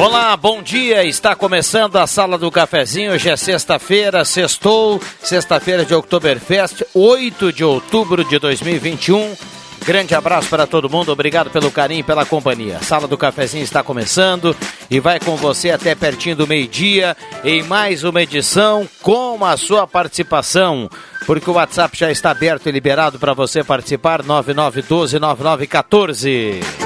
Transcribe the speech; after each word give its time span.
Olá, 0.00 0.34
bom 0.34 0.62
dia. 0.62 1.04
Está 1.04 1.36
começando 1.36 1.96
a 1.96 2.06
Sala 2.06 2.38
do 2.38 2.50
Cafezinho. 2.50 3.12
Hoje 3.12 3.28
é 3.28 3.36
sexta-feira, 3.36 4.24
sextou, 4.24 4.98
sexta-feira 5.22 5.84
de 5.84 5.94
Oktoberfest, 5.94 6.86
8 6.94 7.52
de 7.52 7.62
outubro 7.62 8.24
de 8.24 8.38
2021. 8.38 9.36
Grande 9.84 10.14
abraço 10.14 10.48
para 10.48 10.66
todo 10.66 10.88
mundo, 10.88 11.12
obrigado 11.12 11.50
pelo 11.50 11.70
carinho 11.70 12.00
e 12.00 12.02
pela 12.02 12.24
companhia. 12.24 12.78
Sala 12.80 13.06
do 13.06 13.18
Cafezinho 13.18 13.62
está 13.62 13.82
começando 13.82 14.56
e 14.90 14.98
vai 14.98 15.20
com 15.20 15.36
você 15.36 15.70
até 15.70 15.94
pertinho 15.94 16.36
do 16.36 16.46
meio-dia 16.46 17.14
em 17.44 17.62
mais 17.62 18.02
uma 18.02 18.22
edição 18.22 18.88
com 19.02 19.44
a 19.44 19.54
sua 19.58 19.86
participação. 19.86 20.88
Porque 21.26 21.50
o 21.50 21.54
WhatsApp 21.54 21.98
já 21.98 22.10
está 22.10 22.30
aberto 22.30 22.70
e 22.70 22.72
liberado 22.72 23.18
para 23.18 23.34
você 23.34 23.62
participar, 23.62 24.22
9912-9914. 24.22 26.79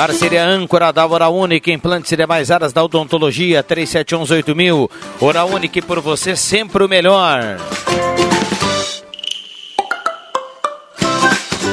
Parceria 0.00 0.46
âncora 0.46 0.90
da 0.94 1.04
Hora 1.04 1.28
Única, 1.28 1.70
implantes 1.70 2.10
e 2.10 2.16
demais 2.16 2.50
áreas 2.50 2.72
da 2.72 2.82
odontologia, 2.82 3.62
37118000. 3.62 4.90
Hora 5.20 5.44
Única 5.44 5.82
por 5.82 6.00
você 6.00 6.34
sempre 6.34 6.82
o 6.82 6.88
melhor. 6.88 7.58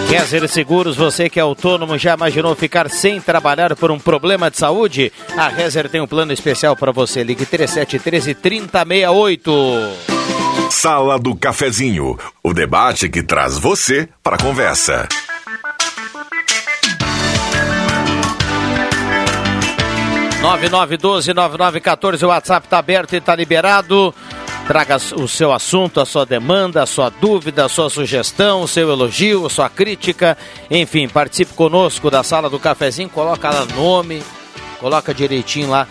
Kezer 0.09 0.45
Seguros, 0.49 0.97
você 0.97 1.29
que 1.29 1.39
é 1.39 1.41
autônomo, 1.41 1.97
já 1.97 2.15
imaginou 2.15 2.53
ficar 2.53 2.89
sem 2.89 3.21
trabalhar 3.21 3.77
por 3.77 3.91
um 3.91 3.97
problema 3.97 4.51
de 4.51 4.57
saúde? 4.57 5.09
A 5.37 5.47
Rezer 5.47 5.87
tem 5.87 6.01
um 6.01 6.07
plano 6.07 6.33
especial 6.33 6.75
para 6.75 6.91
você. 6.91 7.23
Ligue 7.23 7.45
3713 7.45 8.33
3068. 8.33 9.51
Sala 10.69 11.17
do 11.17 11.33
Cafezinho, 11.33 12.19
o 12.43 12.53
debate 12.53 13.07
que 13.07 13.23
traz 13.23 13.57
você 13.57 14.09
para 14.21 14.35
a 14.35 14.39
conversa. 14.39 15.07
9912-9914, 20.41 22.23
o 22.23 22.27
WhatsApp 22.27 22.67
está 22.67 22.77
aberto 22.77 23.13
e 23.13 23.17
está 23.17 23.35
liberado. 23.35 24.13
Traga 24.67 24.97
o 24.97 25.27
seu 25.27 25.53
assunto, 25.53 26.01
a 26.01 26.05
sua 26.05 26.25
demanda, 26.25 26.83
a 26.83 26.85
sua 26.85 27.09
dúvida, 27.09 27.65
a 27.65 27.69
sua 27.69 27.89
sugestão, 27.89 28.61
o 28.61 28.67
seu 28.67 28.91
elogio, 28.91 29.45
a 29.45 29.49
sua 29.49 29.69
crítica. 29.69 30.37
Enfim, 30.69 31.07
participe 31.07 31.53
conosco 31.53 32.11
da 32.11 32.21
sala 32.21 32.49
do 32.49 32.59
cafezinho, 32.59 33.09
coloca 33.09 33.49
lá 33.49 33.65
nome, 33.65 34.21
coloca 34.79 35.13
direitinho 35.13 35.69
lá 35.69 35.87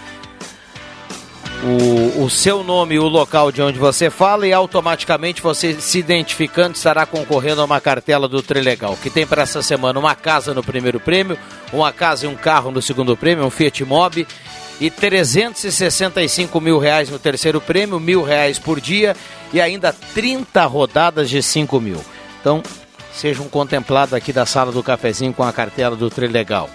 o, 1.66 2.24
o 2.24 2.30
seu 2.30 2.62
nome 2.62 2.94
e 2.94 2.98
o 2.98 3.08
local 3.08 3.50
de 3.50 3.60
onde 3.60 3.78
você 3.78 4.08
fala 4.08 4.46
e 4.46 4.52
automaticamente 4.52 5.42
você 5.42 5.74
se 5.80 5.98
identificando 5.98 6.76
estará 6.76 7.04
concorrendo 7.04 7.60
a 7.60 7.64
uma 7.64 7.80
cartela 7.80 8.28
do 8.28 8.40
Trilegal, 8.40 8.96
que 9.02 9.10
tem 9.10 9.26
para 9.26 9.42
essa 9.42 9.62
semana 9.62 9.98
uma 9.98 10.14
casa 10.14 10.54
no 10.54 10.62
primeiro 10.62 11.00
prêmio, 11.00 11.36
uma 11.72 11.92
casa 11.92 12.24
e 12.24 12.28
um 12.28 12.36
carro 12.36 12.70
no 12.70 12.80
segundo 12.80 13.16
prêmio, 13.16 13.44
um 13.44 13.50
Fiat 13.50 13.84
Mobi 13.84 14.26
e 14.80 14.90
365 14.90 16.60
mil 16.60 16.78
reais 16.78 17.10
no 17.10 17.18
terceiro 17.18 17.60
prêmio, 17.60 17.98
mil 17.98 18.22
reais 18.22 18.58
por 18.58 18.80
dia 18.80 19.16
e 19.52 19.60
ainda 19.60 19.92
30 20.14 20.64
rodadas 20.66 21.28
de 21.28 21.42
5 21.42 21.80
mil. 21.80 22.00
Então, 22.40 22.62
sejam 23.12 23.48
contemplados 23.48 24.14
aqui 24.14 24.32
da 24.32 24.46
sala 24.46 24.70
do 24.70 24.82
cafezinho 24.82 25.32
com 25.32 25.42
a 25.42 25.52
cartela 25.52 25.96
do 25.96 26.08
Trilegal. 26.10 26.70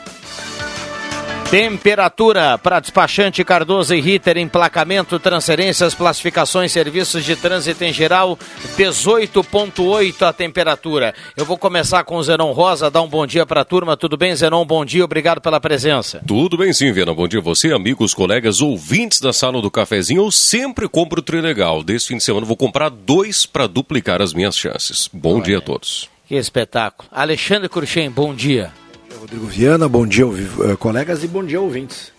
Temperatura 1.52 2.58
para 2.58 2.80
despachante 2.80 3.44
Cardoso 3.44 3.94
e 3.94 4.00
Ritter, 4.00 4.38
emplacamento, 4.38 5.20
transferências, 5.20 5.94
classificações, 5.94 6.72
serviços 6.72 7.26
de 7.26 7.36
trânsito 7.36 7.84
em 7.84 7.92
geral, 7.92 8.40
18.8 8.78 10.22
a 10.22 10.32
temperatura. 10.32 11.14
Eu 11.36 11.44
vou 11.44 11.58
começar 11.58 12.06
com 12.06 12.16
o 12.16 12.24
Zenon 12.24 12.54
Rosa, 12.54 12.90
dar 12.90 13.02
um 13.02 13.08
bom 13.10 13.28
dia 13.28 13.46
para 13.46 13.62
a 13.62 13.66
turma. 13.66 13.98
Tudo 13.98 14.16
bem, 14.16 14.34
Zenon? 14.34 14.64
Bom 14.66 14.86
dia, 14.86 15.04
obrigado 15.04 15.42
pela 15.42 15.60
presença. 15.60 16.24
Tudo 16.26 16.56
bem 16.56 16.72
sim, 16.72 16.90
Viana. 16.94 17.14
Bom 17.14 17.28
dia 17.28 17.42
a 17.42 17.44
você, 17.44 17.74
amigos, 17.74 18.14
colegas, 18.14 18.62
ouvintes 18.62 19.20
da 19.20 19.34
Sala 19.34 19.62
do 19.62 19.70
Cafezinho. 19.70 20.24
Eu 20.24 20.32
sempre 20.32 20.88
compro 20.88 21.20
o 21.20 21.22
Trilegal. 21.22 21.84
Desse 21.84 22.08
fim 22.08 22.16
de 22.16 22.24
semana 22.24 22.46
vou 22.46 22.56
comprar 22.56 22.88
dois 22.88 23.46
para 23.46 23.68
duplicar 23.68 24.22
as 24.22 24.34
minhas 24.34 24.56
chances. 24.56 25.10
Bom 25.12 25.36
Olha, 25.36 25.44
dia 25.44 25.58
a 25.58 25.62
todos. 25.62 26.10
Que 26.30 26.36
espetáculo. 26.36 27.10
Alexandre 27.12 27.68
Cruxem, 27.68 28.10
bom 28.10 28.34
dia. 28.34 28.72
Rodrigo 29.22 29.46
Viana, 29.46 29.88
bom 29.88 30.04
dia, 30.04 30.26
uh, 30.26 30.76
colegas, 30.80 31.24
e 31.24 31.28
bom 31.28 31.46
dia, 31.46 31.62
ouvintes. 31.62 32.12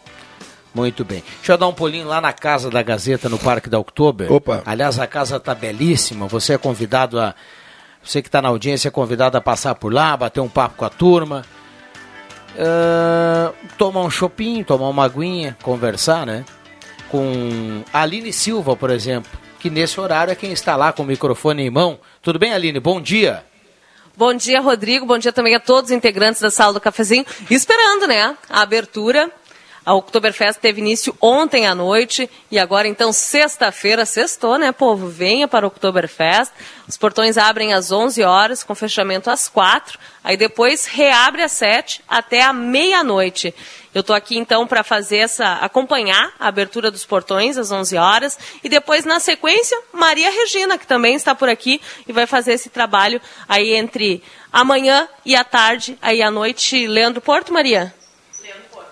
Muito 0.72 1.04
bem. 1.04 1.20
Deixa 1.38 1.54
eu 1.54 1.58
dar 1.58 1.66
um 1.66 1.72
pulinho 1.72 2.06
lá 2.06 2.20
na 2.20 2.32
casa 2.32 2.70
da 2.70 2.80
Gazeta, 2.80 3.28
no 3.28 3.40
Parque 3.40 3.68
da 3.68 3.76
Oktober. 3.76 4.32
Opa. 4.32 4.62
Aliás, 4.64 5.00
a 5.00 5.06
casa 5.08 5.38
está 5.38 5.52
belíssima. 5.52 6.28
Você 6.28 6.52
é 6.52 6.58
convidado 6.58 7.18
a. 7.18 7.34
Você 8.04 8.22
que 8.22 8.28
está 8.28 8.40
na 8.40 8.50
audiência 8.50 8.86
é 8.86 8.90
convidado 8.92 9.36
a 9.36 9.40
passar 9.40 9.74
por 9.74 9.92
lá, 9.92 10.16
bater 10.16 10.38
um 10.38 10.48
papo 10.48 10.76
com 10.76 10.84
a 10.84 10.88
turma. 10.88 11.44
Uh, 12.54 13.52
tomar 13.76 14.02
um 14.02 14.10
chopinho, 14.10 14.64
tomar 14.64 14.88
uma 14.88 15.04
aguinha, 15.04 15.56
conversar, 15.60 16.24
né? 16.24 16.44
Com 17.10 17.82
a 17.92 18.02
Aline 18.02 18.32
Silva, 18.32 18.76
por 18.76 18.90
exemplo, 18.90 19.28
que 19.58 19.68
nesse 19.68 20.00
horário 20.00 20.30
é 20.30 20.36
quem 20.36 20.52
está 20.52 20.76
lá 20.76 20.92
com 20.92 21.02
o 21.02 21.06
microfone 21.06 21.64
em 21.64 21.70
mão. 21.70 21.98
Tudo 22.22 22.38
bem, 22.38 22.52
Aline? 22.52 22.78
Bom 22.78 23.00
dia. 23.00 23.42
Bom 24.14 24.34
dia, 24.34 24.60
Rodrigo. 24.60 25.06
Bom 25.06 25.16
dia 25.16 25.32
também 25.32 25.54
a 25.54 25.60
todos 25.60 25.90
os 25.90 25.96
integrantes 25.96 26.40
da 26.40 26.50
sala 26.50 26.74
do 26.74 26.80
cafezinho. 26.80 27.24
Esperando, 27.50 28.06
né? 28.06 28.36
A 28.48 28.60
abertura. 28.60 29.30
A 29.84 29.94
Oktoberfest 29.94 30.60
teve 30.60 30.80
início 30.80 31.16
ontem 31.20 31.66
à 31.66 31.74
noite 31.74 32.30
e 32.52 32.56
agora 32.56 32.86
então 32.86 33.12
sexta-feira, 33.12 34.06
sextou, 34.06 34.56
né, 34.56 34.70
povo? 34.70 35.08
Venha 35.08 35.48
para 35.48 35.66
o 35.66 35.68
Oktoberfest. 35.68 36.52
Os 36.86 36.96
portões 36.96 37.36
abrem 37.36 37.72
às 37.72 37.90
11 37.90 38.22
horas, 38.22 38.62
com 38.62 38.76
fechamento 38.76 39.28
às 39.28 39.48
4. 39.48 39.98
Aí 40.22 40.36
depois 40.36 40.86
reabre 40.86 41.42
às 41.42 41.50
7 41.52 42.00
até 42.08 42.42
a 42.42 42.52
meia-noite. 42.52 43.52
Eu 43.92 44.02
estou 44.02 44.14
aqui 44.14 44.38
então 44.38 44.68
para 44.68 44.84
fazer 44.84 45.18
essa 45.18 45.54
acompanhar 45.54 46.32
a 46.38 46.46
abertura 46.46 46.88
dos 46.88 47.04
portões 47.04 47.58
às 47.58 47.72
11 47.72 47.96
horas 47.96 48.38
e 48.62 48.68
depois 48.68 49.04
na 49.04 49.18
sequência 49.18 49.76
Maria 49.92 50.30
Regina 50.30 50.78
que 50.78 50.86
também 50.86 51.16
está 51.16 51.34
por 51.34 51.48
aqui 51.48 51.80
e 52.06 52.12
vai 52.12 52.26
fazer 52.26 52.52
esse 52.52 52.70
trabalho 52.70 53.20
aí 53.48 53.74
entre 53.74 54.22
amanhã 54.52 55.08
e 55.26 55.34
a 55.34 55.42
tarde, 55.42 55.98
aí 56.00 56.22
à 56.22 56.30
noite 56.30 56.86
Leandro 56.86 57.20
Porto, 57.20 57.52
Maria. 57.52 57.92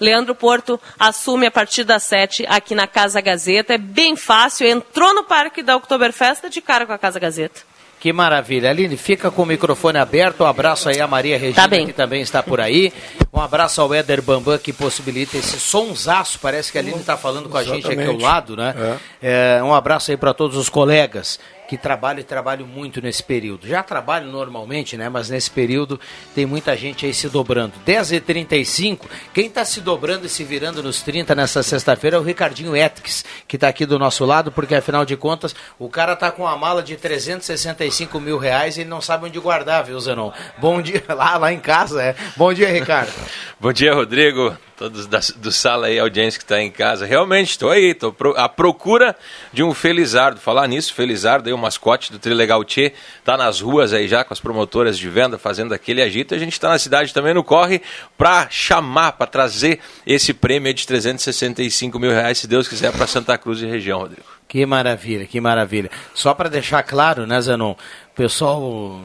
Leandro 0.00 0.34
Porto 0.34 0.80
assume 0.98 1.46
a 1.46 1.50
partir 1.50 1.84
das 1.84 2.02
7 2.04 2.46
aqui 2.48 2.74
na 2.74 2.86
Casa 2.86 3.20
Gazeta. 3.20 3.74
É 3.74 3.78
bem 3.78 4.16
fácil, 4.16 4.66
entrou 4.66 5.14
no 5.14 5.24
parque 5.24 5.62
da 5.62 5.76
Oktoberfest 5.76 6.48
de 6.50 6.60
cara 6.60 6.86
com 6.86 6.92
a 6.92 6.98
Casa 6.98 7.20
Gazeta. 7.20 7.60
Que 8.00 8.14
maravilha. 8.14 8.70
Aline, 8.70 8.96
fica 8.96 9.30
com 9.30 9.42
o 9.42 9.46
microfone 9.46 9.98
aberto. 9.98 10.42
Um 10.42 10.46
abraço 10.46 10.88
aí 10.88 10.98
a 11.02 11.06
Maria 11.06 11.36
Regina, 11.36 11.68
tá 11.68 11.76
que 11.76 11.92
também 11.92 12.22
está 12.22 12.42
por 12.42 12.58
aí. 12.58 12.90
Um 13.30 13.38
abraço 13.38 13.82
ao 13.82 13.92
Éder 13.92 14.22
Bambam, 14.22 14.56
que 14.56 14.72
possibilita 14.72 15.36
esse 15.36 15.60
sonsaço. 15.60 16.38
Parece 16.40 16.72
que 16.72 16.78
a 16.78 16.80
Aline 16.80 16.98
está 16.98 17.18
falando 17.18 17.50
com 17.50 17.58
a 17.58 17.62
gente 17.62 17.86
aqui 17.86 18.02
ao 18.02 18.16
lado, 18.16 18.56
né? 18.56 18.74
É. 19.20 19.58
É, 19.58 19.62
um 19.62 19.74
abraço 19.74 20.10
aí 20.10 20.16
para 20.16 20.32
todos 20.32 20.56
os 20.56 20.70
colegas 20.70 21.38
que 21.70 21.78
trabalho 21.78 22.18
e 22.18 22.24
trabalho 22.24 22.66
muito 22.66 23.00
nesse 23.00 23.22
período. 23.22 23.64
Já 23.64 23.80
trabalho 23.80 24.26
normalmente, 24.26 24.96
né? 24.96 25.08
Mas 25.08 25.30
nesse 25.30 25.48
período 25.48 26.00
tem 26.34 26.44
muita 26.44 26.76
gente 26.76 27.06
aí 27.06 27.14
se 27.14 27.28
dobrando. 27.28 27.74
10h35, 27.86 29.02
quem 29.32 29.46
está 29.46 29.64
se 29.64 29.80
dobrando 29.80 30.26
e 30.26 30.28
se 30.28 30.42
virando 30.42 30.82
nos 30.82 31.00
30 31.00 31.32
nessa 31.32 31.62
sexta-feira 31.62 32.16
é 32.16 32.18
o 32.18 32.24
Ricardinho 32.24 32.74
Etix, 32.74 33.24
que 33.46 33.54
está 33.54 33.68
aqui 33.68 33.86
do 33.86 34.00
nosso 34.00 34.24
lado, 34.24 34.50
porque 34.50 34.74
afinal 34.74 35.04
de 35.04 35.16
contas 35.16 35.54
o 35.78 35.88
cara 35.88 36.16
tá 36.16 36.32
com 36.32 36.42
uma 36.42 36.56
mala 36.56 36.82
de 36.82 36.96
365 36.96 38.18
mil 38.18 38.36
reais 38.36 38.76
e 38.76 38.80
ele 38.80 38.90
não 38.90 39.00
sabe 39.00 39.26
onde 39.26 39.38
guardar, 39.38 39.84
viu, 39.84 40.00
Zenon? 40.00 40.32
Bom 40.58 40.82
dia, 40.82 41.04
lá, 41.14 41.36
lá 41.36 41.52
em 41.52 41.60
casa, 41.60 42.02
é. 42.02 42.16
Bom 42.36 42.52
dia, 42.52 42.68
Ricardo. 42.68 43.12
Bom 43.60 43.72
dia, 43.72 43.94
Rodrigo 43.94 44.56
todos 44.80 45.06
da, 45.06 45.20
do 45.36 45.52
sala 45.52 45.88
aí, 45.88 45.98
audiência 45.98 46.38
que 46.38 46.44
está 46.44 46.58
em 46.58 46.70
casa. 46.70 47.04
Realmente, 47.04 47.50
estou 47.50 47.68
aí, 47.68 47.90
estou 47.90 48.16
à 48.34 48.48
procura 48.48 49.14
de 49.52 49.62
um 49.62 49.74
Felizardo. 49.74 50.40
Falar 50.40 50.66
nisso, 50.66 50.94
Felizardo 50.94 51.50
aí, 51.50 51.52
o 51.52 51.58
mascote 51.58 52.10
do 52.10 52.18
Trilegal 52.18 52.64
Tchê, 52.64 52.94
tá 53.22 53.36
nas 53.36 53.60
ruas 53.60 53.92
aí 53.92 54.08
já 54.08 54.24
com 54.24 54.32
as 54.32 54.40
promotoras 54.40 54.98
de 54.98 55.06
venda 55.06 55.36
fazendo 55.36 55.74
aquele 55.74 56.00
agito. 56.00 56.34
A 56.34 56.38
gente 56.38 56.54
está 56.54 56.70
na 56.70 56.78
cidade 56.78 57.12
também 57.12 57.34
no 57.34 57.44
corre 57.44 57.82
para 58.16 58.48
chamar, 58.48 59.12
para 59.12 59.26
trazer 59.26 59.80
esse 60.06 60.32
prêmio 60.32 60.72
de 60.72 60.86
365 60.86 61.98
mil 61.98 62.10
reais, 62.10 62.38
se 62.38 62.46
Deus 62.46 62.66
quiser, 62.66 62.90
para 62.90 63.06
Santa 63.06 63.36
Cruz 63.36 63.60
e 63.60 63.66
região, 63.66 63.98
Rodrigo. 63.98 64.24
Que 64.48 64.64
maravilha, 64.64 65.26
que 65.26 65.42
maravilha. 65.42 65.90
Só 66.14 66.32
para 66.32 66.48
deixar 66.48 66.82
claro, 66.84 67.26
né, 67.26 67.38
Zenon? 67.38 67.72
O 67.72 68.14
pessoal 68.16 69.04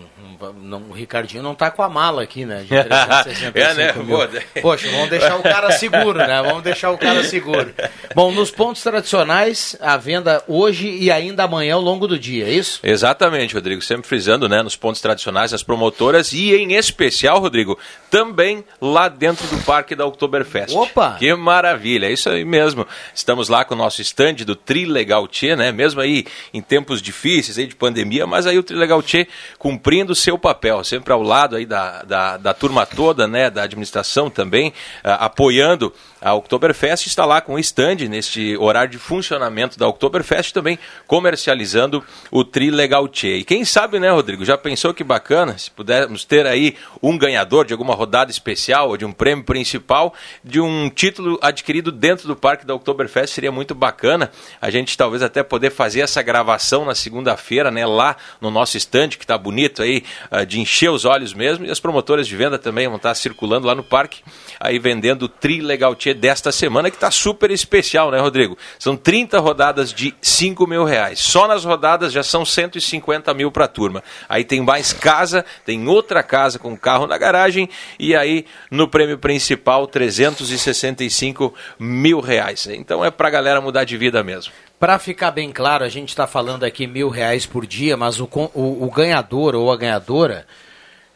não, 0.61 0.83
o 0.89 0.93
Ricardinho 0.93 1.43
não 1.43 1.55
tá 1.55 1.71
com 1.71 1.81
a 1.81 1.89
mala 1.89 2.23
aqui, 2.23 2.45
né? 2.45 2.63
De 2.63 2.75
é, 3.59 3.73
né? 3.73 3.93
Mil. 3.93 4.17
Poxa, 4.61 4.89
vamos 4.89 5.09
deixar 5.09 5.35
o 5.37 5.43
cara 5.43 5.71
seguro, 5.71 6.17
né? 6.17 6.41
Vamos 6.43 6.63
deixar 6.63 6.91
o 6.91 6.97
cara 6.97 7.23
seguro. 7.23 7.73
Bom, 8.13 8.31
nos 8.31 8.51
pontos 8.51 8.81
tradicionais, 8.81 9.75
a 9.81 9.97
venda 9.97 10.43
hoje 10.47 10.87
e 10.87 11.11
ainda 11.11 11.43
amanhã 11.43 11.75
ao 11.75 11.81
longo 11.81 12.07
do 12.07 12.17
dia, 12.17 12.45
é 12.45 12.51
isso? 12.51 12.79
Exatamente, 12.83 13.53
Rodrigo. 13.53 13.81
Sempre 13.81 14.07
frisando, 14.07 14.47
né? 14.47 14.61
Nos 14.61 14.75
pontos 14.75 15.01
tradicionais, 15.01 15.53
as 15.53 15.63
promotoras 15.63 16.31
e 16.33 16.55
em 16.55 16.73
especial, 16.73 17.39
Rodrigo, 17.39 17.77
também 18.09 18.63
lá 18.79 19.07
dentro 19.07 19.45
do 19.47 19.63
Parque 19.63 19.95
da 19.95 20.05
Oktoberfest. 20.05 20.73
Opa! 20.75 21.15
Que 21.19 21.33
maravilha, 21.35 22.07
é 22.07 22.13
isso 22.13 22.29
aí 22.29 22.45
mesmo. 22.45 22.87
Estamos 23.13 23.49
lá 23.49 23.65
com 23.65 23.75
o 23.75 23.77
nosso 23.77 24.01
stand 24.01 24.35
do 24.45 24.55
Trilegal 24.55 25.27
Tchê, 25.27 25.55
né? 25.55 25.71
Mesmo 25.71 26.01
aí 26.01 26.25
em 26.53 26.61
tempos 26.61 27.01
difíceis 27.01 27.57
aí 27.57 27.67
de 27.67 27.75
pandemia, 27.75 28.25
mas 28.25 28.47
aí 28.47 28.57
o 28.57 28.63
Trilegal 28.63 29.01
Tchê 29.01 29.27
cumprindo 29.57 30.15
seu 30.15 30.34
papel, 30.37 30.83
sempre 30.83 31.13
ao 31.13 31.21
lado 31.21 31.55
aí 31.55 31.65
da, 31.65 32.03
da, 32.03 32.37
da 32.37 32.53
turma 32.53 32.85
toda, 32.85 33.27
né, 33.27 33.49
da 33.49 33.63
administração 33.63 34.29
também, 34.29 34.69
uh, 34.69 35.17
apoiando 35.19 35.93
a 36.25 36.33
Oktoberfest 36.33 37.06
está 37.06 37.24
lá 37.24 37.39
com 37.39 37.54
o 37.54 37.60
stand 37.60 37.98
neste 38.10 38.57
horário 38.57 38.89
de 38.89 38.98
funcionamento 38.98 39.77
da 39.77 39.88
Oktoberfest 39.88 40.51
também 40.51 40.80
comercializando 41.06 42.04
o 42.31 42.44
Tri 42.44 42.72
Legal 42.72 43.07
Tchê. 43.07 43.36
E 43.36 43.44
quem 43.44 43.63
sabe, 43.63 44.00
né, 44.00 44.10
Rodrigo, 44.10 44.44
já 44.44 44.57
pensou 44.57 44.92
que 44.92 45.04
bacana 45.04 45.56
se 45.56 45.69
pudermos 45.69 46.25
ter 46.25 46.48
aí 46.48 46.77
um 47.00 47.16
ganhador 47.16 47.63
de 47.63 47.74
alguma 47.74 47.94
rodada 47.94 48.31
especial 48.31 48.89
ou 48.89 48.98
de 48.98 49.06
um 49.06 49.12
prêmio 49.12 49.45
principal 49.45 50.16
de 50.44 50.60
um 50.60 50.89
título 50.89 51.38
adquirido 51.44 51.92
dentro 51.92 52.28
do 52.28 52.36
parque 52.36 52.66
da 52.66 52.74
Oktoberfest 52.74 53.36
seria 53.36 53.51
muito 53.51 53.75
bacana. 53.75 54.31
A 54.60 54.71
gente 54.71 54.98
talvez 54.98 55.21
até 55.21 55.44
poder 55.44 55.69
fazer 55.69 56.00
essa 56.00 56.24
gravação 56.24 56.86
na 56.86 56.95
segunda-feira, 56.95 57.69
né, 57.69 57.86
lá 57.86 58.16
no 58.42 58.50
nosso 58.50 58.78
stand 58.78 59.10
que 59.10 59.25
está 59.25 59.38
bonito 59.38 59.83
aí, 59.83 60.04
ah, 60.31 60.44
de 60.44 60.60
encher 60.60 60.89
os 60.89 61.06
olhos 61.06 61.36
mesmo 61.36 61.68
e 61.68 61.69
as 61.69 61.80
promotoras 61.80 62.28
de 62.28 62.36
venda 62.36 62.57
também 62.57 62.88
vão 62.88 62.98
estar 62.98 63.13
circulando 63.13 63.68
lá 63.68 63.75
no 63.75 63.83
parque 63.83 64.24
aí 64.60 64.80
vendendo 64.80 65.24
o 65.24 65.30
Tri 65.30 65.62
Legal 65.62 65.94
Tchê 65.94 66.14
desta 66.15 66.51
semana, 66.51 66.89
que 66.89 66.97
está 66.97 67.12
super 67.12 67.51
especial, 67.51 68.09
né, 68.09 68.19
Rodrigo? 68.19 68.57
São 68.79 68.95
30 68.97 69.39
rodadas 69.39 69.94
de 69.94 70.15
5 70.21 70.65
mil 70.65 70.83
reais. 70.83 71.19
Só 71.19 71.47
nas 71.47 71.63
rodadas 71.63 72.12
já 72.12 72.23
são 72.23 72.45
150 72.45 73.33
mil 73.33 73.51
para 73.51 73.65
a 73.65 73.67
turma. 73.67 74.03
Aí 74.27 74.44
tem 74.44 74.62
mais 74.62 74.94
casa, 74.94 75.45
tem 75.65 75.88
outra 75.88 76.23
casa 76.23 76.57
com 76.57 76.75
carro 76.77 77.06
na 77.06 77.17
garagem, 77.17 77.69
e 78.00 78.15
aí 78.15 78.45
no 78.71 78.88
prêmio 78.88 79.17
principal, 79.17 79.85
365 79.88 81.53
mil 81.77 82.19
reais. 82.19 82.68
Então 82.68 83.03
é 83.03 83.11
para 83.11 83.27
a 83.27 83.31
galera 83.31 83.61
mudar 83.61 83.83
de 83.83 83.97
vida 83.97 84.23
mesmo. 84.23 84.51
Para 84.79 85.00
ficar 85.00 85.31
bem 85.31 85.51
claro, 85.51 85.83
a 85.83 85.89
gente 85.89 86.09
está 86.09 86.27
falando 86.27 86.63
aqui 86.63 86.88
mil 86.88 87.09
reais 87.09 87.45
por 87.45 87.65
dia, 87.65 87.95
mas 87.95 88.19
o, 88.19 88.29
o, 88.53 88.85
o 88.85 88.91
ganhador 88.91 89.56
ou 89.56 89.71
a 89.71 89.77
ganhadora 89.77 90.45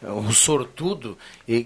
o 0.02 0.32
sortudo 0.32 1.18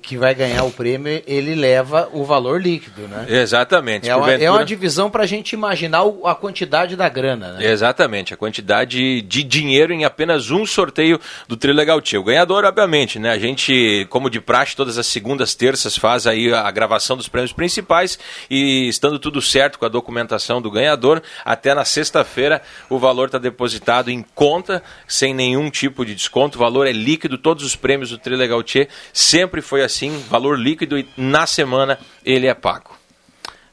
que 0.01 0.17
vai 0.17 0.33
ganhar 0.33 0.63
o 0.63 0.71
prêmio, 0.71 1.21
ele 1.27 1.55
leva 1.55 2.09
o 2.13 2.23
valor 2.23 2.61
líquido, 2.61 3.01
né? 3.07 3.25
Exatamente. 3.27 4.09
É, 4.09 4.15
uma, 4.15 4.31
é 4.31 4.49
uma 4.49 4.63
divisão 4.63 5.09
para 5.09 5.23
a 5.23 5.27
gente 5.27 5.53
imaginar 5.53 6.03
a 6.23 6.33
quantidade 6.33 6.95
da 6.95 7.09
grana, 7.09 7.53
né? 7.53 7.65
Exatamente, 7.65 8.33
a 8.33 8.37
quantidade 8.37 9.21
de 9.21 9.43
dinheiro 9.43 9.91
em 9.91 10.05
apenas 10.05 10.51
um 10.51 10.65
sorteio 10.65 11.19
do 11.47 11.57
Trilegal 11.57 11.99
Tia. 11.99 12.19
O 12.19 12.23
ganhador, 12.23 12.63
obviamente, 12.63 13.19
né? 13.19 13.31
A 13.31 13.37
gente, 13.37 14.07
como 14.09 14.29
de 14.29 14.39
praxe, 14.39 14.75
todas 14.75 14.97
as 14.97 15.07
segundas, 15.07 15.53
terças 15.53 15.97
faz 15.97 16.25
aí 16.25 16.53
a 16.53 16.71
gravação 16.71 17.17
dos 17.17 17.27
prêmios 17.27 17.51
principais 17.51 18.17
e 18.49 18.87
estando 18.87 19.19
tudo 19.19 19.41
certo 19.41 19.77
com 19.77 19.85
a 19.85 19.89
documentação 19.89 20.61
do 20.61 20.71
ganhador, 20.71 21.21
até 21.43 21.73
na 21.73 21.83
sexta-feira 21.83 22.61
o 22.89 22.97
valor 22.97 23.25
está 23.25 23.37
depositado 23.37 24.09
em 24.09 24.23
conta, 24.33 24.81
sem 25.07 25.33
nenhum 25.33 25.69
tipo 25.69 26.05
de 26.05 26.15
desconto, 26.15 26.57
o 26.57 26.59
valor 26.59 26.87
é 26.87 26.91
líquido, 26.91 27.37
todos 27.37 27.65
os 27.65 27.75
prêmios 27.75 28.09
do 28.11 28.17
Trilegal 28.17 28.63
Tia 28.63 28.87
sempre 29.11 29.61
foi 29.73 29.81
assim, 29.81 30.23
valor 30.29 30.59
líquido 30.59 30.99
e 30.99 31.07
na 31.17 31.47
semana 31.47 31.97
ele 32.23 32.45
é 32.45 32.53
pago. 32.53 32.91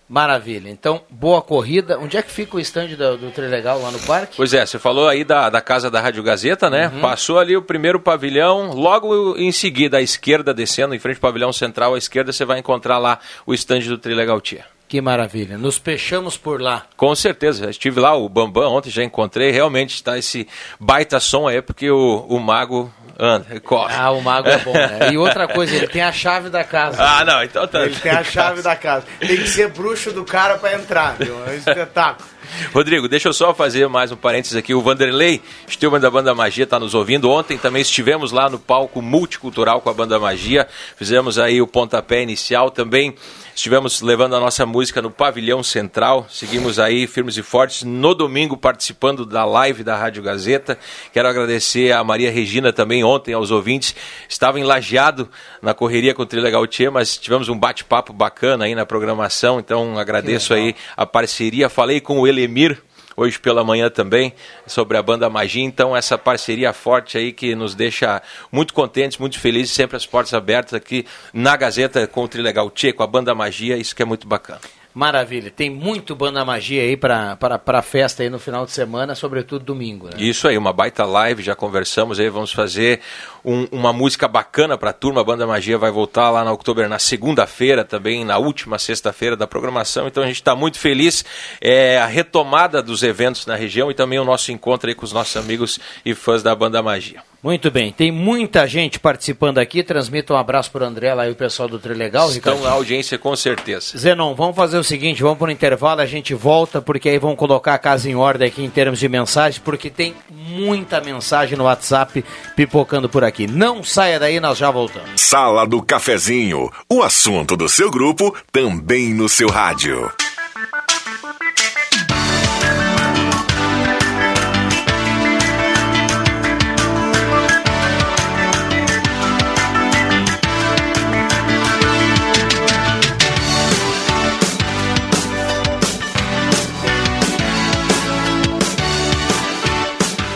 Maravilha. 0.08 0.70
Então, 0.70 1.02
boa 1.10 1.42
corrida. 1.42 1.98
Onde 1.98 2.16
é 2.16 2.22
que 2.22 2.30
fica 2.30 2.56
o 2.56 2.60
estande 2.60 2.96
do, 2.96 3.18
do 3.18 3.30
Trilegal 3.30 3.82
lá 3.82 3.90
no 3.90 3.98
parque? 3.98 4.38
Pois 4.38 4.54
é, 4.54 4.64
você 4.64 4.78
falou 4.78 5.06
aí 5.06 5.24
da, 5.24 5.50
da 5.50 5.60
casa 5.60 5.90
da 5.90 6.00
Rádio 6.00 6.22
Gazeta, 6.22 6.70
né? 6.70 6.88
Uhum. 6.88 7.02
Passou 7.02 7.38
ali 7.38 7.54
o 7.54 7.60
primeiro 7.60 8.00
pavilhão, 8.00 8.72
logo 8.72 9.36
em 9.36 9.52
seguida, 9.52 9.98
à 9.98 10.00
esquerda, 10.00 10.54
descendo, 10.54 10.94
em 10.94 10.98
frente 10.98 11.16
ao 11.16 11.20
pavilhão 11.20 11.52
central, 11.52 11.94
à 11.94 11.98
esquerda, 11.98 12.32
você 12.32 12.46
vai 12.46 12.58
encontrar 12.58 12.96
lá 12.96 13.18
o 13.44 13.52
estande 13.52 13.90
do 13.90 13.98
Trilegal 13.98 14.40
Tia. 14.40 14.64
Que 14.90 15.00
maravilha. 15.00 15.56
Nos 15.56 15.76
fechamos 15.76 16.36
por 16.36 16.60
lá. 16.60 16.84
Com 16.96 17.14
certeza. 17.14 17.70
estive 17.70 18.00
lá, 18.00 18.16
o 18.16 18.28
Bambam, 18.28 18.72
ontem 18.72 18.90
já 18.90 19.04
encontrei. 19.04 19.52
Realmente 19.52 19.94
está 19.94 20.18
esse 20.18 20.48
baita 20.80 21.20
som 21.20 21.46
aí, 21.46 21.62
porque 21.62 21.88
o, 21.88 22.26
o 22.28 22.40
Mago 22.40 22.92
anda, 23.20 23.60
corre. 23.60 23.94
Ah, 23.94 24.10
o 24.10 24.22
Mago 24.22 24.48
é 24.48 24.58
bom, 24.58 24.72
né? 24.72 25.12
E 25.12 25.18
outra 25.18 25.46
coisa, 25.46 25.76
ele 25.76 25.86
tem 25.86 26.02
a 26.02 26.10
chave 26.10 26.48
da 26.48 26.64
casa. 26.64 27.02
Ah, 27.02 27.24
não, 27.24 27.42
então 27.44 27.66
tá. 27.66 27.82
Ele 27.82 27.94
tem 27.94 28.12
a 28.12 28.24
chave 28.24 28.62
da 28.62 28.74
casa. 28.74 29.04
Tem 29.18 29.36
que 29.36 29.48
ser 29.48 29.68
bruxo 29.68 30.10
do 30.10 30.24
cara 30.24 30.56
para 30.56 30.74
entrar, 30.74 31.16
viu? 31.18 31.34
É 31.46 31.50
um 31.50 31.54
espetáculo. 31.54 32.28
Rodrigo, 32.72 33.08
deixa 33.08 33.28
eu 33.28 33.32
só 33.32 33.54
fazer 33.54 33.88
mais 33.88 34.12
um 34.12 34.16
parênteses 34.16 34.56
aqui. 34.56 34.74
O 34.74 34.80
Vanderlei 34.80 35.40
Stilman 35.68 36.00
da 36.00 36.10
Banda 36.10 36.34
Magia 36.34 36.64
está 36.64 36.78
nos 36.78 36.94
ouvindo. 36.94 37.30
Ontem 37.30 37.56
também 37.58 37.82
estivemos 37.82 38.32
lá 38.32 38.48
no 38.48 38.58
palco 38.58 39.00
multicultural 39.00 39.80
com 39.80 39.90
a 39.90 39.94
Banda 39.94 40.18
Magia. 40.18 40.66
Fizemos 40.96 41.38
aí 41.38 41.60
o 41.60 41.66
pontapé 41.66 42.22
inicial 42.22 42.70
também. 42.70 43.14
Estivemos 43.54 44.00
levando 44.00 44.34
a 44.34 44.40
nossa 44.40 44.64
música 44.64 45.02
no 45.02 45.10
pavilhão 45.10 45.62
central. 45.62 46.26
Seguimos 46.30 46.78
aí 46.78 47.06
firmes 47.06 47.36
e 47.36 47.42
fortes 47.42 47.82
no 47.82 48.14
domingo 48.14 48.56
participando 48.56 49.26
da 49.26 49.44
live 49.44 49.84
da 49.84 49.96
Rádio 49.96 50.22
Gazeta. 50.22 50.78
Quero 51.12 51.28
agradecer 51.28 51.92
a 51.92 52.02
Maria 52.02 52.30
Regina 52.30 52.72
também 52.72 53.04
ontem 53.04 53.34
aos 53.34 53.50
ouvintes. 53.50 53.94
Estava 54.28 54.58
enlajeado 54.58 55.28
na 55.60 55.74
correria 55.74 56.14
com 56.14 56.22
o 56.22 56.26
Trilegal 56.26 56.66
Tchê, 56.66 56.88
mas 56.88 57.18
tivemos 57.18 57.50
um 57.50 57.58
bate-papo 57.58 58.14
bacana 58.14 58.64
aí 58.64 58.74
na 58.74 58.86
programação. 58.86 59.60
Então 59.60 59.98
agradeço 59.98 60.54
aí 60.54 60.74
a 60.96 61.04
parceria. 61.04 61.68
Falei 61.68 62.00
com 62.00 62.18
o 62.18 62.26
Elemir 62.40 62.82
hoje 63.16 63.38
pela 63.38 63.62
manhã 63.62 63.90
também, 63.90 64.32
sobre 64.66 64.96
a 64.96 65.02
banda 65.02 65.28
Magia. 65.28 65.62
Então, 65.62 65.94
essa 65.94 66.16
parceria 66.16 66.72
forte 66.72 67.18
aí 67.18 67.32
que 67.32 67.54
nos 67.54 67.74
deixa 67.74 68.22
muito 68.50 68.72
contentes, 68.72 69.18
muito 69.18 69.38
felizes, 69.38 69.72
sempre 69.72 69.96
as 69.96 70.06
portas 70.06 70.32
abertas 70.32 70.72
aqui 70.72 71.04
na 71.32 71.54
Gazeta 71.54 72.06
com 72.06 72.24
o 72.24 72.28
Trilegal 72.28 72.70
Tchê, 72.70 72.92
com 72.92 73.02
a 73.02 73.06
banda 73.06 73.34
Magia, 73.34 73.76
isso 73.76 73.94
que 73.94 74.02
é 74.02 74.06
muito 74.06 74.26
bacana. 74.26 74.79
Maravilha. 74.92 75.50
Tem 75.50 75.70
muito 75.70 76.16
Banda 76.16 76.44
Magia 76.44 76.82
aí 76.82 76.96
para 76.96 77.38
a 77.64 77.82
festa 77.82 78.22
aí 78.22 78.30
no 78.30 78.40
final 78.40 78.66
de 78.66 78.72
semana, 78.72 79.14
sobretudo 79.14 79.64
domingo. 79.64 80.06
Né? 80.06 80.14
Isso 80.18 80.48
aí, 80.48 80.58
uma 80.58 80.72
baita 80.72 81.04
live, 81.04 81.42
já 81.42 81.54
conversamos 81.54 82.18
aí, 82.18 82.28
vamos 82.28 82.52
fazer 82.52 83.00
um, 83.44 83.68
uma 83.70 83.92
música 83.92 84.26
bacana 84.26 84.76
para 84.76 84.90
a 84.90 84.92
turma. 84.92 85.20
A 85.20 85.24
Banda 85.24 85.46
Magia 85.46 85.78
vai 85.78 85.92
voltar 85.92 86.30
lá 86.30 86.44
na 86.44 86.50
Outubro 86.50 86.88
na 86.88 86.98
segunda-feira 86.98 87.84
também, 87.84 88.24
na 88.24 88.38
última 88.38 88.78
sexta-feira 88.78 89.36
da 89.36 89.46
programação. 89.46 90.08
Então 90.08 90.22
a 90.22 90.26
gente 90.26 90.36
está 90.36 90.56
muito 90.56 90.78
feliz. 90.78 91.24
É 91.60 91.98
a 91.98 92.06
retomada 92.06 92.82
dos 92.82 93.04
eventos 93.04 93.46
na 93.46 93.54
região 93.54 93.90
e 93.90 93.94
também 93.94 94.18
o 94.18 94.24
nosso 94.24 94.50
encontro 94.50 94.88
aí 94.88 94.94
com 94.94 95.04
os 95.04 95.12
nossos 95.12 95.36
amigos 95.36 95.78
e 96.04 96.14
fãs 96.14 96.42
da 96.42 96.54
Banda 96.54 96.82
Magia. 96.82 97.29
Muito 97.42 97.70
bem, 97.70 97.90
tem 97.90 98.12
muita 98.12 98.66
gente 98.66 99.00
participando 99.00 99.58
aqui. 99.58 99.82
Transmito 99.82 100.34
um 100.34 100.36
abraço 100.36 100.70
para 100.70 100.84
o 100.84 100.86
André 100.86 101.14
lá 101.14 101.26
e 101.26 101.30
o 101.30 101.34
pessoal 101.34 101.68
do 101.68 101.78
Trilegal. 101.78 102.28
Estão 102.30 102.54
Ricardo. 102.54 102.68
na 102.68 102.76
audiência 102.76 103.18
com 103.18 103.34
certeza. 103.34 103.96
Zenon, 103.96 104.34
vamos 104.34 104.54
fazer 104.54 104.76
o 104.76 104.84
seguinte: 104.84 105.22
vamos 105.22 105.38
para 105.38 105.48
o 105.48 105.50
intervalo, 105.50 106.02
a 106.02 106.06
gente 106.06 106.34
volta, 106.34 106.82
porque 106.82 107.08
aí 107.08 107.18
vão 107.18 107.34
colocar 107.34 107.74
a 107.74 107.78
casa 107.78 108.10
em 108.10 108.14
ordem 108.14 108.46
aqui 108.46 108.62
em 108.62 108.68
termos 108.68 108.98
de 108.98 109.08
mensagens, 109.08 109.58
porque 109.58 109.88
tem 109.88 110.14
muita 110.30 111.00
mensagem 111.00 111.56
no 111.56 111.64
WhatsApp 111.64 112.22
pipocando 112.54 113.08
por 113.08 113.24
aqui. 113.24 113.46
Não 113.46 113.82
saia 113.82 114.20
daí, 114.20 114.38
nós 114.38 114.58
já 114.58 114.70
voltamos. 114.70 115.20
Sala 115.20 115.66
do 115.66 115.82
Cafezinho 115.82 116.70
o 116.88 117.02
assunto 117.02 117.56
do 117.56 117.68
seu 117.68 117.90
grupo 117.90 118.36
também 118.52 119.14
no 119.14 119.28
seu 119.28 119.48
rádio. 119.48 120.10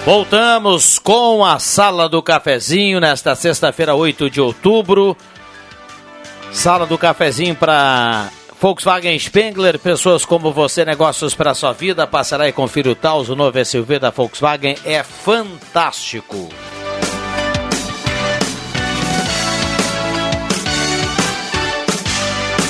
Voltamos 0.05 0.99
com 0.99 1.43
a 1.43 1.59
Sala 1.59 2.11
do 2.11 2.23
Cafezinho 2.23 3.01
nesta 3.01 3.35
sexta-feira, 3.35 3.95
8 3.95 4.29
de 4.29 4.39
outubro. 4.39 5.17
Sala 6.53 6.85
do 6.85 6.99
Cafezinho 6.99 7.57
para 7.57 8.29
Volkswagen 8.61 9.19
Spengler, 9.19 9.79
pessoas 9.79 10.27
como 10.27 10.53
você, 10.53 10.85
negócios 10.85 11.35
para 11.35 11.55
sua 11.55 11.73
vida. 11.73 12.07
Passará 12.07 12.47
e 12.47 12.53
confira 12.53 12.91
o 12.91 12.95
Taos, 12.95 13.31
o 13.31 13.35
novo 13.35 13.65
SUV 13.65 13.99
da 13.99 14.11
Volkswagen 14.11 14.77
é 14.85 15.03
fantástico. 15.03 16.51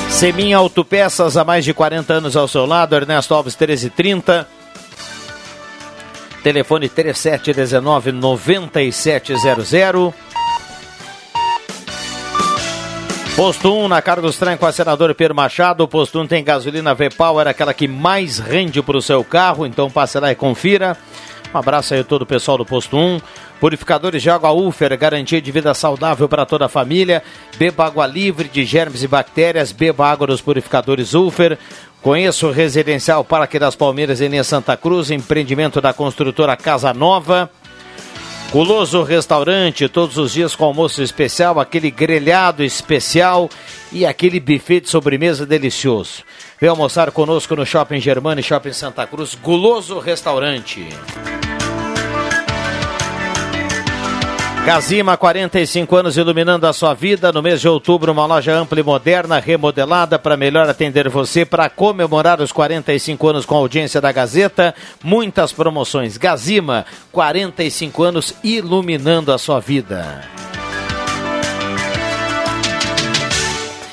Semin 0.08 0.52
Autopeças, 0.52 1.36
há 1.36 1.42
mais 1.42 1.64
de 1.64 1.74
40 1.74 2.14
anos 2.14 2.36
ao 2.36 2.46
seu 2.46 2.64
lado, 2.64 2.94
Ernesto 2.94 3.34
Alves 3.34 3.56
1330. 3.56 4.63
Telefone 6.44 6.90
3719 6.90 8.12
9700. 8.12 10.14
Posto 13.34 13.74
1 13.74 13.88
na 13.88 14.02
Carlos 14.02 14.36
Trem 14.36 14.58
com 14.58 14.66
a 14.66 14.70
senador 14.70 15.14
Pedro 15.14 15.34
Machado. 15.34 15.88
Posto 15.88 16.20
1 16.20 16.26
tem 16.26 16.44
gasolina 16.44 16.94
V-Power, 16.94 17.48
aquela 17.48 17.72
que 17.72 17.88
mais 17.88 18.38
rende 18.38 18.82
para 18.82 18.98
o 18.98 19.02
seu 19.02 19.24
carro. 19.24 19.64
Então 19.64 19.90
passe 19.90 20.20
lá 20.20 20.30
e 20.30 20.34
confira. 20.34 20.98
Um 21.54 21.58
abraço 21.58 21.94
aí 21.94 22.00
a 22.00 22.04
todo 22.04 22.22
o 22.22 22.26
pessoal 22.26 22.58
do 22.58 22.66
Posto 22.66 22.94
1. 22.94 23.22
Purificadores 23.58 24.20
de 24.20 24.28
água 24.28 24.52
Ufer, 24.52 24.98
garantia 24.98 25.40
de 25.40 25.50
vida 25.50 25.72
saudável 25.72 26.28
para 26.28 26.44
toda 26.44 26.66
a 26.66 26.68
família. 26.68 27.22
Beba 27.56 27.86
água 27.86 28.06
livre 28.06 28.48
de 28.48 28.66
germes 28.66 29.02
e 29.02 29.08
bactérias. 29.08 29.72
Beba 29.72 30.06
água 30.06 30.26
dos 30.26 30.42
purificadores 30.42 31.14
Ufer. 31.14 31.58
Conheça 32.04 32.46
o 32.46 32.50
Residencial 32.50 33.24
Parque 33.24 33.58
das 33.58 33.74
Palmeiras 33.74 34.20
em 34.20 34.42
Santa 34.42 34.76
Cruz, 34.76 35.10
empreendimento 35.10 35.80
da 35.80 35.94
construtora 35.94 36.54
Casa 36.54 36.92
Nova. 36.92 37.50
Guloso 38.52 39.02
Restaurante, 39.02 39.88
todos 39.88 40.18
os 40.18 40.34
dias 40.34 40.54
com 40.54 40.66
almoço 40.66 41.02
especial, 41.02 41.58
aquele 41.58 41.90
grelhado 41.90 42.62
especial 42.62 43.48
e 43.90 44.04
aquele 44.04 44.38
buffet 44.38 44.82
de 44.82 44.90
sobremesa 44.90 45.46
delicioso. 45.46 46.22
Vem 46.60 46.68
almoçar 46.68 47.10
conosco 47.10 47.56
no 47.56 47.64
Shopping 47.64 48.00
Germano 48.00 48.38
e 48.38 48.44
Shopping 48.44 48.74
Santa 48.74 49.06
Cruz, 49.06 49.34
Guloso 49.34 49.98
Restaurante. 49.98 50.86
Gazima, 54.64 55.14
45 55.14 55.94
anos 55.94 56.16
iluminando 56.16 56.66
a 56.66 56.72
sua 56.72 56.94
vida. 56.94 57.30
No 57.30 57.42
mês 57.42 57.60
de 57.60 57.68
outubro, 57.68 58.10
uma 58.10 58.24
loja 58.24 58.54
ampla 58.54 58.80
e 58.80 58.82
moderna, 58.82 59.38
remodelada 59.38 60.18
para 60.18 60.38
melhor 60.38 60.66
atender 60.66 61.06
você. 61.10 61.44
Para 61.44 61.68
comemorar 61.68 62.40
os 62.40 62.50
45 62.50 63.28
anos 63.28 63.44
com 63.44 63.56
a 63.56 63.58
audiência 63.58 64.00
da 64.00 64.10
Gazeta, 64.10 64.74
muitas 65.02 65.52
promoções. 65.52 66.16
Gazima, 66.16 66.86
45 67.12 68.02
anos 68.02 68.34
iluminando 68.42 69.34
a 69.34 69.36
sua 69.36 69.60
vida. 69.60 70.24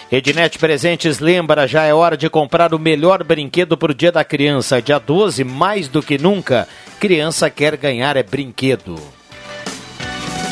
Ednet 0.10 0.58
Presentes 0.58 1.20
lembra, 1.20 1.68
já 1.68 1.84
é 1.84 1.94
hora 1.94 2.16
de 2.16 2.30
comprar 2.30 2.74
o 2.74 2.80
melhor 2.80 3.26
brinquedo 3.26 3.76
para 3.76 3.92
o 3.92 3.96
Dia 3.96 4.12
da 4.12 4.24
Criança. 4.24 4.82
Dia 4.82 5.00
12, 5.00 5.44
mais 5.44 5.90
do 5.90 6.02
que 6.02 6.18
nunca, 6.18 6.66
criança 6.98 7.50
quer 7.50 7.76
ganhar 7.76 8.16
é 8.16 8.24
brinquedo. 8.24 9.21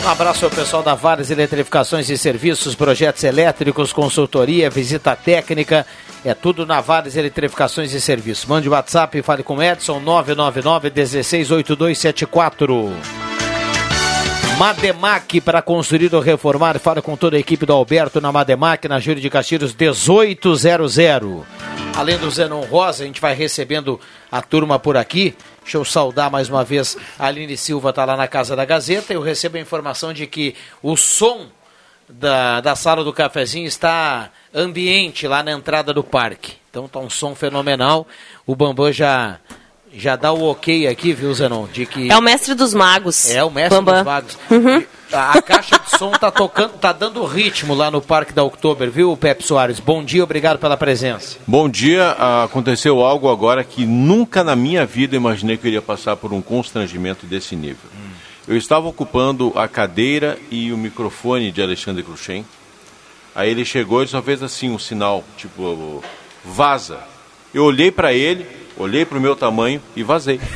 Um 0.03 0.08
abraço 0.08 0.46
ao 0.46 0.51
pessoal 0.51 0.82
da 0.82 0.96
Vales 0.96 1.29
Eletrificações 1.29 2.10
e 2.10 2.18
Serviços, 2.18 2.74
projetos 2.74 3.24
elétricos, 3.24 3.94
consultoria, 3.94 4.70
visita 4.70 5.15
técnica. 5.15 5.86
É 6.24 6.34
tudo 6.34 6.65
na 6.65 6.82
Vales 6.82 7.15
Eletrificações 7.15 7.94
e 7.94 8.01
Serviços. 8.01 8.46
Mande 8.46 8.70
WhatsApp 8.70 9.18
e 9.18 9.22
fale 9.22 9.44
com 9.44 9.62
Edson 9.62 10.00
999 10.00 10.89
168274. 10.89 13.28
Mademac 14.60 15.39
para 15.39 15.62
construir 15.62 16.13
ou 16.13 16.20
reformar. 16.20 16.78
Fala 16.80 17.01
com 17.01 17.16
toda 17.16 17.38
a 17.38 17.39
equipe 17.39 17.66
do 17.66 17.72
Alberto 17.72 18.20
na 18.20 18.30
Mademac, 18.30 18.89
na 18.89 19.00
Júlio 19.00 19.22
de 19.22 19.30
Castilhos 19.30 19.74
1800. 19.74 21.46
Além 21.96 22.18
do 22.18 22.30
Zenon 22.30 22.66
Rosa, 22.66 23.04
a 23.04 23.08
gente 23.08 23.22
vai 23.22 23.34
recebendo 23.34 23.98
a 24.30 24.42
turma 24.42 24.78
por 24.78 24.98
aqui. 24.98 25.34
Deixa 25.63 25.78
eu 25.78 25.86
saudar 25.86 26.30
mais 26.30 26.50
uma 26.50 26.66
vez 26.66 26.98
a 27.18 27.28
Aline 27.28 27.56
Silva, 27.56 27.92
está 27.92 28.04
lá 28.04 28.18
na 28.18 28.28
Casa 28.28 28.54
da 28.54 28.66
Gazeta. 28.66 29.13
Eu 29.13 29.22
recebo 29.22 29.56
a 29.56 29.62
informação 29.62 30.12
de 30.12 30.28
que 30.28 30.54
o 30.84 30.98
som 30.98 31.48
da, 32.10 32.60
da 32.60 32.75
sala 32.75 33.01
do 33.01 33.13
cafezinho 33.13 33.66
está 33.66 34.30
ambiente 34.54 35.25
lá 35.25 35.42
na 35.42 35.54
entrada 35.54 35.94
do 35.94 36.04
parque. 36.04 36.58
Então 36.70 36.84
está 36.84 37.00
um 37.00 37.10
som 37.10 37.34
fenomenal. 37.34 38.06
O 38.46 38.58
Bambam 38.58 38.92
já 38.92 39.39
já 39.93 40.15
dá 40.15 40.31
o 40.31 40.43
ok 40.50 40.88
aqui, 40.88 41.13
viu, 41.13 41.34
Zenon? 41.34 41.67
De 41.67 41.86
que 41.86 42.12
é 42.12 42.17
o 42.17 42.22
mestre 42.22 42.53
dos 42.53 42.74
magos. 42.74 43.29
É 43.29 43.43
o 43.43 43.50
mestre 43.50 43.77
Bambam. 43.77 43.96
dos 43.96 44.03
magos. 44.03 44.38
Uhum. 44.50 44.84
A, 45.12 45.39
a, 45.39 45.41
caixa 45.41 45.79
de 45.79 45.98
som 45.98 46.12
tá 46.12 46.29
tocando, 46.29 46.74
tá 46.74 46.91
dando 46.91 47.25
ritmo 47.25 47.74
lá 47.74 47.89
no 47.89 48.00
Parque 48.00 48.31
da 48.31 48.43
Oktober, 48.43 48.91
viu, 48.91 49.17
Pepe 49.17 49.43
Soares? 49.43 49.79
Bom 49.79 50.03
dia, 50.03 50.24
obrigado 50.24 50.60
pela 50.60 50.77
presença. 50.77 51.38
Bom 51.48 51.67
dia. 51.67 52.12
Aconteceu 52.43 53.03
algo 53.03 53.29
agora 53.29 53.63
que 53.63 53.86
nunca 53.86 54.43
na 54.43 54.55
minha 54.55 54.86
vida 54.86 55.15
imaginei 55.15 55.58
que 55.58 55.65
eu 55.65 55.69
iria 55.69 55.81
passar 55.81 56.15
por 56.15 56.31
um 56.31 56.41
constrangimento 56.41 57.25
desse 57.25 57.55
nível. 57.55 57.89
Hum. 57.96 58.10
Eu 58.48 58.58
estava 58.58 58.88
ocupando 58.88 59.51
a 59.55 59.67
cadeira 59.67 60.38
e 60.51 60.72
o 60.72 60.77
microfone 60.77 61.51
de 61.51 61.62
Alexandre 61.62 62.03
Cruxem. 62.03 62.46
Aí 63.34 63.50
ele 63.50 63.65
chegou 63.65 64.03
e 64.03 64.08
só 64.08 64.22
fez 64.22 64.43
assim 64.43 64.69
um 64.69 64.79
sinal, 64.79 65.24
tipo, 65.38 66.03
vaza. 66.43 67.00
Eu 67.53 67.63
olhei 67.63 67.91
para 67.91 68.13
ele, 68.13 68.46
olhei 68.79 69.05
para 69.05 69.17
o 69.17 69.21
meu 69.21 69.36
tamanho 69.36 69.81
e 69.95 70.03
vazei. 70.03 70.39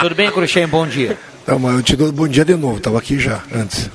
Tudo 0.00 0.14
bem, 0.14 0.30
Cruxem? 0.30 0.66
Bom 0.66 0.86
dia. 0.86 1.18
Não, 1.46 1.58
mas 1.58 1.76
eu 1.76 1.82
te 1.82 1.94
dou 1.96 2.10
bom 2.10 2.26
dia 2.26 2.44
de 2.44 2.54
novo, 2.54 2.78
estava 2.78 2.98
aqui 2.98 3.18
já, 3.18 3.42
antes. 3.52 3.90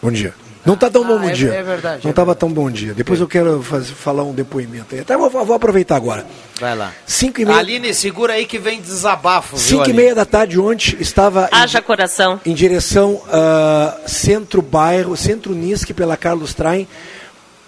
Bom 0.00 0.10
dia. 0.10 0.32
Não 0.64 0.74
está 0.74 0.88
tão 0.88 1.02
ah, 1.02 1.06
bom 1.06 1.18
bom 1.18 1.28
é, 1.28 1.32
dia. 1.32 1.52
É 1.52 1.62
verdade. 1.62 2.00
Não 2.04 2.10
estava 2.10 2.32
é 2.32 2.34
tão 2.34 2.50
bom 2.50 2.70
dia. 2.70 2.94
Depois 2.94 3.20
eu 3.20 3.28
quero 3.28 3.62
fazer, 3.62 3.92
falar 3.92 4.22
um 4.22 4.32
depoimento 4.32 4.94
aí. 4.94 5.02
Até 5.02 5.14
vou, 5.16 5.28
vou 5.28 5.54
aproveitar 5.54 5.96
agora. 5.96 6.26
Vai 6.58 6.74
lá. 6.74 6.92
Cinco 7.06 7.42
e 7.42 7.44
meia... 7.44 7.58
Aline, 7.58 7.92
segura 7.92 8.32
aí 8.32 8.46
que 8.46 8.58
vem 8.58 8.80
desabafo. 8.80 9.58
Cinco 9.58 9.84
viu, 9.84 9.92
e 9.92 9.96
meia 9.96 10.14
da 10.14 10.24
tarde 10.24 10.58
ontem 10.58 10.96
estava 11.00 11.50
Haja 11.52 11.80
em, 11.80 11.82
coração. 11.82 12.40
em 12.46 12.54
direção 12.54 13.14
uh, 13.14 14.08
centro-bairro, 14.08 15.14
centro-Nisque 15.16 15.92
pela 15.92 16.16
Carlos 16.16 16.54
Traem. 16.54 16.88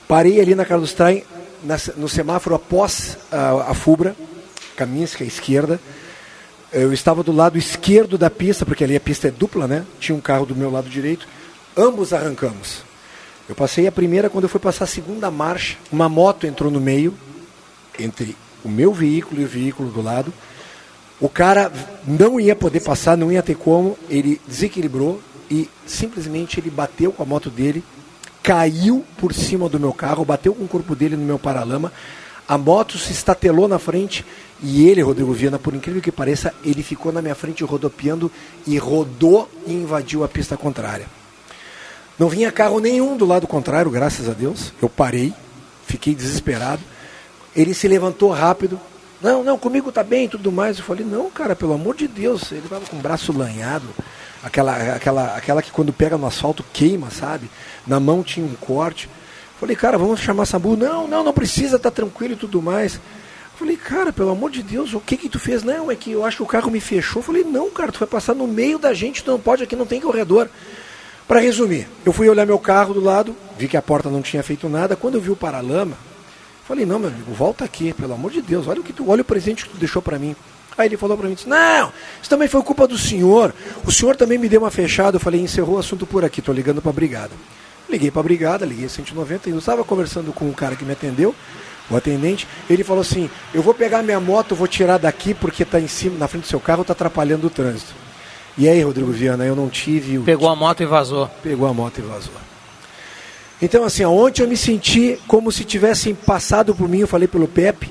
Parei 0.09 0.41
ali 0.41 0.55
na 0.55 0.65
Carlos 0.65 0.95
Traem, 0.95 1.23
no 1.97 2.09
semáforo 2.09 2.55
após 2.55 3.17
uh, 3.33 3.61
a 3.69 3.75
Fubra, 3.75 4.17
caminho 4.77 5.09
à 5.21 5.25
esquerda. 5.25 5.81
Eu 6.73 6.93
estava 6.93 7.23
do 7.23 7.33
lado 7.33 7.57
esquerdo 7.57 8.19
da 8.19 8.29
pista, 8.29 8.67
porque 8.67 8.85
ali 8.85 8.97
a 8.97 9.01
pista 9.01 9.29
é 9.29 9.31
dupla, 9.31 9.67
né? 9.67 9.85
Tinha 9.99 10.17
um 10.17 10.21
carro 10.21 10.47
do 10.47 10.55
meu 10.55 10.71
lado 10.71 10.89
direito. 10.89 11.27
Ambos 11.77 12.13
arrancamos. 12.13 12.83
Eu 13.49 13.55
passei 13.55 13.87
a 13.87 13.93
primeira, 13.93 14.29
quando 14.29 14.45
eu 14.45 14.51
fui 14.51 14.61
passar 14.61 14.85
a 14.85 14.89
segunda 14.89 15.31
marcha, 15.31 15.77
uma 15.91 16.09
moto 16.09 16.47
entrou 16.47 16.71
no 16.71 16.81
meio, 16.81 17.15
entre 17.99 18.37
o 18.65 18.69
meu 18.69 18.93
veículo 18.93 19.41
e 19.41 19.45
o 19.45 19.49
veículo 19.49 19.91
do 19.91 20.03
lado. 20.03 20.33
O 21.21 21.29
cara 21.29 21.73
não 22.07 22.39
ia 22.39 22.57
poder 22.57 22.81
passar, 22.81 23.17
não 23.17 23.31
ia 23.31 23.43
ter 23.43 23.57
como, 23.57 23.97
ele 24.09 24.41
desequilibrou 24.47 25.21
e 25.51 25.71
simplesmente 25.87 26.61
ele 26.61 26.69
bateu 26.69 27.13
com 27.13 27.23
a 27.23 27.27
moto 27.27 27.49
dele, 27.49 27.83
caiu 28.47 29.05
por 29.19 29.35
cima 29.35 29.69
do 29.69 29.81
meu 29.81 29.93
carro, 29.93 30.25
bateu 30.25 30.55
com 30.55 30.63
o 30.63 30.69
corpo 30.69 30.95
dele 30.95 31.17
no 31.17 31.25
meu 31.25 31.37
paralama. 31.37 31.93
A 32.47 32.57
moto 32.57 32.97
se 32.97 33.11
estatelou 33.11 33.67
na 33.67 33.77
frente 33.77 34.25
e 34.63 34.89
ele, 34.89 35.03
Rodrigo 35.03 35.33
Viana, 35.33 35.59
por 35.59 35.75
incrível 35.75 36.01
que 36.01 36.13
pareça, 36.13 36.55
ele 36.65 36.81
ficou 36.81 37.11
na 37.11 37.21
minha 37.21 37.35
frente 37.35 37.65
rodopiando 37.65 38.31
e 38.65 38.79
rodou 38.79 39.51
e 39.67 39.73
invadiu 39.73 40.23
a 40.23 40.29
pista 40.29 40.57
contrária. 40.57 41.07
Não 42.17 42.29
vinha 42.29 42.53
carro 42.53 42.79
nenhum 42.79 43.17
do 43.17 43.27
lado 43.27 43.49
contrário, 43.49 43.91
graças 43.91 44.29
a 44.29 44.33
Deus. 44.33 44.73
Eu 44.81 44.89
parei, 44.89 45.35
fiquei 45.85 46.15
desesperado. 46.15 46.83
Ele 47.55 47.75
se 47.75 47.89
levantou 47.89 48.31
rápido. 48.31 48.79
Não, 49.27 49.43
não, 49.43 49.59
comigo 49.59 49.91
tá 49.91 50.05
bem 50.05 50.27
e 50.27 50.29
tudo 50.29 50.53
mais. 50.53 50.79
Eu 50.79 50.85
falei, 50.85 51.05
não, 51.05 51.29
cara, 51.29 51.57
pelo 51.57 51.73
amor 51.73 51.97
de 51.97 52.07
Deus. 52.07 52.53
Ele 52.53 52.61
estava 52.61 52.87
com 52.87 52.97
o 52.97 53.01
braço 53.01 53.37
lanhado. 53.37 53.89
Aquela, 54.41 54.95
aquela, 54.95 55.37
aquela 55.37 55.61
que 55.61 55.73
quando 55.73 55.93
pega 55.93 56.17
no 56.17 56.29
asfalto 56.29 56.65
queima, 56.73 57.11
sabe? 57.11 57.51
Na 57.85 57.99
mão 57.99 58.23
tinha 58.23 58.47
um 58.47 58.55
corte. 58.55 59.11
Falei, 59.59 59.75
cara, 59.75 59.99
vamos 59.99 60.21
chamar 60.21 60.47
Sabu. 60.47 60.77
Não, 60.77 61.09
não, 61.09 61.25
não 61.25 61.33
precisa, 61.33 61.77
tá 61.77 61.91
tranquilo 61.91 62.35
e 62.35 62.37
tudo 62.37 62.63
mais. 62.63 63.01
Falei, 63.57 63.77
cara, 63.77 64.13
pelo 64.13 64.31
amor 64.31 64.49
de 64.49 64.63
Deus, 64.63 64.95
o 64.95 65.01
que 65.01 65.17
que 65.17 65.29
tu 65.29 65.41
fez? 65.41 65.65
Não, 65.65 65.91
é 65.91 65.97
que 65.97 66.13
eu 66.13 66.25
acho 66.25 66.37
que 66.37 66.43
o 66.45 66.47
carro 66.47 66.71
me 66.71 66.79
fechou. 66.79 67.21
Falei, 67.21 67.43
não, 67.43 67.69
cara, 67.69 67.91
tu 67.91 67.99
vai 67.99 68.07
passar 68.07 68.33
no 68.33 68.47
meio 68.47 68.79
da 68.79 68.95
gente, 68.95 69.25
tu 69.25 69.33
não 69.33 69.41
pode, 69.41 69.65
aqui 69.65 69.75
não 69.75 69.87
tem 69.87 70.01
corredor. 70.01 70.49
Para 71.27 71.41
resumir, 71.41 71.89
eu 72.05 72.13
fui 72.13 72.29
olhar 72.29 72.47
meu 72.47 72.61
carro 72.61 72.95
do 72.95 73.01
lado, 73.01 73.35
vi 73.59 73.67
que 73.67 73.77
a 73.77 73.83
porta 73.83 74.09
não 74.09 74.23
tinha 74.23 74.45
feito 74.45 74.69
nada. 74.69 74.95
Quando 74.95 75.17
eu 75.17 75.21
vi 75.21 75.31
o 75.33 75.37
paralama, 75.37 75.97
falei, 76.67 76.85
não, 76.85 76.99
meu 76.99 77.09
amigo, 77.09 77.33
volta 77.33 77.65
aqui, 77.65 77.93
pelo 77.93 78.15
amor 78.15 78.31
de 78.31 78.43
Deus, 78.43 78.67
olha 78.67 78.81
o 78.81 78.85
que 78.85 78.93
tu, 78.93 79.09
olha 79.09 79.23
o 79.23 79.25
presente 79.25 79.65
que 79.65 79.71
tu 79.71 79.79
deixou 79.79 80.03
para 80.03 80.19
mim. 80.19 80.35
Aí 80.77 80.89
ele 80.89 80.97
falou 80.97 81.17
para 81.17 81.29
mim, 81.29 81.35
disse, 81.35 81.49
não, 81.49 81.93
isso 82.21 82.29
também 82.29 82.49
foi 82.49 82.63
culpa 82.63 82.87
do 82.87 82.99
senhor. 82.99 83.55
O 83.85 83.91
senhor 83.91 84.15
também 84.15 84.37
me 84.37 84.49
deu 84.49 84.61
uma 84.61 84.71
fechada. 84.71 85.17
Eu 85.17 85.21
falei, 85.21 85.41
encerrou 85.41 85.77
o 85.77 85.79
assunto 85.79 86.07
por 86.07 86.25
aqui, 86.25 86.43
tô 86.43 86.53
ligando 86.53 86.83
para 86.83 86.91
a 86.91 86.95
brigada. 86.95 87.33
Liguei 87.89 88.11
para 88.11 88.21
a 88.21 88.25
brigada, 88.25 88.67
liguei 88.67 88.89
190 88.89 89.49
e 89.49 89.53
eu 89.53 89.59
estava 89.59 89.85
conversando 89.85 90.33
com 90.33 90.51
o 90.51 90.53
cara 90.53 90.77
que 90.77 90.85
me 90.85 90.93
atendeu 90.93 91.35
o 91.91 91.97
atendente, 91.97 92.47
ele 92.69 92.83
falou 92.83 93.01
assim: 93.01 93.31
Eu 93.55 93.63
vou 93.63 93.75
pegar 93.75 94.03
minha 94.03 94.21
moto, 94.21 94.55
vou 94.55 94.67
tirar 94.67 94.99
daqui 94.99 95.35
porque 95.35 95.63
está 95.63 95.81
em 95.81 95.89
cima, 95.89 96.19
na 96.19 96.29
frente 96.29 96.43
do 96.43 96.49
seu 96.49 96.61
carro, 96.61 96.83
está 96.83 96.93
atrapalhando 96.93 97.47
o 97.47 97.51
trânsito. 97.51 97.95
E 98.59 98.69
aí, 98.69 98.83
Rodrigo 98.83 99.11
Viana, 99.13 99.45
eu 99.45 99.55
não 99.55 99.69
tive. 99.69 100.19
Pegou 100.21 100.49
a 100.49 100.57
moto 100.57 100.83
e 100.83 100.87
vazou. 100.87 101.29
Pegou 101.43 101.69
a 101.69 101.75
moto 101.75 101.99
e 101.99 102.03
vazou. 102.03 102.33
Então, 103.61 103.85
assim, 103.85 104.05
ontem 104.05 104.43
eu 104.43 104.49
me 104.49 104.57
senti 104.57 105.19
como 105.27 105.51
se 105.51 105.65
tivessem 105.65 106.15
passado 106.15 106.75
por 106.75 106.89
mim, 106.89 107.01
eu 107.01 107.09
falei 107.09 107.27
pelo 107.27 107.49
Pepe, 107.49 107.91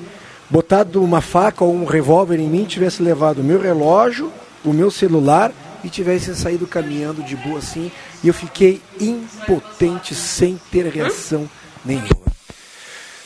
botado 0.50 1.04
uma 1.04 1.22
faca 1.22 1.64
ou 1.64 1.74
um 1.74 1.86
revólver 1.86 2.40
em 2.40 2.48
mim, 2.48 2.66
tivesse 2.66 3.02
levado 3.02 3.40
o 3.40 3.44
meu 3.44 3.60
relógio, 3.60 4.32
o 4.64 4.72
meu 4.72 4.92
celular 4.92 5.52
e 5.84 5.90
tivesse 5.90 6.36
saído 6.36 6.68
caminhando 6.68 7.24
de 7.24 7.36
boa 7.36 7.60
assim. 7.60 7.92
E 8.24 8.28
eu 8.28 8.34
fiquei 8.34 8.82
impotente, 9.00 10.14
sem 10.14 10.60
ter 10.72 10.88
reação 10.88 11.50
nenhuma. 11.84 12.26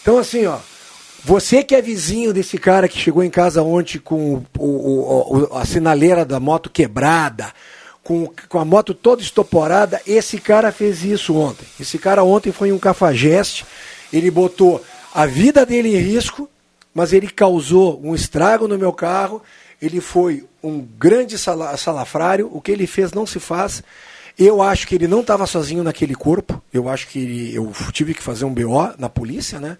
Então, 0.02 0.18
assim, 0.18 0.46
ó, 0.46 0.58
você 1.24 1.64
que 1.64 1.76
é 1.76 1.82
vizinho 1.82 2.34
desse 2.34 2.58
cara 2.58 2.88
que 2.88 2.98
chegou 2.98 3.24
em 3.24 3.30
casa 3.30 3.62
ontem 3.62 3.98
com 3.98 4.36
o, 4.36 4.46
o, 4.58 5.48
o, 5.52 5.58
a 5.58 5.66
sinaleira 5.66 6.26
da 6.26 6.40
moto 6.40 6.70
quebrada, 6.70 7.54
com, 8.10 8.28
com 8.50 8.58
a 8.58 8.66
moto 8.66 8.96
toda 8.96 9.22
estoporada, 9.22 10.02
esse 10.08 10.40
cara 10.40 10.72
fez 10.72 11.04
isso 11.04 11.36
ontem. 11.36 11.68
Esse 11.80 12.00
cara 12.00 12.24
ontem 12.24 12.52
foi 12.52 12.72
um 12.72 12.80
cafajeste, 12.80 13.68
ele 14.12 14.32
botou 14.32 14.84
a 15.14 15.28
vida 15.28 15.64
dele 15.64 15.96
em 15.96 16.00
risco, 16.00 16.50
mas 16.92 17.14
ele 17.14 17.30
causou 17.30 18.02
um 18.04 18.16
estrago 18.16 18.68
no 18.68 18.80
meu 18.80 18.92
carro, 18.92 19.44
ele 19.80 20.02
foi 20.02 20.44
um 20.64 20.80
grande 20.80 21.38
salafrário, 21.38 22.50
o 22.52 22.60
que 22.60 22.72
ele 22.72 22.88
fez 22.88 23.12
não 23.12 23.28
se 23.28 23.40
faz. 23.40 23.84
Eu 24.36 24.60
acho 24.60 24.88
que 24.88 24.96
ele 24.96 25.08
não 25.08 25.22
estava 25.22 25.46
sozinho 25.46 25.84
naquele 25.84 26.16
corpo, 26.16 26.60
eu 26.74 26.90
acho 26.90 27.10
que 27.10 27.20
ele, 27.20 27.54
eu 27.54 27.72
tive 27.94 28.16
que 28.16 28.24
fazer 28.24 28.44
um 28.44 28.52
BO 28.52 28.92
na 28.98 29.08
polícia, 29.08 29.60
né? 29.60 29.78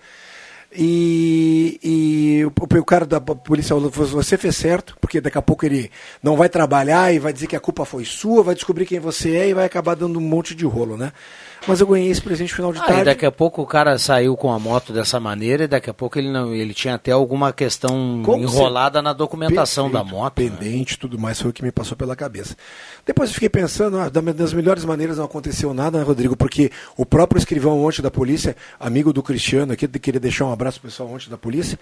E, 0.72 1.80
e 1.84 2.46
o, 2.46 2.52
o, 2.80 2.86
cara 2.86 3.06
da 3.06 3.20
polícia 3.20 3.76
falou: 3.76 3.90
você 3.90 4.38
fez 4.38 4.56
certo, 4.56 4.96
porque 5.02 5.20
daqui 5.20 5.38
a 5.38 5.42
pouco 5.42 5.66
ele 5.66 5.90
não 6.22 6.38
vai 6.38 6.48
trabalhar 6.48 7.12
e 7.12 7.18
vai 7.18 7.34
dizer 7.34 7.48
que 7.48 7.56
a 7.56 7.60
culpa 7.60 7.86
foi 7.86 8.06
sua, 8.06 8.44
vai 8.44 8.54
descobrir 8.54 8.86
quem 8.86 9.00
você 9.00 9.36
é 9.36 9.50
e 9.50 9.54
vai 9.54 9.66
acabar 9.66 9.96
dando 9.96 10.20
um 10.20 10.22
monte 10.22 10.54
de 10.54 10.66
rolo, 10.66 10.96
né? 10.96 11.12
Mas 11.68 11.82
eu 11.82 11.88
ganhei 11.88 12.10
esse 12.10 12.22
presente 12.22 12.54
final 12.54 12.72
de 12.72 12.80
ah, 12.80 12.84
tarde. 12.84 13.02
E 13.02 13.06
daqui 13.06 13.26
a 13.26 13.32
pouco 13.32 13.62
o 13.62 13.66
cara 13.66 13.98
saiu 13.98 14.38
com 14.38 14.52
a 14.52 14.60
moto 14.60 14.94
dessa 14.94 15.20
maneira 15.20 15.66
e 15.66 15.68
daqui 15.68 15.90
a 15.90 15.94
pouco 15.94 16.18
ele 16.18 16.32
não, 16.32 16.54
ele 16.54 16.74
tinha 16.74 16.96
até 16.96 17.12
alguma 17.12 17.52
questão 17.52 18.22
Como 18.24 18.42
enrolada 18.42 19.02
na 19.02 19.12
documentação 19.12 19.90
Perfeito, 19.90 20.08
da 20.08 20.16
moto. 20.16 20.34
Pendente, 20.36 20.94
né? 20.94 20.98
tudo 21.02 21.20
mais 21.20 21.42
foi 21.42 21.52
o 21.52 21.54
que 21.54 21.64
me 21.64 21.72
passou 21.72 21.98
pela 21.98 22.16
cabeça. 22.16 22.56
Depois 23.06 23.30
eu 23.30 23.34
fiquei 23.34 23.50
pensando, 23.50 24.00
ah, 24.00 24.10
das 24.10 24.54
melhores 24.54 24.86
maneiras 24.86 25.18
não 25.18 25.26
aconteceu 25.26 25.74
nada, 25.74 25.98
né, 25.98 26.04
Rodrigo? 26.04 26.36
Porque 26.38 26.72
o 26.96 27.06
próprio 27.06 27.40
escrivão 27.40 27.84
ontem 27.84 28.02
da 28.02 28.12
polícia, 28.12 28.56
amigo 28.80 29.12
do 29.12 29.22
Cristiano 29.22 29.74
aqui, 29.74 29.88
queria 29.88 30.20
deixar 30.20 30.46
um 30.46 30.52
abraço 30.60 30.82
pessoal 30.82 31.10
ontem 31.10 31.30
da 31.30 31.38
polícia, 31.38 31.80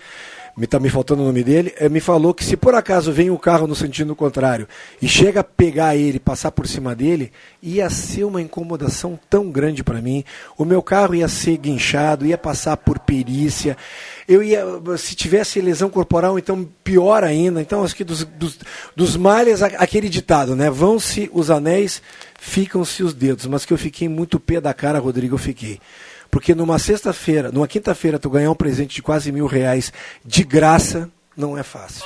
me 0.55 0.65
está 0.65 0.79
me 0.79 0.89
faltando 0.89 1.23
o 1.23 1.25
nome 1.25 1.43
dele, 1.43 1.73
eh, 1.77 1.89
me 1.89 1.99
falou 1.99 2.33
que 2.33 2.45
se 2.45 2.55
por 2.55 2.75
acaso 2.75 3.11
vem 3.11 3.31
o 3.31 3.37
carro 3.37 3.65
no 3.65 3.75
sentido 3.75 4.15
contrário 4.15 4.67
e 5.01 5.07
chega 5.07 5.39
a 5.39 5.43
pegar 5.43 5.95
ele, 5.95 6.19
passar 6.19 6.51
por 6.51 6.67
cima 6.67 6.95
dele, 6.95 7.31
ia 7.61 7.89
ser 7.89 8.23
uma 8.23 8.41
incomodação 8.41 9.19
tão 9.29 9.49
grande 9.49 9.83
para 9.83 10.01
mim. 10.01 10.23
O 10.57 10.63
meu 10.63 10.81
carro 10.81 11.15
ia 11.15 11.27
ser 11.27 11.57
guinchado, 11.57 12.25
ia 12.25 12.37
passar 12.37 12.77
por 12.77 12.99
perícia. 12.99 13.75
Eu 14.27 14.43
ia, 14.43 14.63
se 14.97 15.15
tivesse 15.15 15.59
lesão 15.61 15.89
corporal, 15.89 16.37
então 16.37 16.67
pior 16.83 17.23
ainda. 17.23 17.61
Então, 17.61 17.83
acho 17.83 17.95
que 17.95 18.03
dos, 18.03 18.23
dos, 18.23 18.59
dos 18.95 19.15
males, 19.15 19.61
aquele 19.63 20.09
ditado, 20.09 20.55
né? 20.55 20.69
Vão-se 20.69 21.29
os 21.33 21.49
anéis, 21.49 22.01
ficam-se 22.39 23.03
os 23.03 23.13
dedos. 23.13 23.45
Mas 23.45 23.65
que 23.65 23.73
eu 23.73 23.77
fiquei 23.77 24.09
muito 24.09 24.39
pé 24.39 24.59
da 24.59 24.73
cara, 24.73 24.99
Rodrigo, 24.99 25.35
eu 25.35 25.39
fiquei. 25.39 25.79
Porque 26.37 26.53
numa 26.53 26.77
sexta-feira, 26.77 27.51
numa 27.51 27.67
quinta-feira, 27.67 28.19
tu 28.19 28.29
ganhar 28.29 28.51
um 28.51 28.55
presente 28.55 28.93
de 28.93 29.01
quase 29.01 29.31
mil 29.31 29.47
reais 29.47 29.91
de 30.23 30.43
graça, 30.43 31.09
não 31.35 31.57
é 31.57 31.63
fácil. 31.63 32.05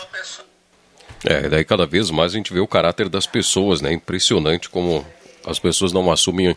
É, 1.25 1.49
daí 1.49 1.65
cada 1.65 1.85
vez 1.85 2.09
mais 2.09 2.31
a 2.31 2.37
gente 2.37 2.53
vê 2.53 2.61
o 2.61 2.65
caráter 2.65 3.09
das 3.09 3.27
pessoas, 3.27 3.81
né? 3.81 3.91
Impressionante 3.91 4.69
como 4.69 5.05
as 5.45 5.59
pessoas 5.59 5.91
não 5.91 6.09
assumem 6.09 6.55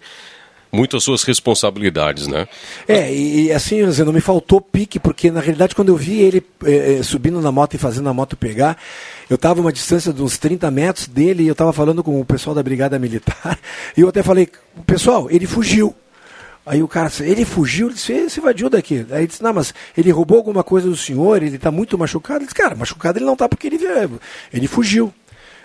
muito 0.71 0.97
as 0.97 1.03
suas 1.03 1.25
responsabilidades, 1.25 2.29
né? 2.29 2.47
É, 2.87 3.13
e, 3.13 3.51
assim, 3.51 3.83
não 3.83 4.13
me 4.13 4.21
faltou 4.21 4.61
pique, 4.61 5.01
porque 5.01 5.29
na 5.29 5.41
realidade 5.41 5.75
quando 5.75 5.89
eu 5.89 5.97
vi 5.97 6.21
ele 6.21 6.47
é, 6.65 7.03
subindo 7.03 7.41
na 7.41 7.51
moto 7.51 7.75
e 7.75 7.79
fazendo 7.79 8.09
a 8.09 8.15
moto 8.15 8.37
pegar, 8.37 8.79
eu 9.29 9.35
estava 9.35 9.61
uma 9.61 9.73
distância 9.73 10.13
de 10.13 10.23
uns 10.23 10.39
30 10.39 10.71
metros 10.71 11.09
dele 11.09 11.43
e 11.43 11.49
eu 11.49 11.53
estava 11.53 11.73
falando 11.73 12.05
com 12.05 12.21
o 12.21 12.25
pessoal 12.25 12.55
da 12.55 12.63
Brigada 12.63 13.01
Militar, 13.01 13.59
e 13.99 14.01
eu 14.01 14.09
até 14.09 14.23
falei, 14.23 14.49
pessoal, 14.87 15.29
ele 15.29 15.45
fugiu. 15.45 15.93
Aí 16.67 16.83
o 16.83 16.89
cara, 16.89 17.11
ele 17.21 17.45
fugiu, 17.45 17.89
ele 17.89 17.95
disse, 17.95 18.31
você 18.31 18.41
invadiu 18.41 18.71
daqui. 18.71 19.07
Aí 19.11 19.19
ele 19.19 19.27
disse, 19.27 19.43
não, 19.43 19.53
mas 19.53 19.75
ele 19.97 20.11
roubou 20.11 20.39
alguma 20.39 20.65
coisa 20.65 20.89
do 20.89 20.97
senhor, 20.97 21.43
ele 21.43 21.57
está 21.57 21.71
muito 21.71 21.99
machucado. 21.99 22.39
Ele 22.39 22.47
disse, 22.47 22.55
cara, 22.55 22.75
machucado 22.75 23.19
ele 23.19 23.27
não 23.27 23.35
está 23.35 23.49
porque 23.49 23.67
ele, 23.67 23.79
ele 24.53 24.67
fugiu. 24.67 25.13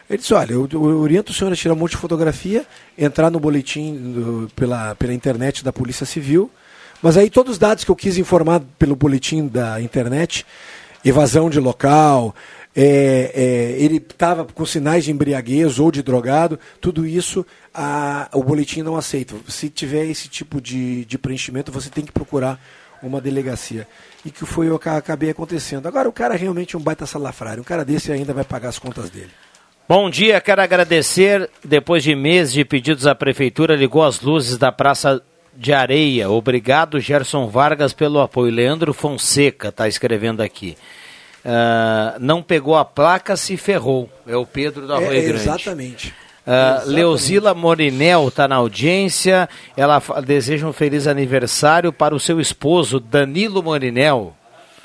Ele 0.10 0.18
disse, 0.18 0.34
olha, 0.34 0.54
eu, 0.54 0.68
eu, 0.72 1.00
oriento 1.00 1.32
o 1.32 1.36
senhor 1.36 1.54
a 1.54 1.56
tirar 1.56 1.74
um 1.74 1.78
monte 1.78 1.92
de 1.92 1.98
fotografia, 1.98 2.66
entrar 2.98 3.30
no 3.30 3.40
boletim 3.40 3.96
do, 3.96 4.52
pela, 4.56 4.96
pela 4.96 5.14
internet 5.14 5.64
da 5.64 5.72
Polícia 5.72 6.06
Civil, 6.06 6.52
mas 7.02 7.16
aí 7.16 7.30
todos 7.30 7.54
os 7.54 7.58
dados 7.60 7.84
que 7.84 7.92
eu 7.92 7.96
quis 7.96 8.18
informar 8.18 8.62
pelo 8.78 8.96
boletim 8.96 9.48
da 9.48 9.80
internet, 9.80 10.46
evasão 11.06 11.50
de 11.50 11.60
local, 11.60 12.36
é, 12.76 13.32
é, 13.34 13.84
ele 13.84 13.98
estava 13.98 14.46
com 14.46 14.66
sinais 14.66 15.04
de 15.04 15.12
embriaguez 15.12 15.80
ou 15.80 15.92
de 15.92 16.04
drogado, 16.04 16.60
tudo 16.80 17.06
isso 17.06 17.46
a, 17.74 18.30
o 18.34 18.44
boletim 18.44 18.82
não 18.82 18.96
aceita. 18.96 19.36
Se 19.48 19.70
tiver 19.70 20.06
esse 20.06 20.28
tipo 20.28 20.62
de, 20.62 21.06
de 21.06 21.18
preenchimento, 21.18 21.72
você 21.72 21.90
tem 21.90 22.06
que 22.06 22.12
procurar 22.12 22.60
uma 23.02 23.20
delegacia. 23.22 23.88
E 24.26 24.32
que 24.32 24.46
foi 24.46 24.70
o 24.70 24.78
que 24.78 24.90
acabei 24.90 25.30
acontecendo. 25.30 25.88
Agora, 25.88 26.08
o 26.08 26.14
cara 26.14 26.36
é 26.36 26.38
realmente 26.38 26.76
um 26.76 26.80
baita 26.80 27.06
salafrário. 27.06 27.62
Um 27.62 27.66
cara 27.66 27.86
desse 27.86 28.12
ainda 28.12 28.34
vai 28.34 28.44
pagar 28.44 28.70
as 28.70 28.80
contas 28.80 29.10
dele. 29.10 29.32
Bom 29.88 30.10
dia, 30.10 30.40
quero 30.40 30.62
agradecer. 30.62 31.50
Depois 31.64 32.04
de 32.04 32.14
meses 32.14 32.54
de 32.54 32.64
pedidos, 32.64 33.08
a 33.08 33.16
prefeitura 33.16 33.76
ligou 33.76 34.04
as 34.04 34.22
luzes 34.22 34.58
da 34.58 34.72
Praça 34.72 35.22
de 35.56 35.74
Areia. 35.74 36.30
Obrigado, 36.30 37.00
Gerson 37.00 37.48
Vargas, 37.48 37.94
pelo 37.94 38.20
apoio. 38.20 38.54
Leandro 38.54 38.94
Fonseca 38.94 39.70
está 39.70 39.88
escrevendo 39.88 40.42
aqui. 40.42 40.78
Uh, 41.46 42.20
não 42.20 42.42
pegou 42.42 42.76
a 42.76 42.84
placa, 42.84 43.38
se 43.38 43.56
ferrou. 43.56 44.10
É 44.28 44.36
o 44.36 44.46
Pedro 44.46 44.88
da 44.88 44.96
Rua 44.96 45.16
é, 45.16 45.22
Grande. 45.22 45.42
Exatamente. 45.42 46.14
Uh, 46.46 46.90
Leozila 46.90 47.54
Morinel 47.54 48.28
está 48.28 48.48
na 48.48 48.56
audiência. 48.56 49.48
Ela 49.78 50.02
deseja 50.26 50.68
um 50.68 50.74
feliz 50.74 51.08
aniversário 51.08 51.94
para 51.94 52.16
o 52.16 52.20
seu 52.20 52.42
esposo, 52.42 53.00
Danilo 53.00 53.64
Morinel. 53.64 54.36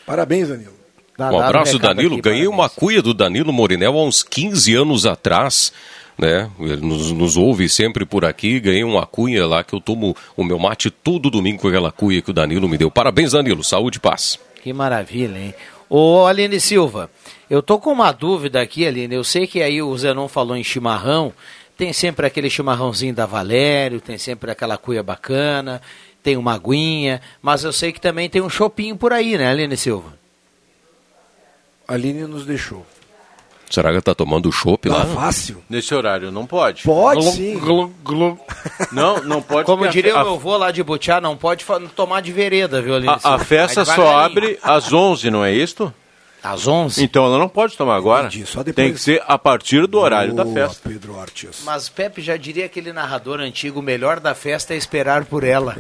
Parabéns, 0.06 0.48
Danilo. 0.48 0.74
Dá, 1.16 1.30
um 1.30 1.40
abraço, 1.40 1.78
Danilo. 1.78 2.14
Aqui, 2.14 2.22
Ganhei 2.22 2.44
parabéns. 2.44 2.58
uma 2.58 2.68
cuia 2.68 3.00
do 3.00 3.14
Danilo 3.14 3.52
Morinel 3.52 3.96
há 3.96 4.04
uns 4.04 4.22
15 4.22 4.74
anos 4.74 5.06
atrás. 5.06 5.72
Né? 6.18 6.48
Ele 6.60 6.76
nos, 6.76 7.10
nos 7.12 7.36
ouve 7.36 7.68
sempre 7.68 8.04
por 8.04 8.24
aqui. 8.24 8.60
Ganhei 8.60 8.84
uma 8.84 9.06
cunha 9.06 9.46
lá 9.46 9.64
que 9.64 9.74
eu 9.74 9.80
tomo 9.80 10.16
o 10.36 10.44
meu 10.44 10.58
mate 10.58 10.90
todo 10.90 11.30
domingo 11.30 11.62
com 11.62 11.68
aquela 11.68 11.90
cuia 11.90 12.20
que 12.20 12.30
o 12.30 12.34
Danilo 12.34 12.68
me 12.68 12.76
deu. 12.76 12.90
Parabéns, 12.90 13.32
Danilo. 13.32 13.64
Saúde 13.64 13.98
e 13.98 14.00
paz. 14.00 14.38
Que 14.62 14.72
maravilha, 14.72 15.38
hein? 15.38 15.54
Ô, 15.96 16.26
Aline 16.26 16.59
Silva, 16.59 17.09
eu 17.48 17.62
tô 17.62 17.78
com 17.78 17.92
uma 17.92 18.11
dúvida 18.11 18.61
aqui, 18.61 18.85
Aline. 18.85 19.14
Eu 19.14 19.22
sei 19.22 19.46
que 19.46 19.62
aí 19.62 19.80
o 19.80 19.96
Zenon 19.96 20.26
falou 20.26 20.57
em 20.57 20.64
chimarrão. 20.64 21.33
Tem 21.76 21.92
sempre 21.92 22.26
aquele 22.26 22.50
chimarrãozinho 22.50 23.14
da 23.14 23.26
Valério, 23.26 24.00
tem 24.00 24.18
sempre 24.18 24.50
aquela 24.50 24.76
cuia 24.76 25.04
bacana, 25.04 25.80
tem 26.20 26.37
uma 26.37 26.54
aguinha, 26.54 27.22
mas 27.40 27.62
eu 27.62 27.72
sei 27.72 27.92
que 27.92 28.00
também 28.00 28.28
tem 28.28 28.42
um 28.42 28.50
chopinho 28.50 28.96
por 28.96 29.12
aí, 29.12 29.38
né, 29.38 29.48
Aline 29.48 29.76
Silva? 29.76 30.18
Aline 31.87 32.22
nos 32.22 32.44
deixou. 32.44 32.85
Será 33.70 33.88
que 33.88 33.94
ela 33.94 34.03
tá 34.03 34.14
tomando 34.14 34.53
chopp 34.53 34.88
lá? 34.88 35.05
fácil. 35.07 35.62
Nesse 35.68 35.94
horário, 35.94 36.31
não 36.31 36.46
pode. 36.46 36.83
Pode 36.83 37.24
sim. 37.33 37.61
Não, 38.92 39.22
não 39.22 39.42
pode. 39.42 39.66
Como 39.66 39.88
diria 39.88 40.14
o 40.14 40.24
meu 40.24 40.35
avô 40.35 40.57
lá 40.57 40.70
de 40.70 40.83
Butiá, 40.83 41.20
não 41.20 41.37
pode 41.37 41.64
tomar 41.96 42.20
de 42.20 42.33
vereda, 42.33 42.81
viu, 42.81 42.94
Aline? 42.94 43.09
A, 43.22 43.35
a 43.35 43.38
festa 43.38 43.85
só 43.85 44.18
abre 44.18 44.59
às 44.62 44.92
11, 44.92 45.31
não 45.31 45.44
é 45.44 45.53
isto? 45.53 45.92
Às 46.44 46.66
11? 46.66 47.03
Então 47.03 47.24
ela 47.24 47.38
não 47.38 47.48
pode 47.48 47.74
tomar 47.74 47.96
agora. 47.96 48.27
Entendi, 48.27 48.44
só 48.44 48.62
depois... 48.62 48.74
Tem 48.74 48.92
que 48.92 49.00
ser 49.00 49.22
a 49.27 49.38
partir 49.38 49.87
do 49.87 49.98
horário 49.98 50.35
Boa, 50.35 50.44
da 50.44 50.53
festa. 50.53 50.87
Pedro 50.88 51.16
Ortiz. 51.16 51.62
Mas 51.64 51.88
Pepe 51.88 52.20
já 52.20 52.37
diria 52.37 52.66
aquele 52.66 52.92
narrador 52.92 53.40
antigo, 53.40 53.81
o 53.81 53.83
melhor 53.83 54.20
da 54.20 54.35
festa 54.35 54.74
é 54.74 54.77
esperar 54.77 55.24
por 55.24 55.42
ela. 55.42 55.74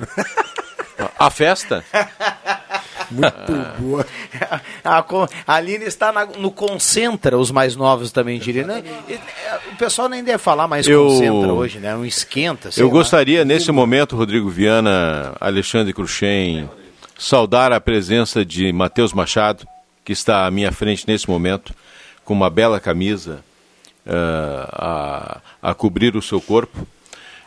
a 1.18 1.28
festa? 1.28 1.84
Muito 3.10 3.80
boa. 3.80 4.06
A, 4.84 4.98
a 5.46 5.54
Aline 5.54 5.84
está 5.84 6.12
na, 6.12 6.26
no 6.26 6.50
Concentra, 6.50 7.38
os 7.38 7.50
mais 7.50 7.74
novos 7.74 8.12
também 8.12 8.38
diriam. 8.38 8.66
Né? 8.66 8.82
O 9.72 9.76
pessoal 9.76 10.08
nem 10.08 10.22
deve 10.22 10.38
falar 10.38 10.68
mais 10.68 10.86
eu, 10.86 11.06
Concentra 11.06 11.52
hoje, 11.52 11.78
né? 11.78 11.96
Um 11.96 12.04
esquenta. 12.04 12.70
Eu 12.76 12.86
lá. 12.86 12.92
gostaria, 12.92 13.44
nesse 13.44 13.72
momento, 13.72 14.16
Rodrigo 14.16 14.48
Viana, 14.48 15.34
Alexandre 15.40 15.92
Cruxem, 15.92 16.68
saudar 17.18 17.72
a 17.72 17.80
presença 17.80 18.44
de 18.44 18.72
Matheus 18.72 19.12
Machado, 19.12 19.66
que 20.04 20.12
está 20.12 20.46
à 20.46 20.50
minha 20.50 20.70
frente 20.70 21.04
nesse 21.06 21.28
momento, 21.28 21.74
com 22.24 22.34
uma 22.34 22.50
bela 22.50 22.78
camisa 22.78 23.40
uh, 24.06 24.68
a, 24.72 25.40
a 25.62 25.74
cobrir 25.74 26.16
o 26.16 26.22
seu 26.22 26.40
corpo. 26.40 26.86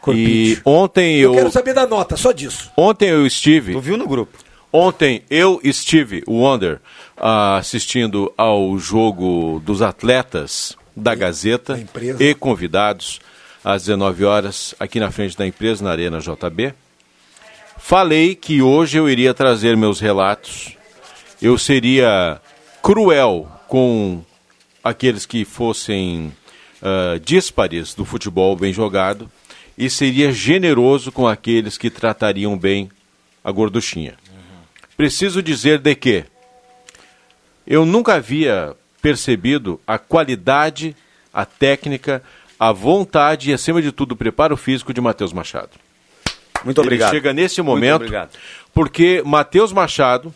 E 0.09 0.57
ontem 0.63 1.17
eu. 1.17 1.31
Eu 1.31 1.37
quero 1.37 1.51
saber 1.51 1.73
da 1.73 1.85
nota, 1.85 2.15
só 2.15 2.31
disso. 2.31 2.71
Ontem 2.77 3.09
eu 3.09 3.25
estive. 3.25 3.73
Tu 3.73 3.81
viu 3.81 3.97
no 3.97 4.07
grupo? 4.07 4.37
Ontem 4.79 5.23
eu 5.27 5.59
estive, 5.63 6.23
Wonder, 6.27 6.79
assistindo 7.17 8.31
ao 8.37 8.77
jogo 8.77 9.59
dos 9.65 9.81
atletas 9.81 10.77
da 10.95 11.15
Gazeta 11.15 11.83
e 12.19 12.35
convidados 12.35 13.19
às 13.65 13.85
19 13.85 14.23
horas 14.23 14.75
aqui 14.79 14.99
na 14.99 15.09
frente 15.09 15.35
da 15.35 15.47
empresa, 15.47 15.83
na 15.83 15.89
Arena 15.89 16.19
JB. 16.19 16.75
Falei 17.79 18.35
que 18.35 18.61
hoje 18.61 18.99
eu 18.99 19.09
iria 19.09 19.33
trazer 19.33 19.75
meus 19.75 19.99
relatos. 19.99 20.77
Eu 21.41 21.57
seria 21.57 22.39
cruel 22.79 23.51
com 23.67 24.21
aqueles 24.83 25.25
que 25.25 25.43
fossem 25.43 26.31
uh, 26.83 27.19
díspares 27.19 27.95
do 27.95 28.05
futebol 28.05 28.55
bem 28.55 28.71
jogado 28.71 29.27
e 29.75 29.89
seria 29.89 30.31
generoso 30.31 31.11
com 31.11 31.27
aqueles 31.27 31.79
que 31.79 31.89
tratariam 31.89 32.55
bem 32.55 32.91
a 33.43 33.51
gorduchinha. 33.51 34.15
Preciso 34.97 35.43
dizer 35.43 35.77
de 35.77 35.93
que 35.93 36.25
eu 37.65 37.85
nunca 37.85 38.15
havia 38.15 38.75
percebido 39.01 39.79
a 39.85 39.99
qualidade, 39.99 40.95
a 41.31 41.45
técnica, 41.45 42.23
a 42.59 42.71
vontade 42.71 43.51
e, 43.51 43.53
acima 43.53 43.79
de 43.81 43.91
tudo, 43.91 44.13
o 44.13 44.15
preparo 44.15 44.57
físico 44.57 44.91
de 44.91 44.99
Matheus 44.99 45.31
Machado. 45.31 45.69
Muito 46.65 46.81
obrigado. 46.81 47.13
Ele 47.13 47.17
chega 47.19 47.31
nesse 47.31 47.61
momento 47.61 48.05
porque 48.73 49.21
Matheus 49.23 49.71
Machado 49.71 50.33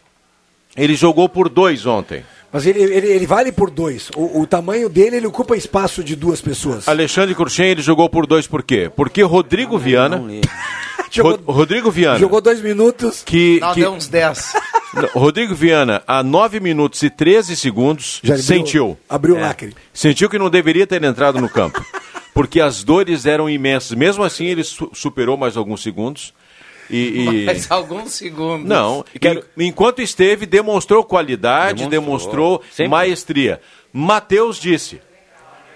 ele 0.77 0.95
jogou 0.95 1.27
por 1.27 1.49
dois 1.49 1.85
ontem. 1.85 2.23
Mas 2.51 2.65
ele, 2.65 2.81
ele, 2.81 3.07
ele 3.07 3.25
vale 3.25 3.51
por 3.51 3.69
dois. 3.69 4.09
O, 4.15 4.41
o, 4.41 4.47
tamanho 4.47 4.89
dele, 4.89 5.17
ele 5.17 5.27
ocupa 5.27 5.55
espaço 5.55 6.03
de 6.03 6.15
duas 6.15 6.41
pessoas. 6.41 6.87
Alexandre 6.87 7.33
Cruxem, 7.33 7.69
ele 7.69 7.81
jogou 7.81 8.09
por 8.09 8.27
dois 8.27 8.45
por 8.45 8.61
quê? 8.61 8.91
Porque 8.93 9.21
Rodrigo 9.21 9.73
não, 9.73 9.79
Viana... 9.79 10.21
Jogou, 11.13 11.39
Rodrigo 11.45 11.91
Viana... 11.91 12.17
Jogou 12.17 12.39
dois 12.39 12.61
minutos... 12.61 13.21
Que, 13.25 13.59
não, 13.59 13.73
que, 13.73 13.81
deu 13.81 13.91
uns 13.91 14.07
dez. 14.07 14.53
Rodrigo 15.13 15.53
Viana, 15.53 16.01
a 16.07 16.23
nove 16.23 16.61
minutos 16.61 17.03
e 17.03 17.09
13 17.09 17.55
segundos, 17.57 18.21
Já 18.23 18.37
sentiu. 18.37 18.97
Abriu 19.09 19.35
o 19.35 19.37
é, 19.37 19.41
lacre. 19.41 19.75
Sentiu 19.93 20.29
que 20.29 20.39
não 20.39 20.49
deveria 20.49 20.87
ter 20.87 21.03
entrado 21.03 21.41
no 21.41 21.49
campo. 21.49 21.85
porque 22.33 22.59
as 22.59 22.83
dores 22.83 23.25
eram 23.25 23.49
imensas. 23.49 23.97
Mesmo 23.97 24.23
assim, 24.23 24.45
ele 24.45 24.63
su 24.63 24.89
superou 24.93 25.37
mais 25.37 25.57
alguns 25.57 25.81
segundos. 25.81 26.33
E, 26.91 27.23
e... 27.23 27.45
Mais 27.45 27.71
alguns 27.71 28.11
segundos. 28.13 28.67
Não, 28.67 29.03
Quero... 29.19 29.43
enquanto 29.57 30.01
esteve, 30.01 30.45
demonstrou 30.45 31.03
qualidade, 31.03 31.87
demonstrou, 31.87 32.59
demonstrou 32.59 32.89
maestria. 32.89 33.61
Mateus 33.93 34.59
disse: 34.59 35.01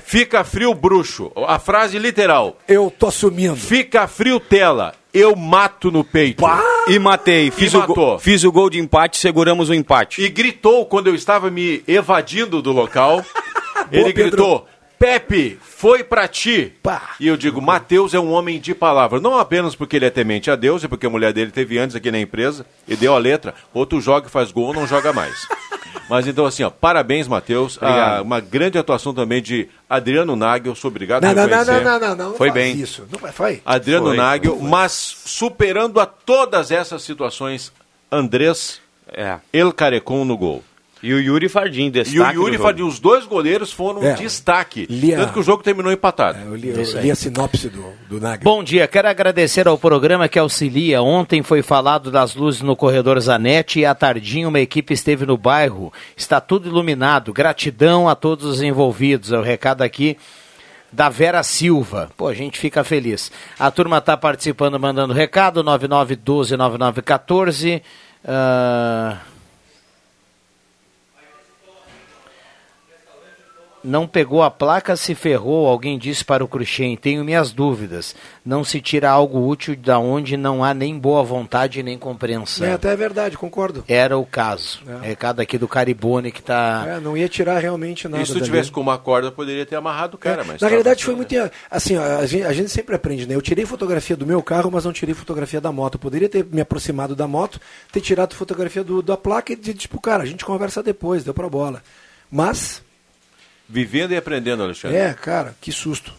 fica 0.06 0.44
frio 0.44 0.74
bruxo. 0.74 1.32
A 1.48 1.58
frase 1.58 1.98
literal. 1.98 2.58
Eu 2.68 2.94
tô 2.98 3.08
assumindo. 3.08 3.56
Fica 3.56 4.08
frio 4.08 4.40
tela. 4.40 4.94
Eu 5.14 5.36
mato 5.36 5.90
no 5.90 6.04
peito. 6.04 6.42
Pá! 6.42 6.62
E 6.88 7.00
matei. 7.00 7.50
Fiz, 7.50 7.74
e 7.74 7.78
o 7.78 7.88
go... 7.88 8.20
fiz 8.20 8.44
o 8.44 8.52
gol 8.52 8.70
de 8.70 8.80
empate, 8.80 9.18
seguramos 9.18 9.70
o 9.70 9.74
empate. 9.74 10.22
E 10.22 10.30
gritou 10.30 10.86
quando 10.86 11.08
eu 11.08 11.16
estava 11.16 11.50
me 11.50 11.82
evadindo 11.88 12.62
do 12.62 12.72
local. 12.72 13.26
ele 13.92 14.12
gritou: 14.12 14.68
Pepe, 14.98 15.60
foi 15.62 16.04
para 16.04 16.28
ti. 16.28 16.74
Pá. 16.82 17.16
E 17.20 17.28
eu 17.28 17.36
digo, 17.36 17.62
Mateus 17.62 18.14
é 18.14 18.20
um 18.20 18.32
homem 18.32 18.60
de 18.60 18.74
palavra. 18.74 19.20
Não 19.20 19.38
apenas 19.38 19.76
porque 19.76 19.96
ele 19.98 20.06
é 20.06 20.10
temente 20.10 20.50
a 20.50 20.56
Deus, 20.56 20.84
e 20.84 20.88
porque 20.88 21.06
a 21.06 21.10
mulher 21.10 21.34
dele 21.34 21.52
teve 21.52 21.78
antes 21.78 21.96
aqui 21.96 22.12
na 22.12 22.20
empresa 22.20 22.66
e 22.88 22.96
deu 22.96 23.14
a 23.14 23.18
letra. 23.18 23.54
Outro 23.74 24.00
joga 24.00 24.28
e 24.28 24.32
faz 24.32 24.52
gol, 24.52 24.74
não 24.74 24.88
joga 24.88 25.12
mais. 25.12 25.48
Mas 26.10 26.28
então, 26.28 26.46
assim, 26.46 26.64
ó, 26.64 26.70
parabéns, 26.70 27.28
Matheus. 27.28 27.80
Ah, 27.82 28.22
uma 28.22 28.40
grande 28.40 28.78
atuação 28.78 29.14
também 29.14 29.42
de 29.42 29.68
Adriano 29.90 30.36
Nagel. 30.36 30.76
Sou 30.76 30.90
obrigado 30.90 31.24
não, 31.24 31.34
não, 31.34 31.48
não, 31.48 31.66
não, 31.66 31.82
não, 31.82 32.00
não, 32.00 32.16
não, 32.16 32.34
Foi 32.36 32.52
bem. 32.52 32.80
Isso. 32.80 33.08
Não, 33.12 33.32
foi. 33.32 33.62
Adriano 33.66 34.08
foi, 34.08 34.18
Nagel, 34.18 34.58
foi. 34.58 34.68
mas 34.68 34.92
superando 34.92 36.00
a 36.00 36.06
todas 36.06 36.70
essas 36.70 37.02
situações, 37.02 37.72
Andrés 38.12 38.80
é. 39.12 39.38
El 39.52 39.74
Carecon 39.74 40.26
no 40.26 40.38
gol. 40.38 40.64
E 41.06 41.14
o 41.14 41.22
Yuri 41.22 41.48
Fardim, 41.48 41.92
destaque. 41.92 42.18
E 42.18 42.20
o 42.20 42.32
Yuri 42.32 42.58
Fardim, 42.58 42.82
os 42.82 43.00
dois 43.00 43.28
goleiros 43.28 43.72
foram 43.72 44.02
é, 44.02 44.14
destaque. 44.14 44.88
Lia, 44.90 45.18
Tanto 45.18 45.34
que 45.34 45.40
o 45.40 45.44
jogo 45.44 45.62
terminou 45.62 45.92
empatado. 45.92 46.40
É, 46.40 46.48
eu, 46.48 46.56
li, 46.56 46.70
eu 46.70 46.82
li 47.00 47.12
a 47.12 47.16
sinopse 47.16 47.70
do, 47.70 47.86
do 48.10 48.20
Nagel. 48.20 48.44
Bom 48.44 48.64
dia, 48.64 48.88
quero 48.88 49.08
agradecer 49.08 49.68
ao 49.68 49.78
programa 49.78 50.28
que 50.28 50.40
auxilia. 50.40 51.04
Ontem 51.04 51.44
foi 51.44 51.62
falado 51.62 52.10
das 52.10 52.34
luzes 52.34 52.64
no 52.64 52.76
corredor 52.76 53.20
Zanetti 53.20 53.82
e 53.82 53.86
à 53.86 53.94
tardinha 53.94 54.50
uma 54.50 54.60
equipe 54.60 54.96
esteve 54.96 55.28
no 55.28 55.38
bairro. 55.38 55.94
Está 56.18 56.42
tudo 56.42 56.68
iluminado. 56.68 57.32
Gratidão 57.32 58.10
a 58.10 58.16
todos 58.16 58.48
os 58.48 58.64
envolvidos. 58.64 59.32
É 59.32 59.38
o 59.38 59.44
recado 59.44 59.84
aqui 59.84 60.18
da 60.92 61.08
Vera 61.08 61.44
Silva. 61.44 62.10
Pô, 62.18 62.28
a 62.28 62.34
gente 62.34 62.58
fica 62.58 62.84
feliz. 62.84 63.32
A 63.60 63.70
turma 63.70 64.00
está 64.00 64.18
participando, 64.18 64.80
mandando 64.80 65.14
recado, 65.14 65.64
9912-9914. 65.64 67.84
Uh... 68.24 69.35
não 73.86 74.08
pegou 74.08 74.44
a 74.44 74.52
placa, 74.52 74.96
se 74.96 75.14
ferrou, 75.14 75.68
alguém 75.68 75.98
disse 75.98 76.26
para 76.26 76.44
o 76.44 76.48
Cruxem, 76.48 76.98
tenho 76.98 77.24
minhas 77.24 77.52
dúvidas. 77.52 78.16
Não 78.44 78.64
se 78.64 78.82
tira 78.82 79.10
algo 79.10 79.48
útil 79.48 79.76
da 79.76 80.00
onde 80.00 80.36
não 80.36 80.64
há 80.64 80.74
nem 80.74 80.98
boa 80.98 81.24
vontade 81.24 81.82
nem 81.84 81.98
compreensão. 81.98 82.68
É 82.68 82.74
até 82.74 82.92
é 82.92 82.96
verdade, 82.96 83.38
concordo. 83.38 83.84
Era 83.88 84.18
o 84.18 84.26
caso. 84.26 84.82
É. 84.88 85.08
Recado 85.08 85.42
aqui 85.42 85.58
do 85.58 85.68
Caribone 85.68 86.32
que 86.32 86.40
está. 86.40 86.86
É, 86.88 87.00
não 87.00 87.16
ia 87.16 87.30
tirar 87.30 87.60
realmente 87.60 88.08
nada. 88.08 88.24
E 88.24 88.26
se 88.26 88.34
tu 88.34 88.42
tivesse 88.42 88.72
com 88.72 88.82
uma 88.82 88.98
corda, 88.98 89.32
poderia 89.32 89.66
ter 89.66 89.76
amarrado 89.76 90.16
o 90.16 90.18
cara, 90.18 90.42
é. 90.42 90.46
mas. 90.46 90.62
Na 90.62 90.68
realidade 90.68 91.04
foi 91.04 91.16
muito. 91.16 91.36
Assim, 91.70 91.98
a 91.98 92.26
gente, 92.26 92.44
a 92.44 92.54
gente, 92.54 92.70
sempre 92.70 92.96
aprende, 92.96 93.28
né? 93.28 93.36
Eu 93.36 93.42
tirei 93.42 93.66
fotografia 93.66 94.16
do 94.16 94.26
meu 94.26 94.42
carro, 94.42 94.72
mas 94.72 94.86
não 94.86 94.94
tirei 94.94 95.14
fotografia 95.14 95.62
da 95.62 95.72
moto. 95.72 95.96
Eu 95.96 96.00
poderia 96.00 96.30
ter 96.30 96.46
me 96.46 96.62
aproximado 96.62 97.16
da 97.16 97.28
moto, 97.28 97.60
ter 97.92 98.02
tirado 98.02 98.36
fotografia 98.36 98.84
do, 98.84 99.02
da 99.02 99.18
placa 99.18 99.54
e 99.54 99.56
tipo, 99.56 100.00
cara, 100.00 100.24
a 100.24 100.26
gente 100.26 100.46
conversa 100.46 100.82
depois, 100.82 101.24
deu 101.24 101.34
pra 101.34 101.50
bola. 101.50 101.82
Mas 102.32 102.82
Vivendo 103.68 104.12
e 104.12 104.18
aprendendo, 104.18 104.64
Alexandre. 104.64 104.98
É, 104.98 105.14
cara, 105.14 105.56
que 105.60 105.72
susto. 105.72 106.14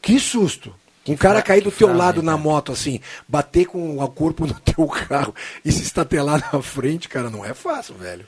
Que 0.00 0.18
susto. 0.18 0.74
Um 1.08 1.16
cara 1.16 1.42
cair 1.42 1.62
do 1.62 1.72
teu 1.72 1.88
frase, 1.88 1.98
lado 1.98 2.22
na 2.22 2.36
moto, 2.36 2.70
assim, 2.70 3.00
bater 3.26 3.66
com 3.66 3.98
o 3.98 4.08
corpo 4.08 4.46
no 4.46 4.54
teu 4.54 4.86
carro 4.86 5.34
e 5.64 5.72
se 5.72 5.82
estatelar 5.82 6.50
na 6.52 6.62
frente, 6.62 7.08
cara, 7.08 7.28
não 7.28 7.44
é 7.44 7.52
fácil, 7.52 7.96
velho. 7.96 8.24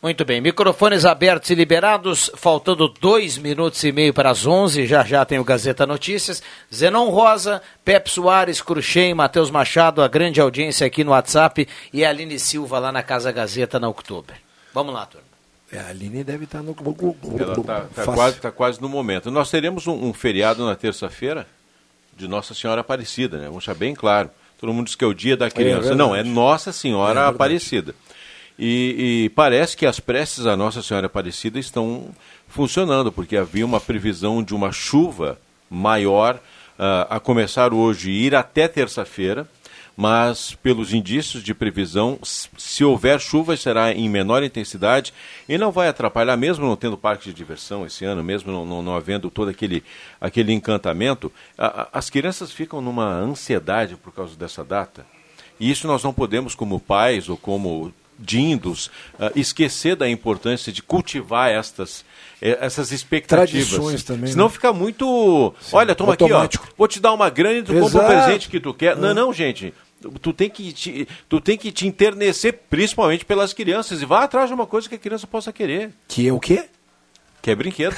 Muito 0.00 0.24
bem, 0.24 0.40
microfones 0.40 1.04
abertos 1.04 1.50
e 1.50 1.56
liberados, 1.56 2.30
faltando 2.36 2.86
dois 2.88 3.36
minutos 3.36 3.82
e 3.82 3.90
meio 3.90 4.14
para 4.14 4.30
as 4.30 4.46
onze, 4.46 4.86
já 4.86 5.02
já 5.02 5.24
tem 5.24 5.40
o 5.40 5.44
Gazeta 5.44 5.84
Notícias. 5.84 6.40
Zenon 6.72 7.10
Rosa, 7.10 7.60
Pep 7.84 8.08
Soares, 8.08 8.62
Cruxem, 8.62 9.12
Matheus 9.12 9.50
Machado, 9.50 10.00
a 10.00 10.06
grande 10.06 10.40
audiência 10.40 10.86
aqui 10.86 11.02
no 11.02 11.10
WhatsApp 11.10 11.66
e 11.92 12.04
a 12.04 12.10
Aline 12.10 12.38
Silva 12.38 12.78
lá 12.78 12.92
na 12.92 13.02
Casa 13.02 13.32
Gazeta 13.32 13.80
na 13.80 13.88
Outubro. 13.88 14.36
Vamos 14.72 14.94
lá, 14.94 15.04
turma. 15.04 15.27
É, 15.70 15.78
a 15.78 15.88
Aline 15.88 16.24
deve 16.24 16.44
estar 16.44 16.62
no. 16.62 16.74
Ela 17.38 17.52
está 17.52 17.80
tá 17.94 18.04
quase, 18.04 18.40
tá 18.40 18.50
quase 18.50 18.80
no 18.80 18.88
momento. 18.88 19.30
Nós 19.30 19.50
teremos 19.50 19.86
um, 19.86 20.06
um 20.06 20.12
feriado 20.12 20.64
na 20.64 20.74
terça-feira 20.74 21.46
de 22.16 22.26
Nossa 22.26 22.54
Senhora 22.54 22.80
Aparecida, 22.80 23.36
né? 23.36 23.44
Vamos 23.44 23.64
deixar 23.64 23.74
bem 23.74 23.94
claro. 23.94 24.30
Todo 24.58 24.72
mundo 24.72 24.86
diz 24.86 24.94
que 24.94 25.04
é 25.04 25.06
o 25.06 25.14
dia 25.14 25.36
da 25.36 25.46
é 25.46 25.50
criança. 25.50 25.92
É 25.92 25.94
Não, 25.94 26.16
é 26.16 26.24
Nossa 26.24 26.72
Senhora 26.72 27.20
é 27.20 27.26
Aparecida. 27.26 27.94
E, 28.58 29.26
e, 29.26 29.28
parece 29.30 29.76
que 29.76 29.86
as 29.86 30.00
preces 30.00 30.44
à 30.44 30.56
Nossa 30.56 30.82
Senhora 30.82 31.06
Aparecida 31.06 31.60
estão 31.60 32.08
funcionando, 32.48 33.12
porque 33.12 33.36
havia 33.36 33.64
uma 33.64 33.80
previsão 33.80 34.42
de 34.42 34.52
uma 34.52 34.72
chuva 34.72 35.38
maior 35.70 36.36
uh, 36.78 37.06
a 37.08 37.20
começar 37.20 37.72
hoje 37.72 38.10
e 38.10 38.26
ir 38.26 38.34
até 38.34 38.66
terça-feira 38.66 39.48
mas 39.98 40.54
pelos 40.62 40.94
indícios 40.94 41.42
de 41.42 41.52
previsão, 41.52 42.20
se 42.22 42.84
houver 42.84 43.18
chuva, 43.18 43.56
será 43.56 43.90
em 43.90 44.08
menor 44.08 44.44
intensidade 44.44 45.12
e 45.48 45.58
não 45.58 45.72
vai 45.72 45.88
atrapalhar, 45.88 46.36
mesmo 46.36 46.64
não 46.64 46.76
tendo 46.76 46.96
parque 46.96 47.24
de 47.24 47.32
diversão 47.32 47.84
esse 47.84 48.04
ano, 48.04 48.22
mesmo 48.22 48.52
não, 48.52 48.64
não, 48.64 48.80
não 48.80 48.94
havendo 48.94 49.28
todo 49.28 49.48
aquele, 49.48 49.82
aquele 50.20 50.52
encantamento, 50.52 51.32
a, 51.58 51.82
a, 51.82 51.88
as 51.94 52.08
crianças 52.08 52.52
ficam 52.52 52.80
numa 52.80 53.12
ansiedade 53.12 53.96
por 53.96 54.12
causa 54.12 54.36
dessa 54.36 54.62
data. 54.62 55.04
E 55.58 55.68
isso 55.68 55.88
nós 55.88 56.04
não 56.04 56.14
podemos, 56.14 56.54
como 56.54 56.78
pais 56.78 57.28
ou 57.28 57.36
como 57.36 57.92
dindos, 58.16 58.86
uh, 59.14 59.32
esquecer 59.34 59.96
da 59.96 60.08
importância 60.08 60.72
de 60.72 60.80
cultivar 60.80 61.50
estas 61.50 62.04
eh, 62.40 62.56
essas 62.60 62.92
expectativas. 62.92 63.68
Tradições 63.68 64.04
também. 64.04 64.30
Senão 64.30 64.46
né? 64.46 64.50
fica 64.50 64.72
muito. 64.72 65.54
Sim, 65.60 65.76
Olha, 65.76 65.94
toma 65.94 66.12
automático. 66.12 66.64
aqui, 66.64 66.72
ó. 66.72 66.76
Vou 66.78 66.88
te 66.88 67.00
dar 67.00 67.12
uma 67.12 67.30
grana 67.30 67.58
e 67.58 67.62
tu 67.62 67.72
compra 67.72 68.02
o 68.02 68.06
presente 68.06 68.48
que 68.48 68.60
tu 68.60 68.72
quer. 68.74 68.96
Não, 68.96 69.12
não, 69.12 69.32
gente 69.32 69.72
tu 70.20 70.32
tem 70.32 70.48
que 70.48 70.72
te, 70.72 71.08
tu 71.28 71.40
tem 71.40 71.56
que 71.56 71.72
te 71.72 71.86
internecer 71.86 72.60
principalmente 72.70 73.24
pelas 73.24 73.52
crianças 73.52 74.00
e 74.02 74.04
vá 74.04 74.24
atrás 74.24 74.48
de 74.48 74.54
uma 74.54 74.66
coisa 74.66 74.88
que 74.88 74.94
a 74.94 74.98
criança 74.98 75.26
possa 75.26 75.52
querer. 75.52 75.90
Que 76.06 76.28
é 76.28 76.32
o 76.32 76.40
quê? 76.40 76.66
Que 77.42 77.50
é 77.50 77.54
brinquedo. 77.54 77.96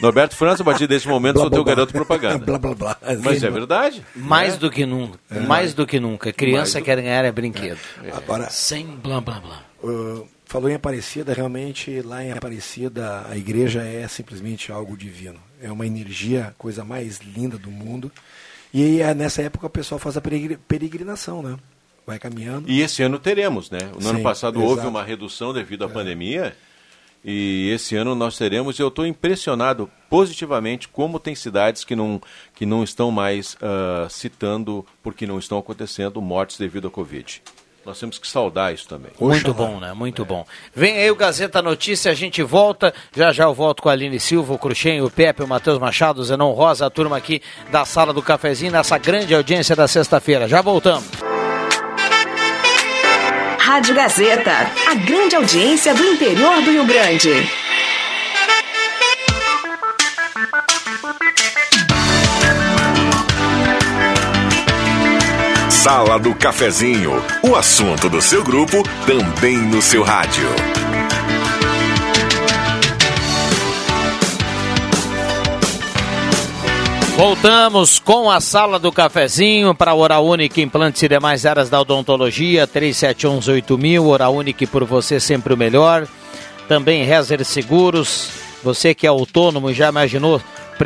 Norberto 0.00 0.34
França, 0.34 0.62
a 0.62 0.64
partir 0.64 0.88
desse 0.88 1.06
momento, 1.06 1.34
blá, 1.34 1.42
sou 1.42 1.50
blá, 1.50 1.56
teu 1.56 1.64
blá. 1.64 1.74
garoto 1.74 1.92
propaganda. 1.92 2.44
blá, 2.44 2.58
blá, 2.58 2.74
blá. 2.74 2.98
Mas 3.22 3.44
é 3.44 3.50
verdade. 3.50 4.04
Mais 4.16 4.54
é. 4.54 4.56
do 4.56 4.68
que 4.68 4.84
nunca. 4.84 5.18
É. 5.30 5.40
Mais 5.40 5.74
do 5.74 5.86
que 5.86 6.00
nunca. 6.00 6.32
Criança 6.32 6.80
do... 6.80 6.84
quer 6.84 7.00
ganhar 7.00 7.24
é 7.24 7.30
brinquedo. 7.30 7.78
É. 8.02 8.10
Agora, 8.10 8.50
Sem 8.50 8.84
blá 8.84 9.20
blá 9.20 9.38
blá. 9.38 9.62
Uh, 9.82 10.26
falou 10.46 10.68
em 10.68 10.74
Aparecida, 10.74 11.32
realmente 11.32 12.02
lá 12.02 12.22
em 12.24 12.32
Aparecida 12.32 13.24
a 13.30 13.36
igreja 13.36 13.82
é 13.82 14.06
simplesmente 14.08 14.72
algo 14.72 14.96
divino. 14.96 15.38
É 15.60 15.70
uma 15.70 15.86
energia, 15.86 16.52
coisa 16.58 16.84
mais 16.84 17.20
linda 17.20 17.56
do 17.56 17.70
mundo. 17.70 18.10
E 18.72 19.00
é, 19.00 19.14
nessa 19.14 19.42
época 19.42 19.66
o 19.66 19.70
pessoal 19.70 19.98
faz 19.98 20.16
a 20.16 20.20
peregrinação, 20.20 21.42
né? 21.42 21.56
Vai 22.06 22.18
caminhando. 22.18 22.68
E 22.68 22.80
esse 22.80 23.02
ano 23.02 23.18
teremos, 23.18 23.70
né? 23.70 23.78
No 23.94 24.02
Sim, 24.02 24.08
ano 24.08 24.22
passado 24.22 24.58
exato. 24.58 24.70
houve 24.70 24.86
uma 24.86 25.02
redução 25.02 25.52
devido 25.52 25.84
à 25.84 25.88
é. 25.88 25.90
pandemia. 25.90 26.56
E 27.24 27.70
esse 27.72 27.94
ano 27.94 28.16
nós 28.16 28.36
teremos, 28.36 28.78
e 28.78 28.82
eu 28.82 28.88
estou 28.88 29.06
impressionado 29.06 29.88
positivamente 30.10 30.88
como 30.88 31.20
tem 31.20 31.36
cidades 31.36 31.84
que 31.84 31.94
não, 31.94 32.20
que 32.54 32.66
não 32.66 32.82
estão 32.82 33.12
mais 33.12 33.54
uh, 33.54 34.10
citando, 34.10 34.84
porque 35.02 35.24
não 35.24 35.38
estão 35.38 35.56
acontecendo, 35.58 36.20
mortes 36.20 36.58
devido 36.58 36.88
à 36.88 36.90
Covid. 36.90 37.40
Nós 37.84 37.98
temos 37.98 38.18
que 38.18 38.28
saudar 38.28 38.72
isso 38.72 38.86
também. 38.86 39.10
Muito 39.18 39.52
bom, 39.52 39.80
né? 39.80 39.92
Muito 39.92 40.22
é. 40.22 40.24
bom. 40.24 40.46
Vem 40.74 40.98
aí 40.98 41.10
o 41.10 41.16
Gazeta 41.16 41.60
Notícia, 41.60 42.12
a 42.12 42.14
gente 42.14 42.42
volta. 42.42 42.94
Já 43.14 43.32
já 43.32 43.44
eu 43.44 43.54
volto 43.54 43.82
com 43.82 43.88
a 43.88 43.92
Aline 43.92 44.20
Silva, 44.20 44.54
o 44.54 44.58
Cruxem, 44.58 45.02
o 45.02 45.10
Pepe, 45.10 45.42
o 45.42 45.48
Matheus 45.48 45.78
Machado, 45.78 46.20
o 46.20 46.24
Zenon 46.24 46.52
Rosa, 46.52 46.86
a 46.86 46.90
turma 46.90 47.16
aqui 47.16 47.42
da 47.70 47.84
sala 47.84 48.12
do 48.12 48.22
cafezinho, 48.22 48.72
nessa 48.72 48.98
grande 48.98 49.34
audiência 49.34 49.74
da 49.74 49.88
sexta-feira. 49.88 50.46
Já 50.46 50.60
voltamos. 50.60 51.04
Rádio 53.58 53.94
Gazeta, 53.94 54.52
a 54.86 54.94
grande 54.94 55.34
audiência 55.34 55.94
do 55.94 56.04
interior 56.04 56.62
do 56.62 56.70
Rio 56.70 56.84
Grande. 56.84 57.61
Sala 65.82 66.16
do 66.16 66.32
Cafezinho, 66.32 67.10
o 67.42 67.56
assunto 67.56 68.08
do 68.08 68.22
seu 68.22 68.44
grupo 68.44 68.84
também 69.04 69.56
no 69.56 69.82
seu 69.82 70.04
rádio. 70.04 70.48
Voltamos 77.16 77.98
com 77.98 78.30
a 78.30 78.40
sala 78.40 78.78
do 78.78 78.92
cafezinho 78.92 79.74
para 79.74 79.92
Oral 79.92 80.24
Unique 80.24 80.62
Implantes 80.62 81.02
e 81.02 81.08
demais 81.08 81.44
áreas 81.44 81.68
da 81.68 81.80
odontologia, 81.80 82.64
37118000, 82.68 84.06
Oral 84.06 84.36
Unique 84.36 84.68
por 84.68 84.84
você 84.84 85.18
sempre 85.18 85.52
o 85.52 85.56
melhor. 85.56 86.06
Também 86.68 87.04
Rezer 87.04 87.44
Seguros, 87.44 88.30
você 88.62 88.94
que 88.94 89.04
é 89.04 89.10
autônomo 89.10 89.74
já 89.74 89.88
imaginou 89.88 90.40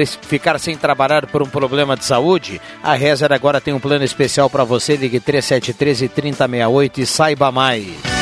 ficar 0.04 0.58
sem 0.58 0.76
trabalhar 0.76 1.26
por 1.26 1.42
um 1.42 1.48
problema 1.48 1.96
de 1.96 2.04
saúde? 2.04 2.60
A 2.82 2.94
Rezer 2.94 3.32
agora 3.32 3.60
tem 3.60 3.72
um 3.72 3.80
plano 3.80 4.04
especial 4.04 4.50
para 4.50 4.64
você, 4.64 4.96
ligue 4.96 5.20
3713 5.20 6.08
3068 6.08 7.00
e 7.00 7.06
saiba 7.06 7.52
mais. 7.52 8.16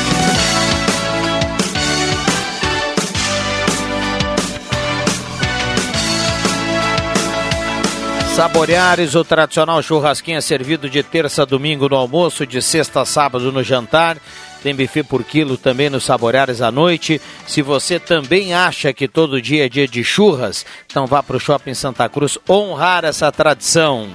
Saboreares, 8.35 9.15
o 9.15 9.23
tradicional 9.23 9.81
churrasquinho 9.81 10.37
é 10.37 10.41
servido 10.41 10.89
de 10.89 11.01
terça 11.01 11.43
a 11.43 11.45
domingo 11.45 11.87
no 11.87 11.95
almoço, 11.95 12.45
de 12.45 12.61
sexta 12.61 12.99
a 12.99 13.05
sábado 13.05 13.49
no 13.49 13.63
jantar. 13.63 14.17
Tem 14.65 14.73
buffet 14.73 15.03
por 15.03 15.23
quilo 15.23 15.57
também 15.57 15.91
no 15.91 16.01
Saboreares 16.01 16.59
à 16.59 16.71
noite. 16.71 17.21
Se 17.45 17.61
você 17.61 17.99
também 17.99 18.55
acha 18.55 18.91
que 18.91 19.07
todo 19.07 19.39
dia 19.39 19.67
é 19.67 19.69
dia 19.69 19.87
de 19.87 20.03
churras, 20.03 20.65
então 20.87 21.05
vá 21.05 21.21
para 21.21 21.37
o 21.37 21.39
Shopping 21.39 21.75
Santa 21.75 22.09
Cruz 22.09 22.35
honrar 22.49 23.05
essa 23.05 23.31
tradição. 23.31 24.09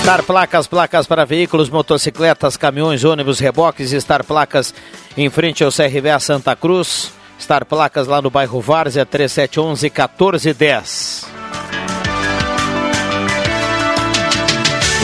Star 0.00 0.22
Placas, 0.22 0.66
placas 0.66 1.06
para 1.06 1.26
veículos, 1.26 1.68
motocicletas, 1.68 2.56
caminhões, 2.56 3.04
ônibus, 3.04 3.38
reboques, 3.38 3.90
Star 3.90 4.24
Placas 4.24 4.72
em 5.18 5.28
frente 5.28 5.62
ao 5.62 5.70
CRVA 5.70 6.18
Santa 6.18 6.56
Cruz. 6.56 7.12
Star 7.38 7.66
Placas 7.66 8.06
lá 8.06 8.22
no 8.22 8.30
bairro 8.30 8.58
Várzea, 8.58 9.04
3711 9.04 9.90
1410. 9.90 11.39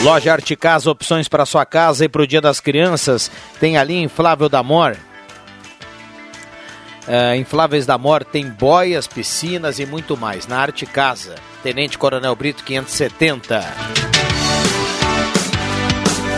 Loja 0.03 0.33
Arte 0.33 0.55
Casa, 0.55 0.91
opções 0.91 1.27
para 1.27 1.45
sua 1.45 1.65
casa 1.65 2.05
e 2.05 2.09
para 2.09 2.21
o 2.21 2.27
Dia 2.27 2.39
das 2.39 2.59
Crianças. 2.59 3.31
Tem 3.59 3.77
ali 3.77 3.99
Inflável 4.01 4.47
da 4.47 4.61
Mor. 4.61 4.95
Uh, 7.07 7.35
infláveis 7.35 7.85
da 7.85 7.97
Mor 7.97 8.25
tem 8.25 8.49
boias, 8.49 9.07
piscinas 9.07 9.79
e 9.79 9.85
muito 9.85 10.17
mais. 10.17 10.45
Na 10.45 10.59
Arte 10.59 10.85
Casa, 10.85 11.35
Tenente 11.63 11.97
Coronel 11.97 12.35
Brito 12.35 12.65
570. 12.65 13.63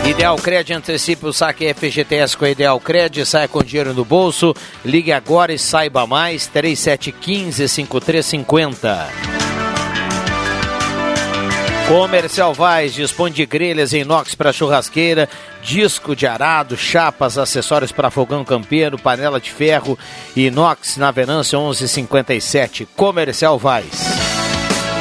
Ideal 0.06 0.38
Cred 0.38 0.74
antecipe 0.74 1.26
o 1.26 1.34
saque 1.34 1.74
FGTS 1.74 2.38
com 2.38 2.45
a 2.45 2.50
Ideal 2.50 2.80
Cred, 2.80 3.26
saia 3.26 3.48
com 3.48 3.63
dinheiro 3.63 3.93
no 3.93 4.06
bolso. 4.06 4.56
Ligue 4.86 5.12
agora 5.12 5.52
e 5.52 5.60
saiba 5.60 6.08
mais, 6.08 6.50
3715-5350. 6.54 9.49
Comercial 11.89 12.54
Vaz 12.54 12.93
dispõe 12.93 13.32
de 13.32 13.47
grelhas 13.47 13.93
em 13.93 14.02
inox 14.02 14.36
para 14.36 14.54
churrasqueira, 14.54 15.28
disco 15.63 16.15
de 16.15 16.28
arado, 16.28 16.78
chapas, 16.78 17.36
acessórios 17.36 17.91
para 17.91 18.12
fogão 18.12 18.45
campeiro, 18.45 18.95
panela 18.99 19.41
de 19.41 19.52
ferro 19.52 19.97
e 20.36 20.45
inox 20.45 20.97
na 20.97 21.10
Venância 21.10 21.58
1157. 21.58 22.88
Comercial 22.95 23.58
Vaz. 23.58 23.88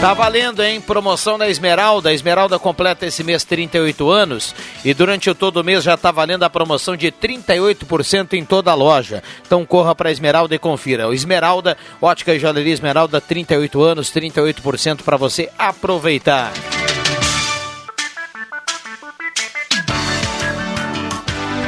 Tá 0.00 0.14
valendo, 0.14 0.62
hein? 0.62 0.80
Promoção 0.80 1.36
da 1.36 1.50
Esmeralda. 1.50 2.08
A 2.08 2.14
Esmeralda 2.14 2.58
completa 2.58 3.04
esse 3.04 3.22
mês 3.22 3.44
38 3.44 4.08
anos 4.08 4.54
e 4.82 4.94
durante 4.94 5.34
todo 5.34 5.58
o 5.58 5.64
mês 5.64 5.84
já 5.84 5.94
tá 5.94 6.10
valendo 6.10 6.44
a 6.44 6.50
promoção 6.50 6.96
de 6.96 7.12
38% 7.12 8.32
em 8.32 8.46
toda 8.46 8.70
a 8.70 8.74
loja. 8.74 9.22
Então 9.46 9.66
corra 9.66 9.94
para 9.94 10.10
Esmeralda 10.10 10.54
e 10.54 10.58
confira. 10.58 11.06
O 11.06 11.12
Esmeralda, 11.12 11.76
ótica 12.00 12.32
e 12.32 12.38
joalheria 12.38 12.72
Esmeralda, 12.72 13.20
38 13.20 13.82
anos, 13.82 14.10
38% 14.10 15.02
para 15.02 15.18
você 15.18 15.50
aproveitar. 15.58 16.52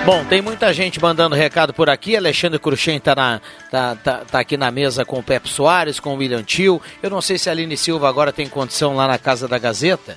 Bom, 0.04 0.24
tem 0.24 0.40
muita 0.40 0.72
gente 0.72 1.00
mandando 1.00 1.36
recado 1.36 1.74
por 1.74 1.90
aqui. 1.90 2.16
Alexandre 2.16 2.58
Cruxem 2.58 2.96
está 2.96 3.14
tá, 3.70 3.96
tá, 3.96 4.24
tá 4.24 4.40
aqui 4.40 4.56
na 4.56 4.70
mesa 4.70 5.04
com 5.04 5.18
o 5.18 5.22
Pepe 5.22 5.48
Soares, 5.48 6.00
com 6.00 6.14
o 6.14 6.16
William 6.16 6.42
Tio. 6.42 6.80
Eu 7.02 7.10
não 7.10 7.20
sei 7.20 7.38
se 7.38 7.50
a 7.50 7.52
Aline 7.52 7.76
Silva 7.76 8.08
agora 8.08 8.32
tem 8.32 8.48
condição 8.48 8.96
lá 8.96 9.06
na 9.06 9.18
Casa 9.18 9.46
da 9.46 9.58
Gazeta. 9.58 10.16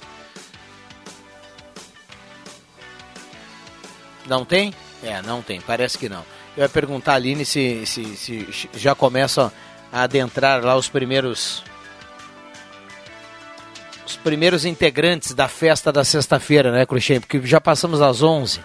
Não 4.26 4.46
tem? 4.46 4.74
É, 5.04 5.22
não 5.22 5.42
tem, 5.42 5.60
parece 5.60 5.98
que 5.98 6.08
não. 6.08 6.24
Eu 6.56 6.64
ia 6.64 6.70
perguntar 6.70 7.14
a 7.14 7.16
Aline 7.16 7.44
se, 7.44 7.86
se, 7.86 8.16
se 8.16 8.70
já 8.74 8.96
começam 8.96 9.52
a 9.92 10.04
adentrar 10.04 10.64
lá 10.64 10.78
os 10.78 10.88
primeiros. 10.88 11.62
Os 14.08 14.16
primeiros 14.16 14.64
integrantes 14.64 15.34
da 15.34 15.50
festa 15.50 15.92
da 15.92 16.06
sexta-feira, 16.06 16.72
né, 16.72 16.86
Cruxem? 16.86 17.20
Porque 17.20 17.42
já 17.46 17.60
passamos 17.60 18.02
às 18.02 18.22
11. 18.22 18.62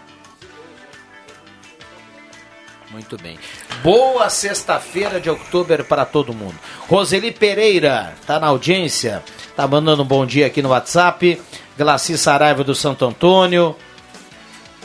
Muito 2.91 3.19
bem. 3.19 3.39
Boa 3.83 4.31
sexta-feira 4.31 5.21
de 5.21 5.29
outubro 5.29 5.85
para 5.85 6.07
todo 6.07 6.33
mundo. 6.33 6.55
Roseli 6.89 7.31
Pereira 7.31 8.15
tá 8.27 8.41
na 8.41 8.47
audiência, 8.47 9.23
tá 9.55 9.67
mandando 9.69 10.03
um 10.03 10.07
bom 10.07 10.25
dia 10.25 10.47
aqui 10.47 10.63
no 10.63 10.71
WhatsApp. 10.71 11.41
Glaci 11.77 12.17
Saraiva 12.17 12.65
do 12.65 12.75
Santo 12.75 13.05
Antônio. 13.05 13.77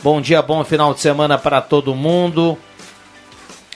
Bom 0.02 0.20
dia, 0.20 0.42
bom 0.42 0.62
final 0.64 0.92
de 0.92 1.00
semana 1.00 1.38
para 1.38 1.62
todo 1.62 1.94
mundo. 1.94 2.58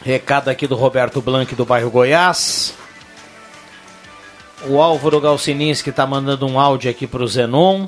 Recado 0.04 0.50
aqui 0.50 0.66
do 0.66 0.76
Roberto 0.76 1.22
Blanc 1.22 1.54
do 1.54 1.64
bairro 1.64 1.90
Goiás. 1.90 2.74
O 4.66 4.80
Álvaro 4.80 5.20
Galcininski 5.20 5.88
está 5.88 6.06
mandando 6.06 6.46
um 6.46 6.60
áudio 6.60 6.90
aqui 6.90 7.06
para 7.06 7.22
o 7.22 7.26
Zenon. 7.26 7.86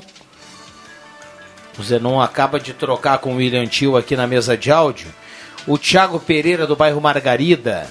O 1.77 1.83
Zenon 1.83 2.19
acaba 2.19 2.59
de 2.59 2.73
trocar 2.73 3.19
com 3.19 3.33
o 3.33 3.35
William 3.35 3.67
Tio 3.67 3.95
aqui 3.95 4.15
na 4.15 4.25
mesa 4.25 4.57
de 4.57 4.71
áudio 4.71 5.20
o 5.67 5.77
Thiago 5.77 6.19
Pereira 6.19 6.65
do 6.65 6.75
bairro 6.75 6.99
Margarida. 7.01 7.87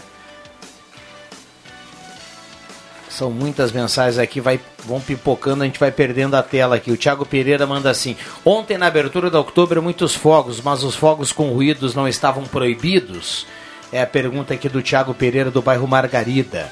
São 3.09 3.31
muitas 3.31 3.71
mensagens 3.71 4.19
aqui, 4.19 4.41
vai, 4.41 4.59
vão 4.85 5.01
pipocando, 5.01 5.63
a 5.63 5.67
gente 5.67 5.79
vai 5.79 5.91
perdendo 5.91 6.35
a 6.37 6.43
tela 6.43 6.77
aqui. 6.77 6.91
O 6.91 6.97
Thiago 6.97 7.27
Pereira 7.27 7.67
manda 7.67 7.91
assim: 7.91 8.17
Ontem, 8.45 8.79
na 8.79 8.87
abertura 8.87 9.29
de 9.31 9.37
outubro, 9.37 9.83
muitos 9.83 10.15
fogos, 10.15 10.61
mas 10.61 10.83
os 10.83 10.97
fogos 10.97 11.33
com 11.33 11.51
ruídos 11.51 11.95
não 11.95 12.09
estavam 12.09 12.45
proibidos? 12.45 13.47
É 13.93 14.01
a 14.01 14.07
pergunta 14.07 14.55
aqui 14.55 14.69
do 14.69 14.81
Thiago 14.81 15.13
Pereira 15.13 15.51
do 15.51 15.61
bairro 15.61 15.87
Margarida. 15.87 16.71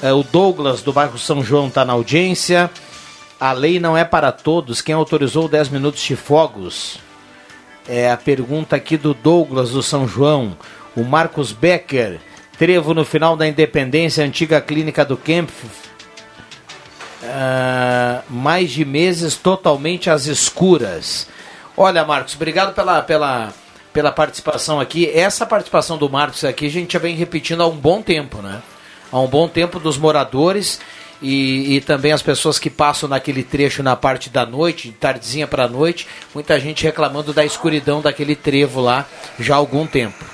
É, 0.00 0.12
o 0.12 0.22
Douglas 0.22 0.82
do 0.82 0.92
bairro 0.92 1.18
São 1.18 1.42
João 1.42 1.68
está 1.68 1.84
na 1.84 1.94
audiência. 1.94 2.70
A 3.40 3.52
lei 3.52 3.80
não 3.80 3.96
é 3.96 4.04
para 4.04 4.30
todos. 4.30 4.82
Quem 4.82 4.94
autorizou 4.94 5.48
10 5.48 5.70
minutos 5.70 6.02
de 6.02 6.14
fogos 6.14 7.00
é 7.90 8.08
a 8.08 8.16
pergunta 8.16 8.76
aqui 8.76 8.96
do 8.96 9.12
Douglas 9.12 9.70
do 9.70 9.82
São 9.82 10.06
João. 10.06 10.56
O 10.94 11.02
Marcos 11.02 11.50
Becker, 11.50 12.20
trevo 12.56 12.94
no 12.94 13.04
final 13.04 13.36
da 13.36 13.48
Independência, 13.48 14.24
antiga 14.24 14.60
clínica 14.60 15.04
do 15.04 15.16
Kempf. 15.16 15.64
Uh, 17.22 18.22
mais 18.30 18.70
de 18.70 18.84
meses 18.84 19.36
totalmente 19.36 20.08
às 20.08 20.26
escuras. 20.26 21.26
Olha, 21.76 22.04
Marcos, 22.04 22.36
obrigado 22.36 22.74
pela, 22.74 23.02
pela, 23.02 23.52
pela 23.92 24.12
participação 24.12 24.78
aqui. 24.78 25.10
Essa 25.10 25.44
participação 25.44 25.98
do 25.98 26.08
Marcos 26.08 26.44
aqui 26.44 26.66
a 26.66 26.70
gente 26.70 26.92
já 26.92 27.00
vem 27.00 27.16
repetindo 27.16 27.60
há 27.60 27.66
um 27.66 27.76
bom 27.76 28.00
tempo, 28.00 28.40
né? 28.40 28.62
Há 29.10 29.18
um 29.18 29.26
bom 29.26 29.48
tempo 29.48 29.80
dos 29.80 29.98
moradores 29.98 30.78
e, 31.22 31.76
e, 31.76 31.80
também 31.80 32.12
as 32.12 32.22
pessoas 32.22 32.58
que 32.58 32.70
passam 32.70 33.08
naquele 33.08 33.42
trecho 33.42 33.82
na 33.82 33.94
parte 33.94 34.30
da 34.30 34.46
noite, 34.46 34.90
tardezinha 34.92 35.46
para 35.46 35.68
noite, 35.68 36.06
muita 36.34 36.58
gente 36.58 36.84
reclamando 36.84 37.32
da 37.32 37.44
escuridão 37.44 38.00
daquele 38.00 38.34
trevo 38.34 38.80
lá 38.80 39.06
já 39.38 39.54
há 39.54 39.58
algum 39.58 39.86
tempo. 39.86 40.24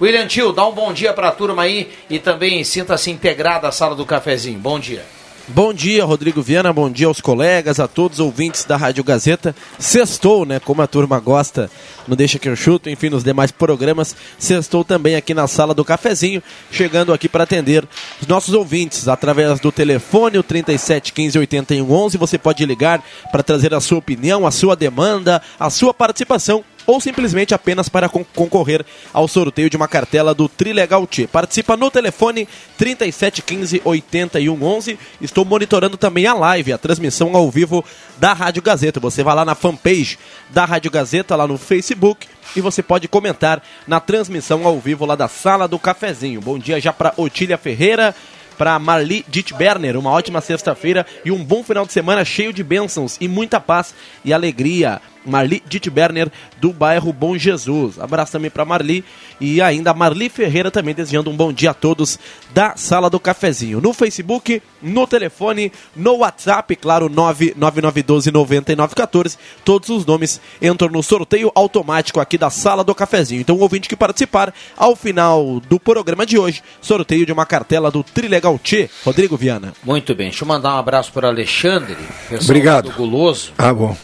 William 0.00 0.26
Tio, 0.26 0.52
dá 0.52 0.66
um 0.66 0.72
bom 0.72 0.92
dia 0.92 1.12
para 1.12 1.28
a 1.28 1.32
turma 1.32 1.62
aí 1.62 1.92
e 2.10 2.18
também 2.18 2.62
sinta-se 2.64 3.10
integrada 3.10 3.68
à 3.68 3.72
sala 3.72 3.94
do 3.94 4.04
cafezinho. 4.04 4.58
Bom 4.58 4.78
dia. 4.78 5.04
Bom 5.48 5.74
dia, 5.74 6.06
Rodrigo 6.06 6.40
Viana. 6.40 6.72
Bom 6.72 6.90
dia 6.90 7.06
aos 7.06 7.20
colegas, 7.20 7.78
a 7.78 7.86
todos 7.86 8.18
os 8.18 8.24
ouvintes 8.24 8.64
da 8.64 8.78
Rádio 8.78 9.04
Gazeta. 9.04 9.54
Sextou, 9.78 10.46
né? 10.46 10.58
Como 10.58 10.80
a 10.80 10.86
turma 10.86 11.20
gosta, 11.20 11.70
não 12.08 12.16
deixa 12.16 12.38
que 12.38 12.48
eu 12.48 12.56
chuto, 12.56 12.88
enfim, 12.88 13.10
nos 13.10 13.22
demais 13.22 13.50
programas. 13.50 14.16
Sextou 14.38 14.82
também 14.82 15.16
aqui 15.16 15.34
na 15.34 15.46
sala 15.46 15.74
do 15.74 15.84
cafezinho, 15.84 16.42
chegando 16.70 17.12
aqui 17.12 17.28
para 17.28 17.44
atender 17.44 17.86
os 18.22 18.26
nossos 18.26 18.54
ouvintes 18.54 19.06
através 19.06 19.60
do 19.60 19.70
telefone, 19.70 20.38
o 20.38 20.42
37 20.42 21.12
15 21.12 21.38
81 21.38 21.92
11. 21.92 22.16
Você 22.16 22.38
pode 22.38 22.64
ligar 22.64 23.04
para 23.30 23.42
trazer 23.42 23.74
a 23.74 23.80
sua 23.80 23.98
opinião, 23.98 24.46
a 24.46 24.50
sua 24.50 24.74
demanda, 24.74 25.42
a 25.60 25.68
sua 25.68 25.92
participação 25.92 26.64
ou 26.86 27.00
simplesmente 27.00 27.54
apenas 27.54 27.88
para 27.88 28.08
concorrer 28.08 28.84
ao 29.12 29.26
sorteio 29.26 29.70
de 29.70 29.76
uma 29.76 29.88
cartela 29.88 30.34
do 30.34 30.48
Trilegal 30.48 31.06
T. 31.06 31.26
Participa 31.26 31.76
no 31.76 31.90
telefone 31.90 32.48
3715 32.76 33.82
8111. 33.84 34.98
Estou 35.20 35.44
monitorando 35.44 35.96
também 35.96 36.26
a 36.26 36.34
live, 36.34 36.72
a 36.72 36.78
transmissão 36.78 37.36
ao 37.36 37.50
vivo 37.50 37.84
da 38.18 38.32
Rádio 38.32 38.62
Gazeta. 38.62 39.00
Você 39.00 39.22
vai 39.22 39.34
lá 39.34 39.44
na 39.44 39.54
fanpage 39.54 40.18
da 40.50 40.64
Rádio 40.64 40.90
Gazeta, 40.90 41.36
lá 41.36 41.46
no 41.46 41.58
Facebook, 41.58 42.26
e 42.54 42.60
você 42.60 42.82
pode 42.82 43.08
comentar 43.08 43.62
na 43.86 44.00
transmissão 44.00 44.66
ao 44.66 44.78
vivo 44.78 45.06
lá 45.06 45.16
da 45.16 45.28
Sala 45.28 45.66
do 45.66 45.78
Cafezinho. 45.78 46.40
Bom 46.40 46.58
dia 46.58 46.80
já 46.80 46.92
para 46.92 47.14
Otília 47.16 47.58
Ferreira, 47.58 48.14
para 48.56 48.78
Marli 48.78 49.24
Dittberner. 49.28 49.96
Uma 49.96 50.10
ótima 50.10 50.40
sexta-feira 50.40 51.06
e 51.24 51.30
um 51.30 51.42
bom 51.42 51.62
final 51.62 51.86
de 51.86 51.92
semana 51.92 52.24
cheio 52.24 52.52
de 52.52 52.62
bênçãos 52.62 53.16
e 53.20 53.28
muita 53.28 53.60
paz 53.60 53.94
e 54.24 54.32
alegria. 54.32 55.00
Marli 55.24 55.62
Dittberner, 55.66 56.30
do 56.60 56.72
bairro 56.72 57.12
Bom 57.12 57.36
Jesus. 57.36 57.98
Abraço 57.98 58.32
também 58.32 58.50
para 58.50 58.64
Marli 58.64 59.04
e 59.40 59.60
ainda 59.60 59.94
Marli 59.94 60.28
Ferreira 60.28 60.70
também 60.70 60.94
desejando 60.94 61.30
um 61.30 61.36
bom 61.36 61.52
dia 61.52 61.70
a 61.70 61.74
todos 61.74 62.18
da 62.52 62.76
Sala 62.76 63.08
do 63.08 63.20
Cafezinho. 63.20 63.80
No 63.80 63.92
Facebook, 63.92 64.60
no 64.82 65.06
telefone, 65.06 65.72
no 65.94 66.16
WhatsApp, 66.18 66.74
claro, 66.76 67.08
999129914. 67.10 69.36
Todos 69.64 69.88
os 69.88 70.04
nomes 70.06 70.40
entram 70.60 70.88
no 70.88 71.02
sorteio 71.02 71.50
automático 71.54 72.20
aqui 72.20 72.36
da 72.38 72.50
Sala 72.50 72.84
do 72.84 72.94
Cafezinho. 72.94 73.40
Então, 73.40 73.56
o 73.56 73.60
ouvinte 73.60 73.88
que 73.88 73.96
participar, 73.96 74.52
ao 74.76 74.94
final 74.94 75.60
do 75.68 75.80
programa 75.80 76.24
de 76.26 76.38
hoje, 76.38 76.62
sorteio 76.80 77.26
de 77.26 77.32
uma 77.32 77.46
cartela 77.46 77.90
do 77.90 78.02
Trilegal 78.02 78.58
T. 78.58 78.90
Rodrigo 79.04 79.36
Viana. 79.36 79.72
Muito 79.82 80.14
bem, 80.14 80.28
deixa 80.28 80.44
eu 80.44 80.48
mandar 80.48 80.74
um 80.74 80.78
abraço 80.78 81.12
para 81.12 81.28
Alexandre, 81.28 81.96
Obrigado. 82.42 82.90
do 82.90 82.96
Guloso. 82.96 83.52
Ah, 83.58 83.72
bom. 83.72 83.96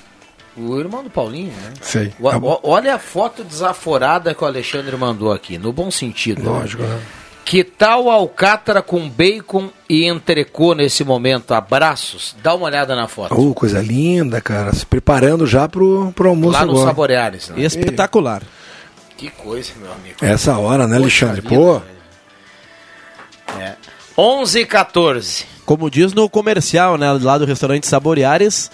O 0.69 0.79
irmão 0.79 1.03
do 1.03 1.11
Paulinho, 1.11 1.53
né? 1.53 1.73
Sei. 1.81 2.13
O, 2.19 2.29
o, 2.29 2.61
olha 2.65 2.95
a 2.95 2.99
foto 2.99 3.43
desaforada 3.43 4.35
que 4.35 4.45
o 4.45 4.47
Alexandre 4.47 4.97
mandou 4.97 5.33
aqui, 5.33 5.59
no 5.59 5.73
bom 5.73 5.91
sentido. 5.91 6.43
Lógico, 6.43 6.83
né? 6.83 7.01
Que 7.45 7.65
tal 7.65 8.09
alcatra 8.09 8.81
com 8.81 9.09
bacon 9.09 9.71
e 9.89 10.07
entrecô 10.07 10.73
nesse 10.73 11.03
momento? 11.03 11.53
Abraços. 11.53 12.37
Dá 12.43 12.55
uma 12.55 12.67
olhada 12.67 12.95
na 12.95 13.09
foto. 13.09 13.35
Oh, 13.37 13.53
coisa 13.53 13.81
linda, 13.81 14.41
cara. 14.41 14.73
Se 14.73 14.87
preparando 14.87 15.47
já 15.47 15.69
pro, 15.69 16.13
pro 16.13 16.29
almoço 16.29 16.53
Lá 16.53 16.65
no 16.65 16.73
agora. 16.73 16.87
Saboreares. 16.87 17.49
Né? 17.49 17.63
Espetacular. 17.63 18.43
Que 19.17 19.31
coisa, 19.31 19.73
meu 19.81 19.93
amigo. 19.93 20.17
Essa 20.23 20.57
hora, 20.59 20.87
né, 20.87 20.97
Alexandre? 20.97 21.43
Pô. 21.43 21.83
É. 23.59 23.75
11 24.17 24.61
e 24.61 24.67
14. 24.67 25.45
Como 25.67 25.91
diz 25.91 26.13
no 26.13 26.29
comercial, 26.29 26.97
né, 26.97 27.11
lá 27.13 27.37
do 27.37 27.45
restaurante 27.45 27.87
Saboreares, 27.87 28.71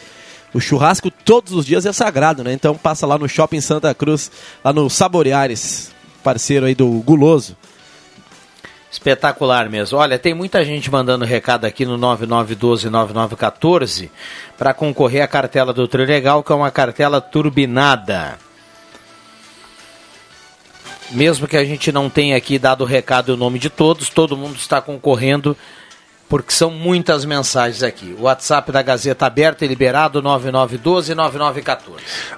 o 0.57 0.61
churrasco 0.61 1.11
todos 1.11 1.53
os 1.53 1.67
dias 1.67 1.85
é 1.85 1.93
sagrado, 1.93 2.43
né? 2.43 2.51
Então 2.53 2.75
passa 2.75 3.07
lá 3.07 3.19
no 3.19 3.29
Shopping 3.29 3.61
Santa 3.61 3.95
Cruz, 3.95 4.31
lá 4.65 4.73
no 4.73 4.89
Saboreares, 4.89 5.93
parceiro 6.25 6.65
aí 6.65 6.75
do 6.75 6.89
Guloso. 7.03 7.55
Espetacular 8.91 9.69
mesmo. 9.69 9.99
Olha, 9.99 10.19
tem 10.19 10.33
muita 10.33 10.65
gente 10.65 10.91
mandando 10.91 11.27
recado 11.27 11.67
aqui 11.67 11.85
no 11.85 11.99
99129914 11.99 14.09
para 14.57 14.73
concorrer 14.73 15.23
à 15.23 15.29
cartela 15.29 15.75
do 15.75 15.87
Trilegal, 15.87 16.43
que 16.43 16.51
é 16.51 16.55
uma 16.55 16.71
cartela 16.71 17.21
turbinada. 17.21 18.39
Mesmo 21.11 21.47
que 21.47 21.59
a 21.59 21.65
gente 21.67 21.93
não 21.93 22.09
tenha 22.09 22.35
aqui 22.35 22.59
dado 22.59 22.81
o 22.81 22.87
recado 22.87 23.31
e 23.31 23.35
o 23.35 23.37
nome 23.37 23.59
de 23.59 23.69
todos, 23.69 24.09
todo 24.09 24.39
mundo 24.39 24.57
está 24.57 24.81
concorrendo 24.81 25.55
porque 26.29 26.53
são 26.53 26.71
muitas 26.71 27.25
mensagens 27.25 27.83
aqui. 27.83 28.17
O 28.19 28.23
WhatsApp 28.23 28.71
da 28.73 28.83
Gazeta 28.83 29.27
aberta 29.27 29.65
e 29.65 29.69
liberado 29.69 30.23
9912-9914. 30.23 31.79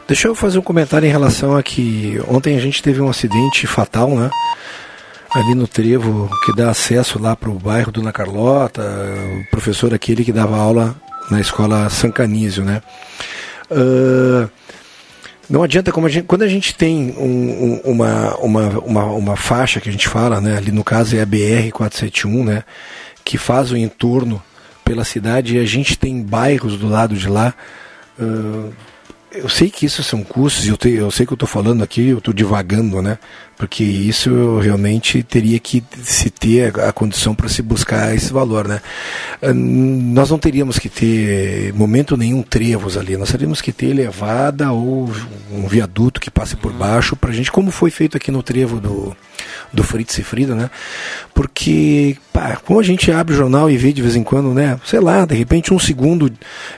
Deixa 0.06 0.28
eu 0.28 0.34
fazer 0.34 0.58
um 0.58 0.62
comentário 0.62 1.06
em 1.06 1.10
relação 1.10 1.56
a 1.56 1.62
que 1.62 2.20
ontem 2.28 2.56
a 2.56 2.60
gente 2.60 2.82
teve 2.82 3.00
um 3.00 3.08
acidente 3.08 3.66
fatal, 3.66 4.10
né? 4.10 4.30
Ali 5.34 5.54
no 5.54 5.68
trevo 5.68 6.30
que 6.44 6.54
dá 6.54 6.70
acesso 6.70 7.18
lá 7.20 7.36
para 7.36 7.50
o 7.50 7.58
bairro 7.58 7.92
Dona 7.92 8.12
Carlota, 8.12 8.82
o 8.82 9.50
professor 9.50 9.92
aquele 9.92 10.24
que 10.24 10.32
dava 10.32 10.56
aula 10.56 10.96
na 11.30 11.40
escola 11.40 11.88
San 11.90 12.10
Canísio, 12.10 12.64
né? 12.64 12.82
Uh, 13.70 14.48
não 15.48 15.62
adianta, 15.62 15.90
como 15.90 16.06
a 16.06 16.10
gente, 16.10 16.26
quando 16.26 16.42
a 16.42 16.48
gente 16.48 16.74
tem 16.74 17.14
um, 17.16 17.80
um, 17.86 17.92
uma, 17.92 18.36
uma, 18.36 18.68
uma, 18.80 19.04
uma 19.04 19.36
faixa 19.36 19.80
que 19.80 19.88
a 19.88 19.92
gente 19.92 20.06
fala, 20.06 20.40
né? 20.42 20.58
Ali 20.58 20.70
no 20.70 20.84
caso 20.84 21.16
é 21.16 21.22
a 21.22 21.26
BR-471, 21.26 22.44
né? 22.44 22.64
Que 23.28 23.36
faz 23.36 23.70
o 23.70 23.76
entorno 23.76 24.42
pela 24.82 25.04
cidade 25.04 25.56
e 25.56 25.58
a 25.60 25.66
gente 25.66 25.98
tem 25.98 26.22
bairros 26.22 26.78
do 26.78 26.88
lado 26.88 27.14
de 27.14 27.28
lá. 27.28 27.52
Uh, 28.18 28.72
eu 29.30 29.50
sei 29.50 29.68
que 29.68 29.84
isso 29.84 30.02
são 30.02 30.24
custos, 30.24 30.66
eu, 30.66 30.78
te, 30.78 30.88
eu 30.88 31.10
sei 31.10 31.26
que 31.26 31.32
eu 31.32 31.36
estou 31.36 31.46
falando 31.46 31.84
aqui, 31.84 32.08
eu 32.08 32.18
estou 32.18 32.32
divagando, 32.32 33.02
né? 33.02 33.18
Porque 33.58 33.82
isso 33.82 34.60
realmente 34.60 35.20
teria 35.24 35.58
que 35.58 35.82
se 36.04 36.30
ter 36.30 36.78
a, 36.80 36.92
condição 36.92 37.34
para 37.34 37.48
se 37.48 37.60
buscar 37.60 38.14
esse 38.14 38.32
valor, 38.32 38.68
né? 38.68 38.80
Uh, 39.42 39.52
nós 39.52 40.30
não 40.30 40.38
teríamos 40.38 40.78
que 40.78 40.88
ter 40.88 41.74
momento 41.74 42.16
nenhum 42.16 42.40
trevos 42.40 42.96
ali, 42.96 43.16
nós 43.16 43.32
teríamos 43.32 43.60
que 43.60 43.72
ter 43.72 43.86
elevada 43.86 44.70
ou 44.70 45.10
um 45.50 45.66
viaduto 45.66 46.20
que 46.20 46.30
passe 46.30 46.54
por 46.54 46.72
baixo 46.72 47.16
para 47.16 47.30
a 47.30 47.32
gente, 47.32 47.50
como 47.50 47.72
foi 47.72 47.90
feito 47.90 48.16
aqui 48.16 48.30
no 48.30 48.44
trevo 48.44 48.80
do, 48.80 49.16
do 49.72 49.82
Fritz 49.82 50.16
e 50.18 50.22
Frida, 50.22 50.54
né? 50.54 50.70
Porque, 51.34 52.16
pá, 52.32 52.60
como 52.64 52.78
a 52.78 52.82
gente 52.82 53.10
abre 53.10 53.34
o 53.34 53.36
jornal 53.36 53.70
e 53.70 53.76
vê 53.76 53.92
de 53.92 54.02
vez 54.02 54.16
em 54.16 54.22
quando, 54.22 54.54
né? 54.54 54.78
Sei 54.84 55.00
lá, 55.00 55.24
de 55.24 55.34
repente 55.34 55.74
um 55.74 55.78
segundo 55.78 56.30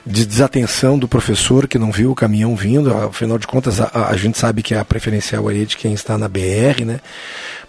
de 0.05 0.25
desatenção 0.25 0.97
do 0.97 1.07
professor 1.07 1.67
que 1.67 1.77
não 1.77 1.91
viu 1.91 2.11
o 2.11 2.15
caminhão 2.15 2.55
vindo, 2.55 2.91
afinal 2.91 3.37
de 3.37 3.47
contas 3.47 3.79
a, 3.79 4.09
a 4.09 4.17
gente 4.17 4.37
sabe 4.37 4.63
que 4.63 4.73
a 4.73 4.83
preferencial 4.83 5.49
é 5.49 5.65
de 5.65 5.77
quem 5.77 5.93
está 5.93 6.17
na 6.17 6.27
BR, 6.27 6.70
né? 6.79 6.99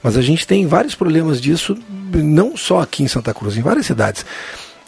Mas 0.02 0.16
a 0.16 0.22
gente 0.22 0.46
tem 0.46 0.66
vários 0.66 0.94
problemas 0.94 1.40
disso, 1.40 1.76
não 2.12 2.56
só 2.56 2.80
aqui 2.80 3.02
em 3.02 3.08
Santa 3.08 3.32
Cruz, 3.32 3.56
em 3.56 3.62
várias 3.62 3.86
cidades. 3.86 4.24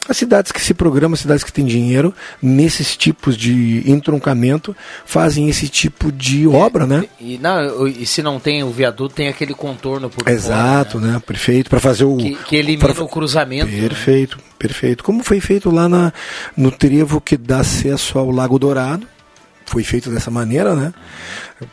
As 0.07 0.17
cidades 0.17 0.51
que 0.51 0.61
se 0.61 0.73
programam, 0.73 1.15
cidades 1.15 1.43
que 1.43 1.51
têm 1.51 1.65
dinheiro, 1.65 2.13
nesses 2.39 2.95
tipos 2.95 3.35
de 3.35 3.81
entroncamento, 3.89 4.75
fazem 5.03 5.49
esse 5.49 5.67
tipo 5.67 6.11
de 6.11 6.47
obra, 6.47 6.85
né? 6.85 7.05
E, 7.19 7.39
não, 7.39 7.87
e 7.87 8.05
se 8.05 8.21
não 8.21 8.39
tem 8.39 8.63
o 8.63 8.69
viaduto, 8.69 9.15
tem 9.15 9.27
aquele 9.27 9.55
contorno 9.55 10.07
por 10.07 10.27
Exato, 10.29 10.99
fora, 10.99 11.13
né? 11.13 11.21
Perfeito, 11.25 11.71
para 11.71 11.79
fazer 11.79 12.03
o... 12.03 12.17
Que, 12.17 12.35
que 12.35 12.55
elimina 12.55 12.93
pra... 12.93 13.03
o 13.03 13.07
cruzamento. 13.07 13.65
Perfeito, 13.65 14.37
né? 14.37 14.43
perfeito. 14.59 15.03
Como 15.03 15.23
foi 15.23 15.39
feito 15.39 15.71
lá 15.71 15.89
na, 15.89 16.13
no 16.55 16.69
trevo 16.69 17.19
que 17.19 17.35
dá 17.35 17.61
acesso 17.61 18.19
ao 18.19 18.29
Lago 18.29 18.59
Dourado, 18.59 19.07
foi 19.65 19.83
feito 19.83 20.09
dessa 20.09 20.29
maneira, 20.29 20.75
né? 20.75 20.93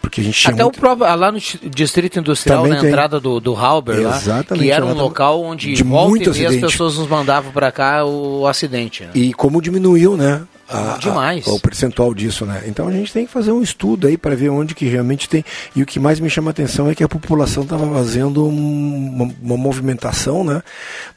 Porque 0.01 0.21
a 0.21 0.25
gente 0.25 0.49
Até 0.49 0.63
muito... 0.63 0.77
o 0.77 0.81
próprio, 0.81 1.15
lá 1.17 1.33
no 1.33 1.39
Distrito 1.39 2.19
Industrial, 2.19 2.63
Também 2.63 2.75
na 2.75 2.81
tem. 2.81 2.91
entrada 2.91 3.19
do, 3.19 3.41
do 3.41 3.55
Halber, 3.55 4.01
lá, 4.01 4.21
que 4.57 4.71
era 4.71 4.85
um 4.85 4.95
local 4.95 5.43
onde 5.43 5.75
de 5.75 5.83
volta 5.83 6.23
e 6.23 6.31
meia 6.31 6.49
as 6.49 6.57
pessoas 6.57 6.97
nos 6.99 7.09
mandavam 7.09 7.53
para 7.53 7.73
cá 7.73 8.05
o 8.05 8.47
acidente. 8.47 9.03
Né? 9.03 9.11
E 9.15 9.33
como 9.33 9.61
diminuiu, 9.61 10.17
né? 10.17 10.43
A, 10.69 10.97
Demais. 10.99 11.47
A, 11.47 11.51
o 11.51 11.61
percentual 11.61 12.15
disso, 12.15 12.47
né? 12.47 12.63
Então 12.67 12.87
a 12.89 12.93
gente 12.93 13.13
tem 13.13 13.27
que 13.27 13.33
fazer 13.33 13.51
um 13.51 13.61
estudo 13.61 14.07
aí 14.07 14.17
para 14.17 14.35
ver 14.35 14.49
onde 14.51 14.75
que 14.75 14.87
realmente 14.87 15.29
tem. 15.29 15.45
E 15.75 15.83
o 15.83 15.87
que 15.87 15.99
mais 15.99 16.21
me 16.21 16.31
chama 16.31 16.51
a 16.51 16.53
atenção 16.53 16.89
é 16.89 16.95
que 16.95 17.05
a 17.05 17.09
população 17.09 17.65
estava 17.65 17.87
fazendo 17.93 18.47
uma, 18.47 19.31
uma 19.43 19.57
movimentação, 19.57 20.45
né? 20.45 20.63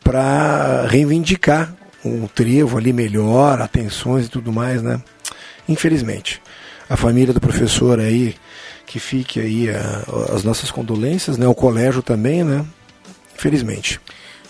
Para 0.03 0.87
reivindicar 0.87 1.73
um 2.03 2.27
trevo 2.27 2.77
ali 2.77 2.91
melhor, 2.91 3.61
atenções 3.61 4.25
e 4.25 4.29
tudo 4.29 4.51
mais, 4.51 4.81
né? 4.81 4.99
Infelizmente 5.69 6.41
a 6.89 6.95
família 6.95 7.33
do 7.33 7.39
professor 7.39 7.99
aí, 7.99 8.35
que 8.85 8.99
fique 8.99 9.39
aí 9.39 9.69
a, 9.69 10.33
as 10.33 10.43
nossas 10.43 10.71
condolências, 10.71 11.37
né? 11.37 11.47
O 11.47 11.55
colégio 11.55 12.01
também, 12.01 12.43
né? 12.43 12.65
Infelizmente. 13.35 13.99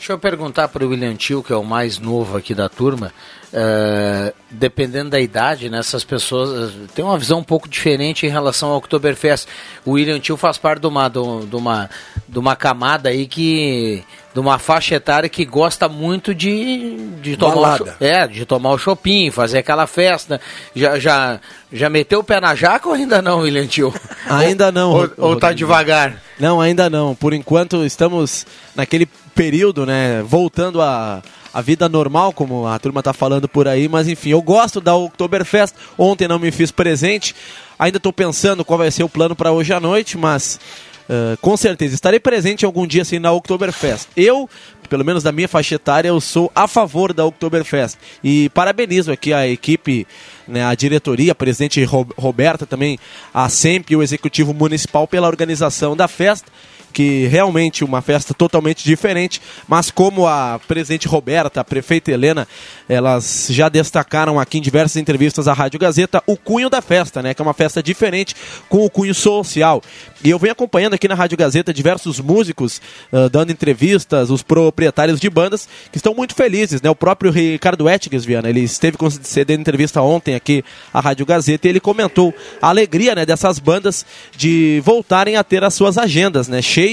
Deixa 0.05 0.13
eu 0.13 0.19
perguntar 0.19 0.67
para 0.67 0.85
o 0.85 0.89
William 0.89 1.15
Tio, 1.15 1.41
que 1.41 1.51
é 1.51 1.55
o 1.55 1.63
mais 1.63 1.97
novo 1.97 2.37
aqui 2.37 2.53
da 2.53 2.69
turma, 2.69 3.11
uh, 3.51 4.33
dependendo 4.51 5.09
da 5.09 5.19
idade, 5.19 5.67
né, 5.67 5.79
essas 5.79 6.03
pessoas 6.03 6.75
uh, 6.75 6.87
têm 6.93 7.03
uma 7.03 7.17
visão 7.17 7.39
um 7.39 7.43
pouco 7.43 7.67
diferente 7.67 8.23
em 8.25 8.29
relação 8.29 8.69
ao 8.69 8.77
Oktoberfest. 8.77 9.47
O 9.83 9.93
William 9.93 10.19
Tio 10.19 10.37
faz 10.37 10.59
parte 10.59 10.81
de 10.81 10.87
uma, 10.87 11.09
de 11.09 11.17
uma, 11.17 11.89
de 12.27 12.37
uma 12.37 12.55
camada 12.55 13.09
aí 13.09 13.25
que 13.25 14.03
de 14.35 14.39
uma 14.41 14.59
faixa 14.59 14.95
etária 14.95 15.29
que 15.29 15.45
gosta 15.45 15.87
muito 15.87 16.35
de, 16.35 16.97
de 17.21 17.37
tomar 17.37 17.81
o, 17.81 17.87
é, 18.01 18.27
de 18.27 18.45
tomar 18.45 18.71
o 18.71 18.77
shopping, 18.77 19.31
fazer 19.31 19.59
aquela 19.59 19.87
festa. 19.87 20.41
Já, 20.75 20.99
já, 20.99 21.39
já 21.71 21.89
meteu 21.89 22.19
o 22.19 22.23
pé 22.23 22.41
na 22.41 22.53
jaca 22.53 22.89
ou 22.89 22.93
ainda 22.93 23.21
não, 23.21 23.39
William 23.39 23.65
Tio? 23.65 23.93
Ainda 24.29 24.73
não. 24.73 24.91
ou, 24.91 25.09
ou 25.17 25.35
tá 25.37 25.53
devagar? 25.53 26.21
Não, 26.37 26.59
ainda 26.59 26.89
não. 26.89 27.15
Por 27.15 27.31
enquanto 27.31 27.85
estamos 27.85 28.45
naquele 28.75 29.05
período, 29.33 29.85
né, 29.85 30.21
voltando 30.21 30.81
a 30.81 31.23
a 31.53 31.61
vida 31.61 31.87
normal, 31.87 32.33
como 32.33 32.67
a 32.67 32.77
turma 32.77 33.01
tá 33.01 33.13
falando 33.13 33.47
por 33.47 33.65
aí, 33.65 33.87
mas 33.87 34.09
enfim, 34.09 34.31
eu 34.31 34.41
gosto 34.41 34.81
da 34.81 34.93
Oktoberfest. 34.93 35.73
Ontem 35.97 36.27
não 36.27 36.37
me 36.37 36.51
fiz 36.51 36.69
presente, 36.69 37.33
ainda 37.79 37.95
estou 37.95 38.11
pensando 38.11 38.65
qual 38.65 38.77
vai 38.77 38.91
ser 38.91 39.03
o 39.03 39.09
plano 39.09 39.37
para 39.37 39.53
hoje 39.53 39.71
à 39.71 39.79
noite, 39.79 40.17
mas 40.17 40.59
Uh, 41.07 41.37
com 41.37 41.55
certeza, 41.55 41.93
estarei 41.93 42.19
presente 42.19 42.65
algum 42.65 42.87
dia 42.87 43.03
assim 43.03 43.19
na 43.19 43.31
Oktoberfest. 43.31 44.07
Eu, 44.17 44.49
pelo 44.89 45.05
menos 45.05 45.23
da 45.23 45.31
minha 45.31 45.47
faixa 45.47 45.75
etária, 45.75 46.09
eu 46.09 46.19
sou 46.19 46.51
a 46.55 46.67
favor 46.67 47.13
da 47.13 47.25
Oktoberfest. 47.25 47.97
E 48.23 48.49
parabenizo 48.49 49.11
aqui 49.11 49.31
a 49.31 49.47
equipe, 49.47 50.07
né, 50.47 50.63
a 50.63 50.73
diretoria, 50.73 51.31
a 51.31 51.35
presidente 51.35 51.83
Roberta 51.83 52.65
também, 52.65 52.97
a 53.33 53.47
SEMP 53.49 53.91
e 53.91 53.95
o 53.95 54.01
executivo 54.01 54.53
municipal 54.53 55.07
pela 55.07 55.27
organização 55.27 55.95
da 55.95 56.07
festa 56.07 56.51
que 56.95 57.27
realmente 57.27 57.83
uma 57.83 58.01
festa 58.01 58.33
totalmente 58.33 58.85
diferente, 58.85 59.41
mas 59.67 59.91
como 59.91 60.25
a 60.25 60.61
presidente 60.65 61.09
Roberta, 61.09 61.59
a 61.59 61.63
prefeita 61.63 62.09
Helena, 62.09 62.47
elas 62.87 63.47
já 63.49 63.67
destacaram 63.67 64.39
aqui 64.39 64.59
em 64.59 64.61
diversas 64.61 64.95
entrevistas 64.95 65.45
à 65.49 65.51
Rádio 65.51 65.77
Gazeta 65.77 66.23
o 66.25 66.37
cunho 66.37 66.69
da 66.69 66.81
festa, 66.81 67.21
né? 67.21 67.33
Que 67.33 67.41
é 67.41 67.43
uma 67.43 67.53
festa 67.53 67.83
diferente 67.83 68.33
com 68.69 68.85
o 68.85 68.89
cunho 68.89 69.13
social. 69.13 69.81
E 70.23 70.29
eu 70.29 70.39
venho 70.39 70.53
acompanhando 70.53 70.93
aqui 70.93 71.05
na 71.05 71.15
Rádio 71.15 71.37
Gazeta 71.37 71.73
diversos 71.73 72.21
músicos 72.21 72.81
uh, 73.11 73.29
dando 73.29 73.51
entrevistas, 73.51 74.29
os 74.29 74.41
proprietários 74.41 75.19
de 75.19 75.29
bandas 75.29 75.67
que 75.91 75.97
estão 75.97 76.13
muito 76.13 76.33
felizes, 76.33 76.81
né? 76.81 76.89
O 76.89 76.95
próprio 76.95 77.29
Ricardo 77.29 77.89
Ettiges, 77.89 78.23
Viana, 78.23 78.49
ele 78.49 78.61
esteve 78.61 78.95
concedendo 78.95 79.59
entrevista 79.59 80.01
ontem 80.01 80.33
aqui 80.33 80.63
à 80.93 81.01
Rádio 81.01 81.25
Gazeta 81.25 81.67
e 81.67 81.71
ele 81.71 81.81
comentou 81.81 82.33
a 82.61 82.69
alegria, 82.69 83.13
né, 83.15 83.25
dessas 83.25 83.59
bandas 83.59 84.05
de 84.37 84.81
voltarem 84.85 85.35
a 85.35 85.43
ter 85.43 85.61
as 85.61 85.73
suas 85.73 85.97
agendas, 85.97 86.47
né? 86.47 86.61
Cheias 86.61 86.84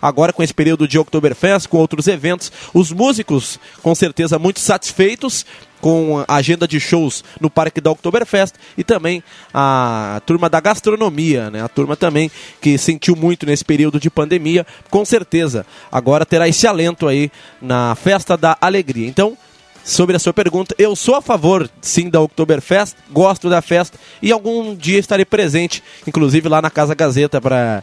agora 0.00 0.32
com 0.32 0.42
esse 0.42 0.54
período 0.54 0.86
de 0.86 0.98
Oktoberfest, 0.98 1.68
com 1.68 1.78
outros 1.78 2.06
eventos. 2.06 2.50
Os 2.74 2.90
músicos, 2.90 3.58
com 3.82 3.94
certeza, 3.94 4.38
muito 4.38 4.60
satisfeitos 4.60 5.44
com 5.80 6.24
a 6.28 6.36
agenda 6.36 6.66
de 6.66 6.78
shows 6.78 7.24
no 7.40 7.50
Parque 7.50 7.80
da 7.80 7.90
Oktoberfest 7.90 8.54
e 8.78 8.84
também 8.84 9.22
a 9.52 10.22
turma 10.24 10.48
da 10.48 10.60
gastronomia, 10.60 11.50
né? 11.50 11.62
A 11.62 11.68
turma 11.68 11.96
também 11.96 12.30
que 12.60 12.78
sentiu 12.78 13.16
muito 13.16 13.44
nesse 13.44 13.64
período 13.64 13.98
de 13.98 14.08
pandemia, 14.08 14.64
com 14.88 15.04
certeza 15.04 15.66
agora 15.90 16.24
terá 16.24 16.48
esse 16.48 16.68
alento 16.68 17.08
aí 17.08 17.32
na 17.60 17.96
Festa 17.96 18.36
da 18.36 18.56
Alegria. 18.60 19.08
Então, 19.08 19.36
sobre 19.84 20.14
a 20.14 20.18
sua 20.20 20.32
pergunta, 20.32 20.72
eu 20.78 20.94
sou 20.94 21.16
a 21.16 21.20
favor 21.20 21.68
sim 21.80 22.08
da 22.08 22.20
Oktoberfest, 22.20 22.94
gosto 23.10 23.50
da 23.50 23.60
festa 23.60 23.98
e 24.22 24.30
algum 24.30 24.76
dia 24.76 25.00
estarei 25.00 25.24
presente, 25.24 25.82
inclusive 26.06 26.48
lá 26.48 26.62
na 26.62 26.70
Casa 26.70 26.94
Gazeta 26.94 27.40
para 27.40 27.82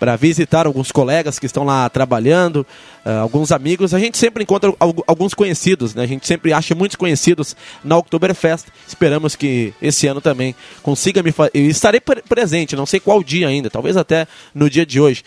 para 0.00 0.16
visitar 0.16 0.66
alguns 0.66 0.90
colegas 0.90 1.38
que 1.38 1.44
estão 1.44 1.62
lá 1.62 1.86
trabalhando, 1.90 2.66
uh, 3.04 3.20
alguns 3.20 3.52
amigos. 3.52 3.92
A 3.92 3.98
gente 3.98 4.16
sempre 4.16 4.42
encontra 4.42 4.74
alguns 5.06 5.34
conhecidos, 5.34 5.94
né? 5.94 6.02
A 6.04 6.06
gente 6.06 6.26
sempre 6.26 6.54
acha 6.54 6.74
muitos 6.74 6.96
conhecidos 6.96 7.54
na 7.84 7.98
Oktoberfest. 7.98 8.68
Esperamos 8.88 9.36
que 9.36 9.74
esse 9.80 10.06
ano 10.06 10.22
também 10.22 10.54
consiga 10.82 11.22
me 11.22 11.30
fazer. 11.30 11.50
Estarei 11.54 12.00
pre 12.00 12.22
presente, 12.22 12.74
não 12.74 12.86
sei 12.86 12.98
qual 12.98 13.22
dia 13.22 13.46
ainda, 13.46 13.68
talvez 13.68 13.96
até 13.96 14.26
no 14.54 14.70
dia 14.70 14.86
de 14.86 14.98
hoje. 14.98 15.22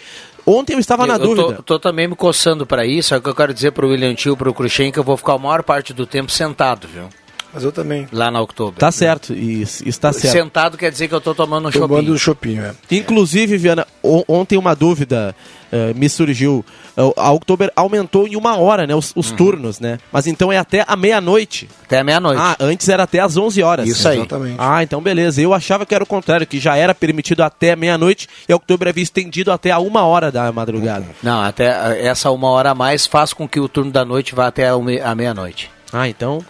Ontem 0.45 0.73
eu 0.73 0.79
estava 0.79 1.05
na 1.05 1.13
eu 1.13 1.19
dúvida. 1.19 1.55
Tô, 1.57 1.63
tô 1.63 1.79
também 1.79 2.07
me 2.07 2.15
coçando 2.15 2.65
para 2.65 2.83
isso, 2.83 3.13
é 3.13 3.17
o 3.17 3.21
que 3.21 3.29
eu 3.29 3.35
quero 3.35 3.53
dizer 3.53 3.71
para 3.71 3.85
o 3.85 3.89
William 3.89 4.15
Tio, 4.15 4.35
para 4.35 4.49
o 4.49 4.53
Cruxem, 4.53 4.91
que 4.91 4.97
eu 4.97 5.03
vou 5.03 5.15
ficar 5.15 5.33
a 5.33 5.37
maior 5.37 5.61
parte 5.61 5.93
do 5.93 6.07
tempo 6.07 6.31
sentado, 6.31 6.87
viu? 6.87 7.07
Mas 7.53 7.63
eu 7.63 7.71
também. 7.71 8.07
Lá 8.11 8.31
na 8.31 8.41
Oktober. 8.41 8.79
Tá 8.79 8.91
certo, 8.91 9.33
e 9.33 9.61
está 9.61 10.11
certo. 10.11 10.33
Sentado 10.33 10.77
quer 10.77 10.91
dizer 10.91 11.07
que 11.07 11.13
eu 11.13 11.19
estou 11.19 11.35
tomando 11.35 11.67
um 11.67 11.71
shopping. 11.71 11.87
Tomando 11.87 12.13
um 12.13 12.17
shopping, 12.17 12.59
é. 12.59 12.73
Inclusive, 12.89 13.57
Viana, 13.57 13.85
ontem 14.27 14.57
uma 14.57 14.75
dúvida 14.75 15.35
uh, 15.71 15.97
me 15.97 16.09
surgiu. 16.09 16.65
Uh, 16.97 17.13
a 17.15 17.31
Oktober 17.31 17.71
aumentou 17.75 18.27
em 18.27 18.35
uma 18.35 18.57
hora, 18.57 18.87
né? 18.87 18.95
Os, 18.95 19.13
os 19.15 19.29
uhum. 19.29 19.35
turnos, 19.35 19.79
né? 19.79 19.99
Mas 20.11 20.25
então 20.25 20.51
é 20.51 20.57
até 20.57 20.83
a 20.87 20.95
meia-noite. 20.95 21.69
Até 21.85 21.99
a 21.99 22.03
meia-noite. 22.03 22.41
Ah, 22.41 22.55
antes 22.59 22.89
era 22.89 23.03
até 23.03 23.19
às 23.19 23.37
11 23.37 23.61
horas. 23.61 23.87
Isso 23.87 24.07
aí. 24.07 24.17
Exatamente. 24.17 24.55
Ah, 24.57 24.81
então 24.81 24.99
beleza. 24.99 25.39
Eu 25.39 25.53
achava 25.53 25.85
que 25.85 25.93
era 25.93 26.03
o 26.03 26.07
contrário, 26.07 26.47
que 26.47 26.59
já 26.59 26.75
era 26.75 26.95
permitido 26.95 27.43
até 27.43 27.75
meia-noite 27.75 28.27
e 28.49 28.53
a 28.53 28.55
Oktober 28.55 28.87
havia 28.87 29.03
estendido 29.03 29.51
até 29.51 29.69
a 29.69 29.77
uma 29.77 30.03
hora 30.03 30.31
da 30.31 30.51
madrugada. 30.51 31.05
Não, 31.21 31.41
até 31.41 32.03
essa 32.03 32.31
uma 32.31 32.49
hora 32.49 32.71
a 32.71 32.75
mais 32.75 33.05
faz 33.05 33.31
com 33.31 33.47
que 33.47 33.59
o 33.59 33.67
turno 33.67 33.91
da 33.91 34.03
noite 34.03 34.33
vá 34.33 34.47
até 34.47 34.69
a 34.69 35.15
meia-noite. 35.15 35.69
Ah, 35.91 36.09
então 36.09 36.43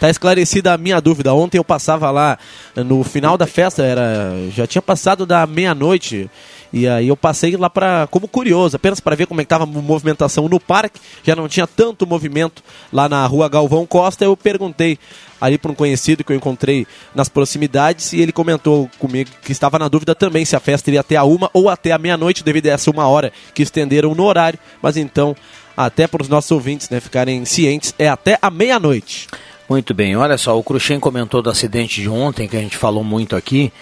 Tá 0.00 0.08
esclarecida 0.08 0.72
a 0.72 0.78
minha 0.78 0.98
dúvida. 0.98 1.34
Ontem 1.34 1.58
eu 1.58 1.64
passava 1.64 2.10
lá 2.10 2.38
no 2.74 3.04
final 3.04 3.36
da 3.36 3.46
festa, 3.46 3.82
era 3.82 4.32
já 4.50 4.66
tinha 4.66 4.80
passado 4.80 5.26
da 5.26 5.46
meia-noite. 5.46 6.30
E 6.72 6.88
aí 6.88 7.08
eu 7.08 7.16
passei 7.16 7.54
lá 7.54 7.68
para 7.68 8.06
como 8.10 8.26
curioso, 8.26 8.76
apenas 8.76 8.98
para 8.98 9.14
ver 9.14 9.26
como 9.26 9.42
é 9.42 9.44
que 9.44 9.48
tava 9.48 9.64
a 9.64 9.66
movimentação 9.66 10.48
no 10.48 10.58
parque. 10.58 10.98
Já 11.22 11.36
não 11.36 11.46
tinha 11.46 11.66
tanto 11.66 12.06
movimento 12.06 12.62
lá 12.90 13.10
na 13.10 13.26
Rua 13.26 13.46
Galvão 13.46 13.84
Costa. 13.84 14.24
Eu 14.24 14.34
perguntei 14.34 14.98
ali 15.38 15.58
para 15.58 15.70
um 15.70 15.74
conhecido 15.74 16.24
que 16.24 16.32
eu 16.32 16.36
encontrei 16.36 16.86
nas 17.14 17.28
proximidades 17.28 18.14
e 18.14 18.22
ele 18.22 18.32
comentou 18.32 18.88
comigo 18.98 19.30
que 19.42 19.52
estava 19.52 19.78
na 19.78 19.88
dúvida 19.88 20.14
também 20.14 20.46
se 20.46 20.56
a 20.56 20.60
festa 20.60 20.88
iria 20.88 21.00
até 21.00 21.16
a 21.16 21.24
uma 21.24 21.50
ou 21.52 21.68
até 21.68 21.92
a 21.92 21.98
meia-noite 21.98 22.42
devido 22.42 22.68
a 22.68 22.70
essa 22.70 22.90
uma 22.90 23.06
hora 23.06 23.30
que 23.52 23.62
estenderam 23.62 24.14
no 24.14 24.24
horário. 24.24 24.58
Mas 24.80 24.96
então, 24.96 25.36
até 25.76 26.06
para 26.06 26.22
os 26.22 26.28
nossos 26.28 26.50
ouvintes 26.50 26.88
né, 26.88 27.00
ficarem 27.00 27.44
cientes, 27.44 27.94
é 27.98 28.08
até 28.08 28.38
a 28.40 28.50
meia-noite. 28.50 29.28
Muito 29.70 29.94
bem, 29.94 30.16
olha 30.16 30.36
só, 30.36 30.58
o 30.58 30.64
Cruxem 30.64 30.98
comentou 30.98 31.40
do 31.40 31.48
acidente 31.48 32.02
de 32.02 32.08
ontem, 32.08 32.48
que 32.48 32.56
a 32.56 32.60
gente 32.60 32.76
falou 32.76 33.04
muito 33.04 33.36
aqui, 33.36 33.72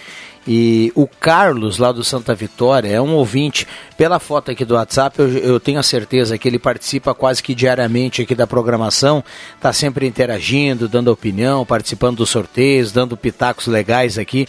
e 0.47 0.91
o 0.93 1.07
Carlos, 1.07 1.79
lá 1.79 1.91
do 1.91 2.03
Santa 2.03 2.35
Vitória, 2.35 2.89
é 2.89 3.01
um 3.01 3.15
ouvinte. 3.15 3.67
Pela 3.97 4.19
foto 4.19 4.51
aqui 4.51 4.63
do 4.63 4.75
WhatsApp, 4.75 5.17
eu, 5.17 5.27
eu 5.29 5.59
tenho 5.59 5.79
a 5.79 5.83
certeza 5.83 6.37
que 6.37 6.47
ele 6.47 6.59
participa 6.59 7.15
quase 7.15 7.41
que 7.41 7.55
diariamente 7.55 8.21
aqui 8.21 8.35
da 8.35 8.45
programação, 8.45 9.23
está 9.55 9.73
sempre 9.73 10.05
interagindo, 10.05 10.87
dando 10.87 11.11
opinião, 11.11 11.65
participando 11.65 12.17
dos 12.17 12.29
sorteios, 12.29 12.91
dando 12.91 13.17
pitacos 13.17 13.65
legais 13.65 14.19
aqui. 14.19 14.47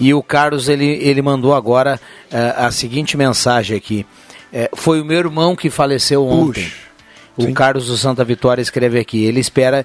E 0.00 0.12
o 0.12 0.24
Carlos, 0.24 0.68
ele, 0.68 0.86
ele 0.86 1.22
mandou 1.22 1.54
agora 1.54 2.00
uh, 2.32 2.66
a 2.66 2.72
seguinte 2.72 3.16
mensagem 3.16 3.76
aqui. 3.76 4.04
Uh, 4.52 4.76
foi 4.76 5.00
o 5.00 5.04
meu 5.04 5.18
irmão 5.18 5.54
que 5.54 5.70
faleceu 5.70 6.26
ontem. 6.26 6.64
Puxa. 6.64 6.89
O 7.36 7.42
Sim. 7.42 7.54
Carlos 7.54 7.86
do 7.86 7.96
Santa 7.96 8.24
Vitória 8.24 8.60
escreve 8.60 8.98
aqui, 8.98 9.24
ele 9.24 9.40
espera 9.40 9.84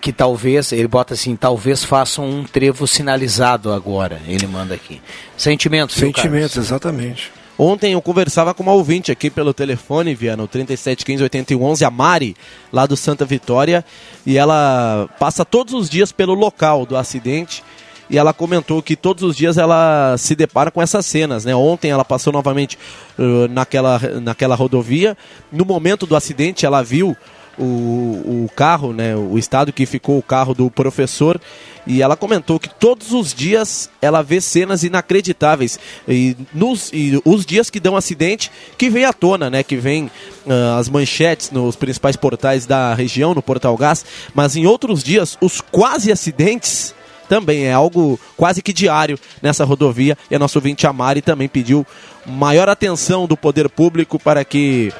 que 0.00 0.12
talvez, 0.12 0.72
ele 0.72 0.88
bota 0.88 1.14
assim, 1.14 1.36
talvez 1.36 1.84
façam 1.84 2.28
um 2.28 2.44
trevo 2.44 2.86
sinalizado 2.86 3.72
agora, 3.72 4.20
ele 4.26 4.46
manda 4.46 4.74
aqui. 4.74 5.00
Sentimentos, 5.36 5.94
Sentimentos, 5.94 6.56
exatamente. 6.56 7.30
Ontem 7.58 7.92
eu 7.92 8.00
conversava 8.00 8.54
com 8.54 8.62
uma 8.62 8.72
ouvinte 8.72 9.10
aqui 9.10 9.28
pelo 9.28 9.52
telefone, 9.52 10.14
via 10.14 10.36
no 10.36 10.46
3715 10.46 11.84
a 11.84 11.90
Mari, 11.90 12.36
lá 12.72 12.86
do 12.86 12.96
Santa 12.96 13.24
Vitória, 13.24 13.84
e 14.24 14.38
ela 14.38 15.08
passa 15.18 15.44
todos 15.44 15.74
os 15.74 15.90
dias 15.90 16.12
pelo 16.12 16.34
local 16.34 16.86
do 16.86 16.96
acidente 16.96 17.64
e 18.10 18.16
ela 18.16 18.32
comentou 18.32 18.82
que 18.82 18.96
todos 18.96 19.22
os 19.22 19.36
dias 19.36 19.58
ela 19.58 20.16
se 20.16 20.34
depara 20.34 20.70
com 20.70 20.80
essas 20.80 21.04
cenas, 21.04 21.44
né? 21.44 21.54
Ontem 21.54 21.90
ela 21.90 22.04
passou 22.04 22.32
novamente 22.32 22.78
uh, 23.18 23.48
naquela, 23.48 23.98
naquela 24.20 24.54
rodovia. 24.54 25.16
No 25.52 25.64
momento 25.64 26.06
do 26.06 26.16
acidente, 26.16 26.64
ela 26.64 26.82
viu 26.82 27.16
o, 27.58 27.64
o 27.64 28.50
carro, 28.54 28.92
né? 28.92 29.14
O 29.14 29.36
estado 29.36 29.72
que 29.72 29.84
ficou 29.84 30.18
o 30.18 30.22
carro 30.22 30.54
do 30.54 30.70
professor. 30.70 31.40
E 31.86 32.02
ela 32.02 32.16
comentou 32.16 32.58
que 32.58 32.68
todos 32.68 33.12
os 33.12 33.34
dias 33.34 33.90
ela 34.00 34.22
vê 34.22 34.40
cenas 34.40 34.84
inacreditáveis. 34.84 35.78
E, 36.06 36.36
nos, 36.54 36.90
e 36.92 37.20
os 37.24 37.44
dias 37.44 37.68
que 37.68 37.80
dão 37.80 37.96
acidente, 37.96 38.50
que 38.76 38.88
vem 38.88 39.04
à 39.04 39.12
tona, 39.12 39.50
né? 39.50 39.62
Que 39.62 39.76
vem 39.76 40.04
uh, 40.46 40.78
as 40.78 40.88
manchetes 40.88 41.50
nos 41.50 41.76
principais 41.76 42.16
portais 42.16 42.64
da 42.64 42.94
região, 42.94 43.34
no 43.34 43.42
Portal 43.42 43.76
Gás. 43.76 44.04
Mas 44.34 44.56
em 44.56 44.66
outros 44.66 45.02
dias, 45.02 45.36
os 45.42 45.60
quase 45.60 46.10
acidentes 46.10 46.94
também 47.28 47.66
é 47.66 47.72
algo 47.72 48.18
quase 48.36 48.62
que 48.62 48.72
diário 48.72 49.18
nessa 49.42 49.64
rodovia. 49.64 50.16
E 50.30 50.34
a 50.34 50.38
nossa 50.38 50.58
ouvinte 50.58 50.86
Amari 50.86 51.22
também 51.22 51.48
pediu 51.48 51.86
maior 52.26 52.68
atenção 52.68 53.26
do 53.26 53.36
poder 53.36 53.68
público 53.68 54.18
para 54.18 54.44
que 54.44 54.92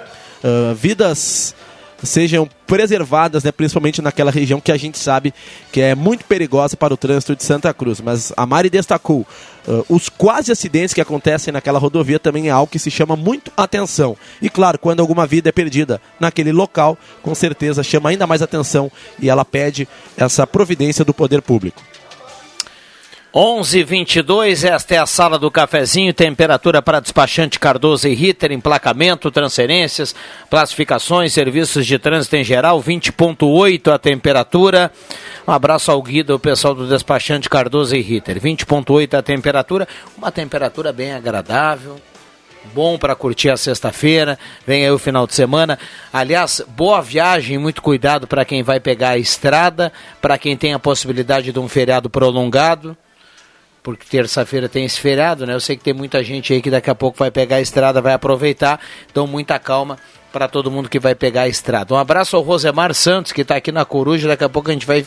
uh, 0.45 0.75
vidas 0.75 1.55
sejam 2.03 2.49
preservadas, 2.67 3.45
né, 3.45 3.51
principalmente 3.51 4.01
naquela 4.03 4.31
região 4.31 4.61
que 4.61 4.71
a 4.71 4.77
gente 4.77 4.99
sabe 4.99 5.33
que 5.73 5.81
é 5.81 5.95
muito 5.95 6.25
perigosa 6.25 6.77
para 6.77 6.95
o 6.95 6.97
trânsito 6.97 7.35
de 7.35 7.43
Santa 7.43 7.73
Cruz. 7.73 8.01
Mas 8.01 8.33
a 8.37 8.47
Mari 8.47 8.71
destacou 8.71 9.27
uh, 9.67 9.85
os 9.89 10.09
quase 10.09 10.53
acidentes 10.53 10.95
que 10.95 11.01
acontecem 11.01 11.53
naquela 11.53 11.79
rodovia 11.79 12.19
também 12.19 12.49
é 12.49 12.51
algo 12.51 12.71
que 12.71 12.79
se 12.79 12.91
chama 12.91 13.17
muito 13.17 13.51
atenção. 13.57 14.17
E 14.41 14.49
claro, 14.49 14.79
quando 14.79 15.01
alguma 15.01 15.27
vida 15.27 15.49
é 15.49 15.53
perdida 15.53 16.01
naquele 16.21 16.53
local, 16.53 16.97
com 17.23 17.35
certeza 17.35 17.83
chama 17.83 18.11
ainda 18.11 18.27
mais 18.27 18.43
atenção 18.43 18.91
e 19.21 19.29
ela 19.29 19.45
pede 19.45 19.89
essa 20.17 20.47
providência 20.47 21.05
do 21.05 21.15
poder 21.15 21.43
público. 21.43 21.83
11:22 23.41 24.65
esta 24.65 24.97
é 24.97 24.99
a 24.99 25.07
sala 25.07 25.39
do 25.39 25.49
cafezinho, 25.49 26.13
temperatura 26.13 26.83
para 26.83 26.99
despachante 26.99 27.61
Cardoso 27.61 28.09
e 28.09 28.13
Ritter, 28.13 28.51
emplacamento, 28.51 29.31
transferências, 29.31 30.13
classificações, 30.51 31.35
serviços 31.35 31.87
de 31.87 32.01
trânsito 32.01 32.35
em 32.35 32.43
geral, 32.43 32.83
20.8 32.83 33.93
a 33.95 33.97
temperatura. 33.97 34.91
Um 35.47 35.53
abraço 35.53 35.93
ao 35.93 36.03
Guido, 36.03 36.35
o 36.35 36.39
pessoal 36.41 36.75
do 36.75 36.89
despachante 36.89 37.49
Cardoso 37.49 37.95
e 37.95 38.01
Ritter. 38.01 38.41
20.8 38.41 39.15
a 39.17 39.23
temperatura, 39.23 39.87
uma 40.17 40.33
temperatura 40.33 40.93
bem 40.93 41.13
agradável, 41.13 42.01
bom 42.75 42.99
para 42.99 43.15
curtir 43.15 43.51
a 43.51 43.57
sexta-feira, 43.57 44.37
vem 44.67 44.85
aí 44.85 44.91
o 44.91 44.99
final 44.99 45.29
de 45.29 45.37
semana. 45.37 45.79
Aliás, 46.13 46.61
boa 46.71 47.01
viagem, 47.01 47.57
muito 47.57 47.83
cuidado 47.83 48.27
para 48.27 48.45
quem 48.45 48.65
vai 48.65 48.81
pegar 48.81 49.11
a 49.11 49.19
estrada, 49.19 49.93
para 50.21 50.37
quem 50.37 50.57
tem 50.57 50.75
a 50.75 50.79
possibilidade 50.81 51.53
de 51.53 51.59
um 51.61 51.69
feriado 51.69 52.11
prolongado, 52.11 52.97
porque 53.83 54.05
terça-feira 54.11 54.69
tem 54.69 54.85
esse 54.85 55.01
feriado, 55.01 55.47
né? 55.47 55.55
Eu 55.55 55.61
sei 55.61 55.77
que 55.77 55.85
tem 55.85 55.95
muita 55.95 56.23
gente 56.23 56.53
aí 56.53 56.61
que 56.61 56.71
daqui 56.71 56.91
a 56.91 56.95
pouco 56.95 57.19
vai 57.19 57.31
pegar 57.31 57.57
a 57.57 57.61
estrada, 57.61 58.01
vai 58.03 58.13
aproveitar, 58.13 58.81
então 59.11 59.27
muita 59.27 59.59
calma 59.59 59.97
para 60.33 60.47
todo 60.49 60.71
mundo 60.71 60.89
que 60.89 60.99
vai 60.99 61.15
pegar 61.15 61.43
a 61.43 61.49
estrada. 61.49 61.95
Um 61.95 61.97
abraço 61.97 62.37
ao 62.37 62.43
Rosemar 62.43 62.93
Santos, 62.95 63.33
que 63.33 63.41
está 63.43 63.57
aqui 63.57 63.73
na 63.73 63.85
Coruja, 63.85 64.29
daqui 64.29 64.45
a 64.45 64.49
pouco 64.49 64.69
a 64.71 64.73
gente 64.73 64.87
vai 64.87 65.07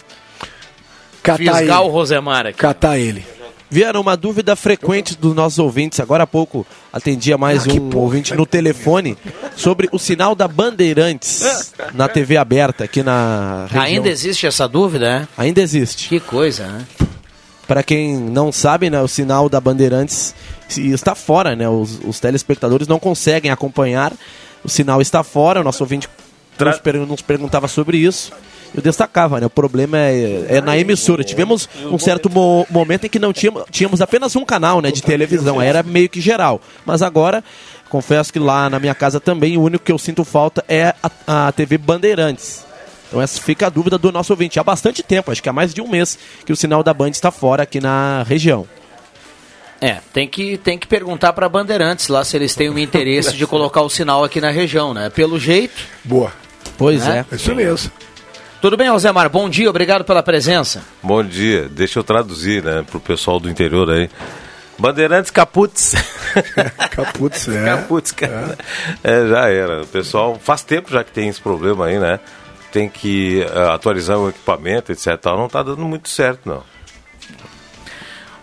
Catar 1.22 1.38
fisgar 1.38 1.64
ele. 1.82 1.88
o 1.88 1.88
Rosemar 1.88 2.48
aqui. 2.48 2.58
Catar 2.58 2.98
ele. 2.98 3.24
Vieram 3.70 4.02
uma 4.02 4.18
dúvida 4.18 4.54
frequente 4.56 5.16
dos 5.18 5.34
nossos 5.34 5.58
ouvintes. 5.58 6.00
Agora 6.02 6.24
há 6.24 6.28
pouco 6.28 6.66
atendia 6.92 7.38
mais 7.38 7.66
Ah, 7.66 7.72
um 7.72 7.90
porra. 7.90 8.04
ouvinte 8.04 8.34
no 8.34 8.46
telefone 8.46 9.18
sobre 9.56 9.88
o 9.94 9.98
sinal 10.00 10.36
da 10.36 10.46
Bandeirantes 10.46 11.72
na 11.94 12.10
TV 12.10 12.36
aberta 12.36 12.84
aqui 12.84 13.02
na 13.02 13.68
região. 13.70 13.84
Ainda 13.84 14.10
existe 14.10 14.46
essa 14.46 14.68
dúvida, 14.68 15.20
né? 15.20 15.28
Ainda 15.38 15.62
existe. 15.62 16.10
Que 16.10 16.20
coisa, 16.20 16.68
né? 16.68 16.86
Para 17.72 17.84
quem 17.84 18.18
não 18.18 18.52
sabe, 18.52 18.90
né, 18.90 19.02
o 19.02 19.08
sinal 19.08 19.48
da 19.48 19.62
Bandeirantes 19.62 20.36
está 20.68 21.16
fora, 21.16 21.56
né? 21.56 21.70
Os, 21.70 22.02
os 22.06 22.20
telespectadores 22.20 22.86
não 22.86 23.00
conseguem 23.00 23.50
acompanhar. 23.50 24.12
O 24.62 24.68
sinal 24.68 25.00
está 25.02 25.24
fora. 25.24 25.62
O 25.62 25.64
nosso 25.64 25.82
ouvinte 25.82 26.10
nos, 26.60 26.80
per- 26.80 26.98
nos 26.98 27.22
perguntava 27.22 27.70
sobre 27.70 27.96
isso. 27.98 28.34
Eu 28.76 28.82
destacava, 28.82 29.40
né? 29.40 29.46
O 29.46 29.50
problema 29.50 29.98
é, 29.98 30.48
é 30.50 30.60
na 30.62 30.78
emissora. 30.78 31.24
Tivemos 31.24 31.70
um 31.86 31.98
certo 31.98 32.30
mo- 32.30 32.68
momento 32.70 33.06
em 33.06 33.10
que 33.10 33.20
não 33.20 33.32
tínhamos, 33.32 33.64
tínhamos 33.72 34.02
apenas 34.02 34.36
um 34.36 34.44
canal, 34.44 34.82
né, 34.82 34.92
de 34.92 35.02
televisão. 35.02 35.62
Era 35.62 35.82
meio 35.82 36.10
que 36.10 36.20
geral. 36.20 36.60
Mas 36.86 37.02
agora, 37.02 37.42
confesso 37.90 38.34
que 38.34 38.40
lá 38.40 38.70
na 38.70 38.80
minha 38.82 38.94
casa 38.94 39.18
também 39.22 39.56
o 39.58 39.62
único 39.62 39.86
que 39.86 39.94
eu 39.94 39.98
sinto 39.98 40.26
falta 40.26 40.62
é 40.68 40.94
a, 41.26 41.48
a 41.48 41.52
TV 41.54 41.78
Bandeirantes. 41.78 42.66
Então 43.12 43.22
essa 43.22 43.42
fica 43.42 43.68
a 43.68 43.70
dúvida 43.70 43.98
do 43.98 44.10
nosso 44.10 44.32
ouvinte. 44.32 44.58
Há 44.58 44.64
bastante 44.64 45.04
tempo, 45.04 45.34
acho 45.34 45.44
que 45.44 45.50
há 45.50 45.54
mais 45.54 45.74
de 45.74 45.82
um 45.82 45.88
mês 45.90 46.18
que 46.46 46.54
o 46.54 46.56
sinal 46.56 46.82
da 46.82 46.94
Band 46.94 47.10
está 47.10 47.30
fora 47.30 47.64
aqui 47.64 47.82
na 47.82 48.24
região. 48.24 48.66
É, 49.82 49.98
tem 50.14 50.30
que, 50.30 50.58
tem 50.58 50.78
que 50.78 50.88
perguntar 50.88 51.34
para 51.34 51.50
Bandeirantes 51.50 52.08
lá 52.08 52.24
se 52.24 52.38
eles 52.38 52.56
têm 52.56 52.70
o 52.70 52.80
interesse 52.80 53.36
de 53.36 53.46
colocar 53.46 53.82
o 53.82 53.90
sinal 53.90 54.24
aqui 54.24 54.40
na 54.40 54.50
região, 54.50 54.94
né? 54.94 55.10
Pelo 55.10 55.38
jeito. 55.38 55.74
Boa. 56.06 56.32
Pois 56.78 57.06
É? 57.06 57.26
é. 57.30 57.36
Isso 57.36 57.54
mesmo. 57.54 57.92
Tudo 58.62 58.78
bem, 58.78 58.90
Rosemar? 58.90 59.28
Bom 59.30 59.50
dia, 59.50 59.70
obrigado 59.70 60.06
pela 60.06 60.24
presença. 60.24 60.82
Bom 61.04 61.22
dia. 61.22 61.68
Deixa 61.68 62.00
eu 62.00 62.04
traduzir, 62.06 62.64
né, 62.64 62.86
pro 62.90 63.00
pessoal 63.00 63.40
do 63.42 63.50
interior 63.50 63.90
aí. 63.90 64.10
Bandeirantes 64.78 65.32
Caputz. 65.32 65.96
Caputz, 66.92 67.48
é. 67.50 67.66
Caputz, 67.66 68.12
cara. 68.12 68.58
É, 69.04 69.28
já 69.28 69.50
era. 69.50 69.82
O 69.82 69.88
pessoal 69.88 70.40
faz 70.42 70.64
tempo 70.64 70.92
já 70.92 71.04
que 71.04 71.12
tem 71.12 71.28
esse 71.28 71.42
problema 71.42 71.88
aí, 71.88 72.00
né? 72.00 72.20
Tem 72.72 72.90
que 72.90 73.42
eh, 73.42 73.70
atualizar 73.70 74.18
o 74.18 74.30
equipamento, 74.30 74.92
etc. 74.92 75.18
tal. 75.18 75.38
Não 75.38 75.48
tá 75.50 75.62
dando 75.62 75.84
muito 75.84 76.10
certo, 76.10 76.48
não. 76.48 76.64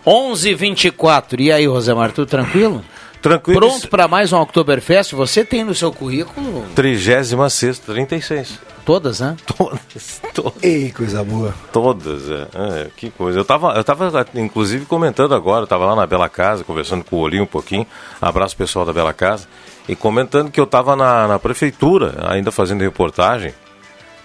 11:24 0.05 1.39
E 1.39 1.51
aí, 1.51 1.67
Rosemar, 1.67 2.11
tudo 2.11 2.27
tranquilo? 2.27 2.83
Tranquilo. 3.21 3.59
Pronto 3.59 3.89
para 3.89 4.07
mais 4.07 4.31
um 4.31 4.37
Oktoberfest? 4.37 5.13
Você 5.13 5.43
tem 5.43 5.63
no 5.63 5.75
seu 5.75 5.91
currículo 5.91 6.65
36 6.73 7.79
36. 7.79 8.59
todas, 8.85 9.19
né? 9.19 9.35
Todas, 9.45 10.21
todas. 10.33 10.63
Ei, 10.63 10.91
coisa 10.91 11.23
boa. 11.23 11.53
Todas, 11.71 12.29
é. 12.29 12.47
É, 12.55 12.87
que 12.95 13.11
coisa. 13.11 13.37
Eu 13.37 13.45
tava, 13.45 13.73
eu 13.73 13.83
tava, 13.83 14.25
inclusive, 14.35 14.85
comentando 14.85 15.35
agora, 15.35 15.63
eu 15.63 15.67
tava 15.67 15.85
lá 15.85 15.95
na 15.95 16.07
Bela 16.07 16.29
Casa, 16.29 16.63
conversando 16.63 17.03
com 17.03 17.17
o 17.17 17.19
Olinho 17.19 17.43
um 17.43 17.47
pouquinho, 17.47 17.85
abraço 18.21 18.55
pessoal 18.55 18.85
da 18.85 18.93
Bela 18.93 19.13
Casa, 19.13 19.47
e 19.87 19.95
comentando 19.95 20.49
que 20.49 20.59
eu 20.59 20.65
tava 20.65 20.95
na, 20.95 21.27
na 21.27 21.37
prefeitura, 21.37 22.15
ainda 22.29 22.51
fazendo 22.51 22.81
reportagem, 22.81 23.53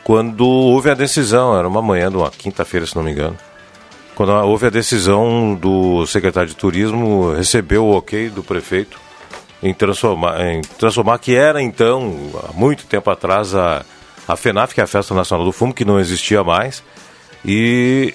quando 0.05 0.47
houve 0.47 0.91
a 0.91 0.95
decisão, 0.95 1.59
era 1.59 1.67
uma 1.67 1.81
manhã 1.81 2.11
de 2.11 2.17
uma 2.19 2.31
quinta-feira, 2.31 2.87
se 2.87 2.95
não 2.95 3.03
me 3.03 3.11
engano, 3.11 3.37
quando 4.15 4.31
houve 4.31 4.67
a 4.67 4.71
decisão 4.71 5.55
do 5.55 6.07
secretário 6.07 6.49
de 6.49 6.55
turismo 6.55 7.35
receber 7.35 7.79
o 7.79 7.91
ok 7.91 8.29
do 8.29 8.43
prefeito 8.43 9.01
em 9.63 9.73
transformar, 9.73 10.41
em 10.47 10.61
transformar 10.61 11.19
que 11.19 11.35
era 11.35 11.61
então, 11.61 12.31
há 12.49 12.53
muito 12.53 12.85
tempo 12.85 13.11
atrás, 13.11 13.55
a, 13.55 13.83
a 14.29 14.37
FENAF, 14.37 14.75
que 14.75 14.81
é 14.81 14.85
a 14.85 14.87
Festa 14.87 15.15
Nacional 15.15 15.45
do 15.45 15.53
Fumo, 15.53 15.73
que 15.73 15.87
não 15.87 15.99
existia 15.99 16.45
mais, 16.45 16.83
e, 17.43 18.15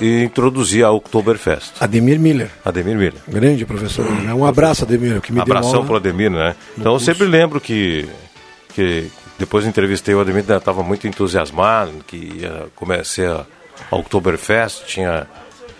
e 0.00 0.24
introduzir 0.24 0.84
a 0.84 0.90
Oktoberfest. 0.90 1.74
Ademir 1.80 2.18
Miller. 2.18 2.50
Ademir 2.64 2.96
Miller. 2.96 3.20
Grande 3.28 3.66
professor. 3.66 4.10
né? 4.10 4.32
Um 4.32 4.46
abraço, 4.46 4.84
Ademir, 4.84 5.20
que 5.20 5.32
me 5.32 5.40
Abração 5.40 5.84
pro 5.84 5.96
Ademir, 5.96 6.30
né? 6.30 6.56
Então 6.78 6.94
eu 6.94 7.00
sempre 7.00 7.26
lembro 7.26 7.60
que, 7.60 8.08
que 8.74 9.10
depois 9.38 9.66
entrevistei 9.66 10.14
o 10.14 10.20
Ademir, 10.20 10.44
estava 10.50 10.82
muito 10.82 11.06
entusiasmado, 11.06 11.92
que 12.06 12.16
ia 12.16 12.66
começar 12.74 13.46
a, 13.90 13.94
a 13.94 13.96
Oktoberfest, 13.96 14.86
tinha 14.86 15.26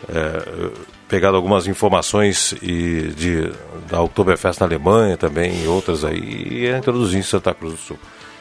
é, 0.09 0.71
pegado 1.09 1.37
algumas 1.37 1.67
informações 1.67 2.55
e 2.63 3.13
de, 3.17 3.51
da 3.89 4.03
Oktoberfest 4.03 4.61
na 4.61 4.67
Alemanha 4.67 5.17
também 5.17 5.63
e 5.63 5.67
outras 5.67 6.05
aí, 6.05 6.19
e 6.19 6.55
ia 6.65 6.79
introduzir 6.79 7.19
em 7.19 7.23
Santa 7.23 7.55
Cruz 7.55 7.75
do 7.75 7.79
Sul. 7.79 7.99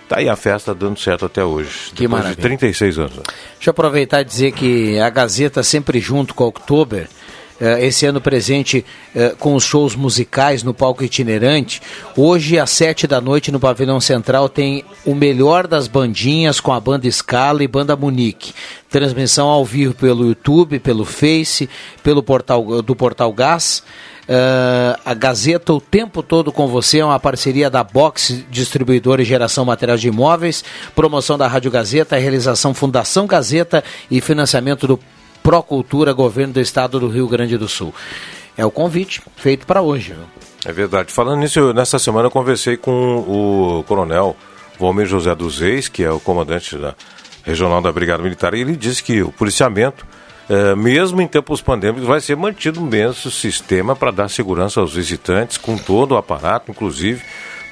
Tá 0.07 0.19
aí 0.19 0.29
a 0.29 0.35
festa 0.35 0.73
dando 0.73 0.99
certo 0.99 1.25
até 1.25 1.43
hoje. 1.43 1.89
Que 1.89 2.03
depois 2.03 2.23
maravilha. 2.23 2.35
de 2.35 2.41
36 2.41 2.99
anos. 2.99 3.15
né? 3.15 3.23
Deixa 3.55 3.69
eu 3.69 3.71
aproveitar 3.71 4.21
e 4.21 4.25
dizer 4.25 4.51
que 4.51 4.99
a 4.99 5.09
Gazeta 5.09 5.63
sempre 5.63 5.99
junto 5.99 6.35
com 6.35 6.43
a 6.43 6.47
Oktober, 6.47 7.07
esse 7.59 8.05
ano 8.05 8.19
presente 8.19 8.85
eh, 9.15 9.33
com 9.39 9.55
os 9.55 9.63
shows 9.63 9.95
musicais 9.95 10.63
no 10.63 10.73
palco 10.73 11.03
itinerante. 11.03 11.81
Hoje, 12.15 12.59
às 12.59 12.69
sete 12.71 13.07
da 13.07 13.21
noite, 13.21 13.51
no 13.51 13.59
Pavilhão 13.59 13.99
Central, 13.99 14.49
tem 14.49 14.83
o 15.05 15.15
melhor 15.15 15.67
das 15.67 15.87
bandinhas 15.87 16.59
com 16.59 16.73
a 16.73 16.79
banda 16.79 17.09
Scala 17.09 17.63
e 17.63 17.67
banda 17.67 17.95
Munique. 17.95 18.53
Transmissão 18.89 19.47
ao 19.47 19.63
vivo 19.63 19.93
pelo 19.93 20.27
YouTube, 20.27 20.79
pelo 20.79 21.05
Face, 21.05 21.69
pelo 22.03 22.21
portal 22.21 22.81
do 22.81 22.95
Portal 22.95 23.31
Gás. 23.31 23.83
Eh, 24.27 24.99
a 25.05 25.13
Gazeta 25.13 25.71
o 25.71 25.79
tempo 25.79 26.23
todo 26.23 26.51
com 26.51 26.67
você 26.67 26.99
é 26.99 27.05
uma 27.05 27.19
parceria 27.19 27.69
da 27.69 27.83
Box 27.83 28.43
Distribuidora 28.49 29.21
e 29.21 29.25
Geração 29.25 29.63
Materiais 29.63 30.01
de 30.01 30.07
Imóveis, 30.07 30.63
promoção 30.95 31.37
da 31.37 31.47
Rádio 31.47 31.69
Gazeta, 31.69 32.17
realização 32.17 32.73
Fundação 32.73 33.27
Gazeta 33.27 33.83
e 34.09 34.19
financiamento 34.19 34.87
do 34.87 34.99
Procultura, 35.45 36.11
Governo 36.11 36.53
do 36.53 36.59
Estado 36.59 36.99
do 36.99 37.07
Rio 37.07 37.27
Grande 37.27 37.55
do 37.55 37.67
Sul. 37.67 37.93
É 38.57 38.65
o 38.65 38.71
convite 38.71 39.21
feito 39.35 39.67
para 39.67 39.79
hoje. 39.79 40.15
É 40.65 40.73
verdade. 40.73 41.13
Falando 41.13 41.39
nisso, 41.39 41.71
nessa 41.71 41.99
semana 41.99 42.25
eu 42.25 42.31
conversei 42.31 42.75
com 42.75 43.19
o 43.19 43.83
coronel 43.83 44.35
Valmir 44.79 45.05
José 45.05 45.35
dos 45.35 45.59
Reis, 45.59 45.87
que 45.87 46.03
é 46.03 46.09
o 46.09 46.19
comandante 46.19 46.75
da 46.75 46.95
regional 47.43 47.79
da 47.79 47.91
Brigada 47.91 48.23
Militar, 48.23 48.55
e 48.55 48.61
ele 48.61 48.75
disse 48.75 49.03
que 49.03 49.21
o 49.21 49.31
policiamento, 49.31 50.03
eh, 50.49 50.75
mesmo 50.75 51.21
em 51.21 51.27
tempos 51.27 51.61
pandêmicos, 51.61 52.07
vai 52.07 52.19
ser 52.19 52.35
mantido 52.35 52.79
o 52.79 52.83
mesmo 52.83 53.29
sistema 53.29 53.95
para 53.95 54.09
dar 54.09 54.29
segurança 54.29 54.79
aos 54.79 54.95
visitantes, 54.95 55.59
com 55.59 55.77
todo 55.77 56.13
o 56.13 56.17
aparato, 56.17 56.71
inclusive 56.71 57.21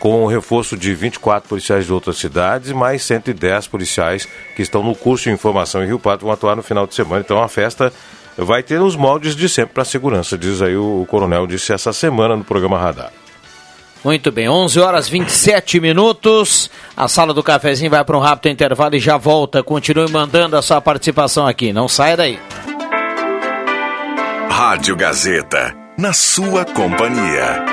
com 0.04 0.22
o 0.22 0.28
reforço 0.28 0.76
de 0.76 0.94
24 0.94 1.48
policiais 1.48 1.86
de 1.86 1.94
outras 1.94 2.18
cidades 2.18 2.70
e 2.70 2.74
mais 2.74 3.04
110 3.04 3.68
policiais 3.68 4.28
que 4.54 4.62
estão 4.62 4.84
no 4.84 4.94
curso 4.94 5.24
de 5.24 5.32
informação 5.32 5.82
em 5.82 5.88
Rio 5.88 5.98
Pato 5.98 6.26
vão 6.26 6.34
atuar 6.34 6.58
no 6.58 6.62
final 6.62 6.86
de 6.86 6.94
semana. 6.94 7.22
Então 7.22 7.42
a 7.42 7.48
festa 7.48 7.90
vai 8.38 8.62
ter 8.62 8.82
os 8.82 8.98
moldes 8.98 9.34
de 9.34 9.48
sempre 9.48 9.76
para 9.76 9.84
a 9.84 9.86
segurança, 9.86 10.38
diz 10.38 10.62
aí 10.62 10.76
o, 10.76 11.04
o 11.04 11.06
coronel, 11.06 11.48
disse 11.48 11.72
essa 11.72 11.94
semana 11.94 12.36
no 12.36 12.44
programa 12.44 12.78
Radar. 12.78 13.14
Muito 14.04 14.30
bem, 14.30 14.50
11 14.50 14.78
horas 14.82 15.08
27 15.08 15.80
minutos. 15.80 16.70
A 16.98 17.08
sala 17.08 17.34
do 17.34 17.42
cafezinho 17.42 17.90
vai 17.90 18.04
para 18.04 18.18
um 18.18 18.20
rápido 18.20 18.52
intervalo 18.52 18.96
e 18.96 19.00
já 19.00 19.16
volta. 19.16 19.64
Continue 19.64 20.12
mandando 20.12 20.58
a 20.58 20.62
sua 20.62 20.82
participação 20.82 21.48
aqui. 21.48 21.72
Não 21.72 21.88
saia 21.88 22.18
daí. 22.18 22.38
Rádio 24.50 24.98
Gazeta, 24.98 25.74
na 25.98 26.12
sua 26.12 26.66
companhia. 26.66 27.73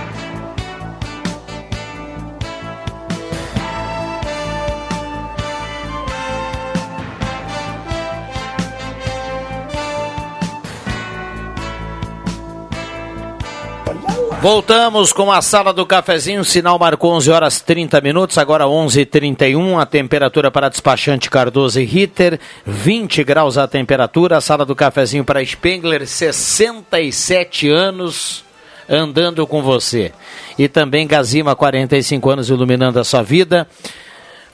Voltamos 14.41 15.13
com 15.13 15.31
a 15.31 15.39
sala 15.39 15.71
do 15.71 15.85
cafezinho. 15.85 16.41
O 16.41 16.43
sinal 16.43 16.79
marcou 16.79 17.13
11 17.13 17.29
horas 17.29 17.61
30 17.61 18.01
minutos, 18.01 18.39
agora 18.39 18.65
11:31. 18.65 19.79
A 19.79 19.85
temperatura 19.85 20.49
para 20.49 20.67
despachante 20.67 21.29
Cardoso 21.29 21.79
e 21.79 21.85
Ritter, 21.85 22.39
20 22.65 23.23
graus 23.23 23.55
a 23.55 23.67
temperatura. 23.67 24.37
A 24.37 24.41
sala 24.41 24.65
do 24.65 24.75
cafezinho 24.75 25.23
para 25.23 25.45
Spengler, 25.45 26.07
67 26.07 27.69
anos 27.69 28.43
andando 28.89 29.45
com 29.45 29.61
você. 29.61 30.11
E 30.57 30.67
também 30.67 31.05
Gazima, 31.05 31.55
45 31.55 32.27
anos 32.27 32.49
iluminando 32.49 32.99
a 32.99 33.03
sua 33.03 33.21
vida. 33.21 33.67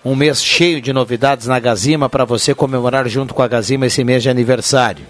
Um 0.04 0.16
mês 0.16 0.44
cheio 0.44 0.82
de 0.82 0.92
novidades 0.92 1.48
na 1.48 1.62
Gazima 1.62 2.10
para 2.10 2.26
você 2.26 2.54
comemorar 2.54 3.08
junto 3.08 3.34
com 3.34 3.42
a 3.42 3.48
Gazima 3.48 3.86
esse 3.86 4.04
mês 4.04 4.22
de 4.22 4.30
aniversário. 4.30 5.06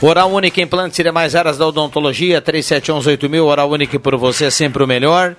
Oral 0.00 0.30
Única 0.30 0.60
Implantes 0.60 0.96
e 0.96 1.10
mais 1.10 1.34
áreas 1.34 1.58
da 1.58 1.66
odontologia, 1.66 2.40
37118000, 2.40 3.42
Oral 3.42 3.68
Única 3.68 3.98
por 3.98 4.16
você 4.16 4.44
é 4.44 4.50
sempre 4.50 4.82
o 4.82 4.86
melhor. 4.86 5.34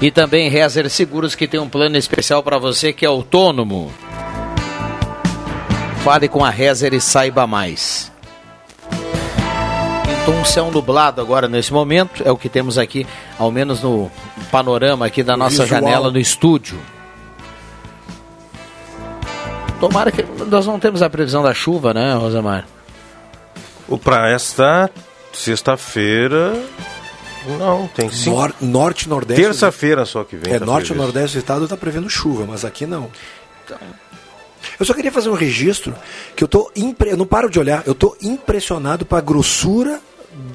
E 0.00 0.10
também 0.10 0.48
Rezer 0.48 0.90
Seguros, 0.90 1.36
que 1.36 1.46
tem 1.46 1.60
um 1.60 1.68
plano 1.68 1.96
especial 1.96 2.42
para 2.42 2.58
você 2.58 2.92
que 2.92 3.04
é 3.04 3.08
autônomo. 3.08 3.92
Fale 6.02 6.26
com 6.26 6.44
a 6.44 6.50
Rezer 6.50 6.92
e 6.92 7.00
saiba 7.00 7.46
mais. 7.46 8.10
Então, 10.22 10.40
um 10.40 10.44
céu 10.44 10.68
nublado 10.72 11.20
agora 11.20 11.46
nesse 11.46 11.72
momento, 11.72 12.24
é 12.24 12.32
o 12.32 12.36
que 12.36 12.48
temos 12.48 12.78
aqui, 12.78 13.06
ao 13.38 13.52
menos 13.52 13.80
no 13.80 14.10
panorama 14.50 15.06
aqui 15.06 15.22
da 15.22 15.36
nossa 15.36 15.62
Visual. 15.62 15.80
janela 15.82 16.10
no 16.10 16.18
estúdio. 16.18 16.80
Tomara 19.82 20.12
que 20.12 20.22
nós 20.44 20.64
não 20.64 20.78
temos 20.78 21.02
a 21.02 21.10
previsão 21.10 21.42
da 21.42 21.52
chuva, 21.52 21.92
né, 21.92 22.14
Rosamar? 22.14 22.68
O 23.88 23.98
para 23.98 24.30
esta 24.30 24.88
sexta-feira 25.32 26.54
não, 27.58 27.88
tem 27.88 28.08
sim. 28.08 28.30
Nor 28.30 28.54
norte 28.60 29.08
Nordeste. 29.08 29.42
Terça-feira 29.42 30.04
só 30.06 30.22
que 30.22 30.36
vem. 30.36 30.54
É, 30.54 30.60
tá 30.60 30.64
norte 30.64 30.86
previsto. 30.86 31.02
Nordeste 31.02 31.36
do 31.36 31.40
estado 31.40 31.64
está 31.64 31.76
prevendo 31.76 32.08
chuva, 32.08 32.46
mas 32.46 32.64
aqui 32.64 32.86
não. 32.86 33.10
Então, 33.64 33.76
eu 34.78 34.86
só 34.86 34.94
queria 34.94 35.10
fazer 35.10 35.30
um 35.30 35.34
registro 35.34 35.92
que 36.36 36.44
eu 36.44 36.48
tô 36.48 36.70
impre... 36.76 37.10
eu 37.10 37.16
não 37.16 37.26
paro 37.26 37.50
de 37.50 37.58
olhar, 37.58 37.82
eu 37.84 37.94
tô 37.96 38.16
impressionado 38.22 39.04
com 39.04 39.16
a 39.16 39.20
grossura 39.20 40.00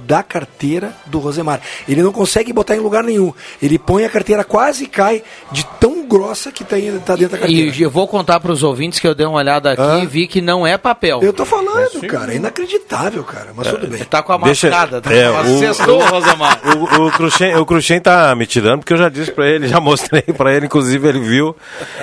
da 0.08 0.24
carteira 0.24 0.94
do 1.06 1.20
Rosemar. 1.20 1.60
Ele 1.88 2.02
não 2.02 2.14
consegue 2.14 2.54
botar 2.54 2.76
em 2.76 2.80
lugar 2.80 3.04
nenhum. 3.04 3.34
Ele 3.62 3.78
põe 3.78 4.06
a 4.06 4.10
carteira 4.10 4.44
quase 4.44 4.88
cai 4.88 5.22
de 5.52 5.66
tão 5.80 6.08
grossa 6.08 6.50
que 6.52 6.64
está 6.64 6.78
tá 7.06 7.16
dentro 7.16 7.34
da 7.34 7.38
carteira. 7.38 7.76
E 7.76 7.82
eu 7.82 7.92
vou 7.92 8.08
contar 8.08 8.40
para 8.40 8.52
os 8.52 8.64
ouvintes 8.64 9.00
que 9.00 9.08
eu 9.08 9.14
dei 9.14 9.26
uma 9.26 9.38
olhada 9.38 9.74
aqui 9.74 9.82
ah. 9.82 10.00
e 10.02 10.06
vi 10.06 10.26
que 10.26 10.40
não 10.40 10.66
é 10.66 10.78
papel. 10.78 11.20
Eu 11.22 11.34
tô 11.34 11.46
falando, 11.46 12.04
é 12.04 12.08
cara. 12.08 12.32
É 12.32 12.38
inacreditável, 12.38 13.24
cara. 13.24 13.50
Mas 13.54 13.68
é, 13.68 13.72
tudo 13.72 13.88
bem. 13.88 14.04
Tá 14.06 14.24
com 14.24 14.32
a 14.32 14.38
mascada. 14.38 15.02
Tá 15.02 15.14
é, 15.14 15.30
o, 15.30 15.60
Cestou, 15.60 16.00
Rosemar. 16.00 16.62
O, 16.78 17.08
o, 17.08 17.12
Cruxem, 17.12 17.56
o 17.56 17.66
Cruxem 17.66 18.00
tá 18.00 18.34
me 18.36 18.46
tirando, 18.46 18.80
porque 18.80 18.94
eu 18.94 18.98
já 18.98 19.10
disse 19.10 19.32
para 19.32 19.48
ele, 19.48 19.68
já 19.68 19.80
mostrei 19.80 20.22
para 20.22 20.54
ele, 20.54 20.68
inclusive 20.68 21.08
ele 21.08 21.20
viu, 21.20 21.56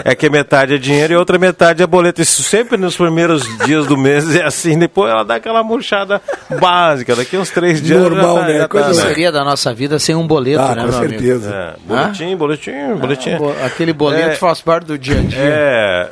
é 0.05 0.15
que 0.15 0.29
metade 0.29 0.75
é 0.75 0.79
dinheiro 0.79 1.13
e 1.13 1.17
outra 1.17 1.39
metade 1.39 1.83
é 1.83 1.87
boleto. 1.87 2.21
Isso 2.21 2.43
sempre 2.43 2.77
nos 2.77 2.97
primeiros 2.97 3.45
dias 3.65 3.87
do 3.87 3.97
mês 3.97 4.35
é 4.35 4.43
assim. 4.43 4.79
Depois 4.79 5.11
ela 5.11 5.25
dá 5.25 5.37
aquela 5.37 5.63
murchada 5.63 6.21
básica. 6.61 7.15
Daqui 7.15 7.37
uns 7.37 7.51
três 7.51 7.81
dias 7.81 7.94
normal, 7.99 8.37
já, 8.37 8.47
né? 8.47 8.59
Já 8.59 8.69
Coisa 8.69 8.89
tá, 8.89 9.09
seria 9.09 9.33
da 9.33 9.45
nossa 9.45 9.73
vida 9.75 9.99
sem 9.99 10.15
um 10.15 10.27
boleto, 10.27 10.61
ah, 10.61 10.75
né, 10.75 10.85
com 10.85 10.93
certeza. 10.93 11.55
É, 11.55 11.75
boletim, 11.87 12.37
boletim, 12.37 12.95
boletim. 13.01 13.31
Ah, 13.31 13.67
aquele 13.67 13.93
boleto 13.93 14.31
é, 14.31 14.35
faz 14.35 14.61
parte 14.61 14.87
do 14.87 14.99
dia 14.99 15.19
a 15.19 15.23
dia. 15.23 15.39
É, 15.41 16.11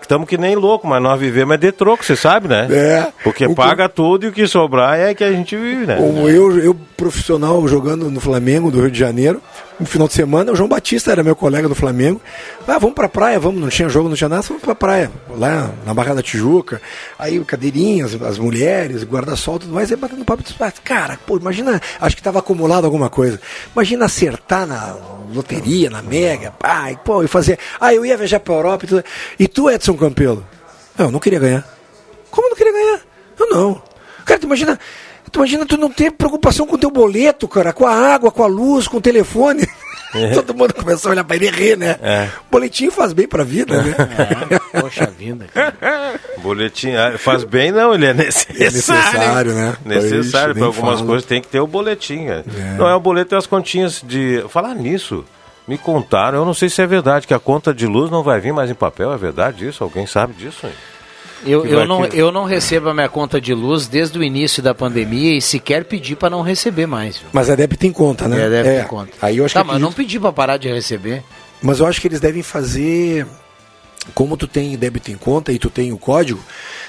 estamos 0.00 0.26
é 0.26 0.30
que 0.30 0.38
nem 0.38 0.54
louco, 0.54 0.86
mas 0.86 1.02
nós 1.02 1.18
vivemos 1.18 1.54
é 1.54 1.58
de 1.58 1.72
troco, 1.72 2.04
você 2.04 2.16
sabe, 2.16 2.48
né? 2.48 2.66
É. 2.70 3.06
Porque 3.22 3.46
o 3.46 3.54
paga 3.54 3.88
que... 3.88 3.94
tudo 3.94 4.26
e 4.26 4.28
o 4.28 4.32
que 4.32 4.46
sobrar 4.46 4.98
é 4.98 5.14
que 5.14 5.24
a 5.24 5.32
gente 5.32 5.56
vive, 5.56 5.86
né? 5.86 5.96
Como 5.96 6.28
eu, 6.28 6.58
eu 6.58 6.76
profissional 6.96 7.66
jogando 7.66 8.10
no 8.10 8.20
Flamengo 8.20 8.70
do 8.70 8.80
Rio 8.80 8.90
de 8.90 8.98
Janeiro, 8.98 9.40
no 9.78 9.86
final 9.86 10.06
de 10.06 10.14
semana, 10.14 10.52
o 10.52 10.56
João 10.56 10.68
Batista 10.68 11.10
era 11.10 11.22
meu 11.22 11.34
colega 11.34 11.68
do 11.68 11.74
Flamengo. 11.74 12.20
Ah, 12.66 12.78
vamos 12.78 12.94
pra 12.94 13.08
praia, 13.08 13.40
vamos, 13.40 13.60
não 13.60 13.68
tinha 13.68 13.88
jogo, 13.88 14.08
não 14.08 14.16
tinha 14.16 14.28
nada, 14.28 14.42
vamos 14.42 14.62
pra 14.62 14.74
praia, 14.74 15.10
lá 15.30 15.70
na 15.84 15.92
Barra 15.92 16.14
da 16.14 16.22
Tijuca. 16.22 16.80
Aí 17.18 17.42
cadeirinhas, 17.44 18.20
as 18.22 18.38
mulheres, 18.38 19.02
guarda-sol, 19.02 19.58
tudo 19.58 19.74
mais, 19.74 19.90
aí 19.90 19.96
batendo 19.96 20.24
papo. 20.24 20.44
Cara, 20.82 21.18
pô, 21.26 21.36
imagina, 21.36 21.80
acho 22.00 22.16
que 22.16 22.22
tava 22.22 22.38
acumulado 22.38 22.84
alguma 22.84 23.10
coisa. 23.10 23.40
Imagina 23.74 24.04
acertar 24.04 24.66
na 24.66 24.96
loteria, 25.34 25.90
na 25.90 26.02
Mega, 26.02 26.52
pai, 26.52 26.98
pô, 27.04 27.22
e 27.22 27.28
fazer. 27.28 27.58
Ah, 27.80 27.92
eu 27.92 28.06
ia 28.06 28.16
viajar 28.16 28.40
pra 28.40 28.54
Europa 28.54 28.84
e 28.84 28.88
tudo. 28.88 29.04
E 29.38 29.48
tu, 29.48 29.70
Edson 29.70 29.96
Campelo? 29.96 30.46
Eu 30.96 31.10
não 31.10 31.18
queria 31.18 31.40
ganhar. 31.40 31.66
Como 32.30 32.48
não 32.48 32.56
queria 32.56 32.72
ganhar? 32.72 33.00
Eu 33.38 33.48
não. 33.50 33.82
Cara, 34.24 34.40
tu 34.40 34.46
imagina 34.46 34.78
Tu 35.34 35.38
imagina 35.38 35.66
tu 35.66 35.76
não 35.76 35.90
ter 35.90 36.12
preocupação 36.12 36.64
com 36.64 36.76
o 36.76 36.78
teu 36.78 36.92
boleto, 36.92 37.48
cara, 37.48 37.72
com 37.72 37.84
a 37.84 37.92
água, 37.92 38.30
com 38.30 38.44
a 38.44 38.46
luz, 38.46 38.86
com 38.86 38.98
o 38.98 39.00
telefone. 39.00 39.68
É. 40.14 40.28
Todo 40.32 40.54
mundo 40.54 40.72
começou 40.72 41.08
a 41.08 41.12
olhar 41.12 41.24
para 41.24 41.34
ele 41.34 41.48
e 41.48 41.50
rir, 41.50 41.76
né? 41.76 41.96
É. 42.00 42.28
Boletim 42.48 42.88
faz 42.88 43.12
bem 43.12 43.26
para 43.26 43.42
a 43.42 43.44
vida, 43.44 43.82
né? 43.82 43.96
É. 44.72 44.80
Poxa 44.80 45.06
vida. 45.06 45.46
Cara. 45.52 45.74
Boletim 46.38 46.92
ah, 46.92 47.18
faz 47.18 47.42
bem, 47.42 47.72
não, 47.72 47.92
ele 47.92 48.06
é 48.06 48.14
necessário. 48.14 48.62
É 48.62 48.64
necessário, 48.66 49.54
né? 49.54 49.76
Necessário, 49.84 50.54
para 50.54 50.66
algumas 50.66 50.98
falo. 50.98 51.08
coisas 51.08 51.26
tem 51.26 51.42
que 51.42 51.48
ter 51.48 51.58
o 51.58 51.66
boletim. 51.66 52.28
É. 52.28 52.44
Não 52.78 52.86
é 52.86 52.94
o 52.94 53.00
boleto 53.00 53.34
e 53.34 53.36
as 53.36 53.46
continhas 53.48 54.00
de. 54.06 54.44
Falar 54.48 54.76
nisso. 54.76 55.24
Me 55.66 55.76
contaram, 55.76 56.38
eu 56.38 56.44
não 56.44 56.54
sei 56.54 56.68
se 56.68 56.80
é 56.80 56.86
verdade, 56.86 57.26
que 57.26 57.34
a 57.34 57.40
conta 57.40 57.74
de 57.74 57.86
luz 57.86 58.10
não 58.10 58.22
vai 58.22 58.38
vir 58.38 58.52
mais 58.52 58.70
em 58.70 58.74
papel, 58.74 59.12
é 59.12 59.16
verdade 59.16 59.66
isso? 59.66 59.82
Alguém 59.82 60.06
sabe 60.06 60.34
disso? 60.34 60.66
Hein? 60.66 60.74
Eu, 61.46 61.66
eu, 61.66 61.86
não, 61.86 62.04
eu 62.06 62.32
não 62.32 62.44
recebo 62.44 62.88
a 62.88 62.94
minha 62.94 63.08
conta 63.08 63.40
de 63.40 63.52
luz 63.52 63.86
desde 63.86 64.18
o 64.18 64.22
início 64.22 64.62
da 64.62 64.74
pandemia 64.74 65.36
e 65.36 65.40
sequer 65.40 65.84
pedi 65.84 66.16
para 66.16 66.30
não 66.30 66.42
receber 66.42 66.86
mais. 66.86 67.18
Viu? 67.18 67.28
Mas 67.32 67.50
a 67.50 67.54
débito 67.54 67.86
em 67.86 67.92
conta, 67.92 68.26
né? 68.28 68.46
É, 68.46 68.50
débito 68.50 68.68
é. 68.68 68.80
em 68.82 68.86
conta. 68.86 69.12
Aí 69.20 69.38
eu 69.38 69.44
acho 69.44 69.54
tá, 69.54 69.62
que 69.62 69.66
mas 69.68 69.80
não 69.80 69.92
pedi 69.92 70.18
para 70.18 70.32
parar 70.32 70.56
de 70.56 70.68
receber. 70.68 71.22
Mas 71.62 71.80
eu 71.80 71.86
acho 71.86 72.00
que 72.00 72.08
eles 72.08 72.20
devem 72.20 72.42
fazer 72.42 73.26
como 74.14 74.36
tu 74.36 74.46
tem 74.46 74.76
débito 74.76 75.10
em 75.10 75.16
conta 75.16 75.52
e 75.52 75.58
tu 75.58 75.70
tem 75.70 75.92
o 75.92 75.98
código, 75.98 76.42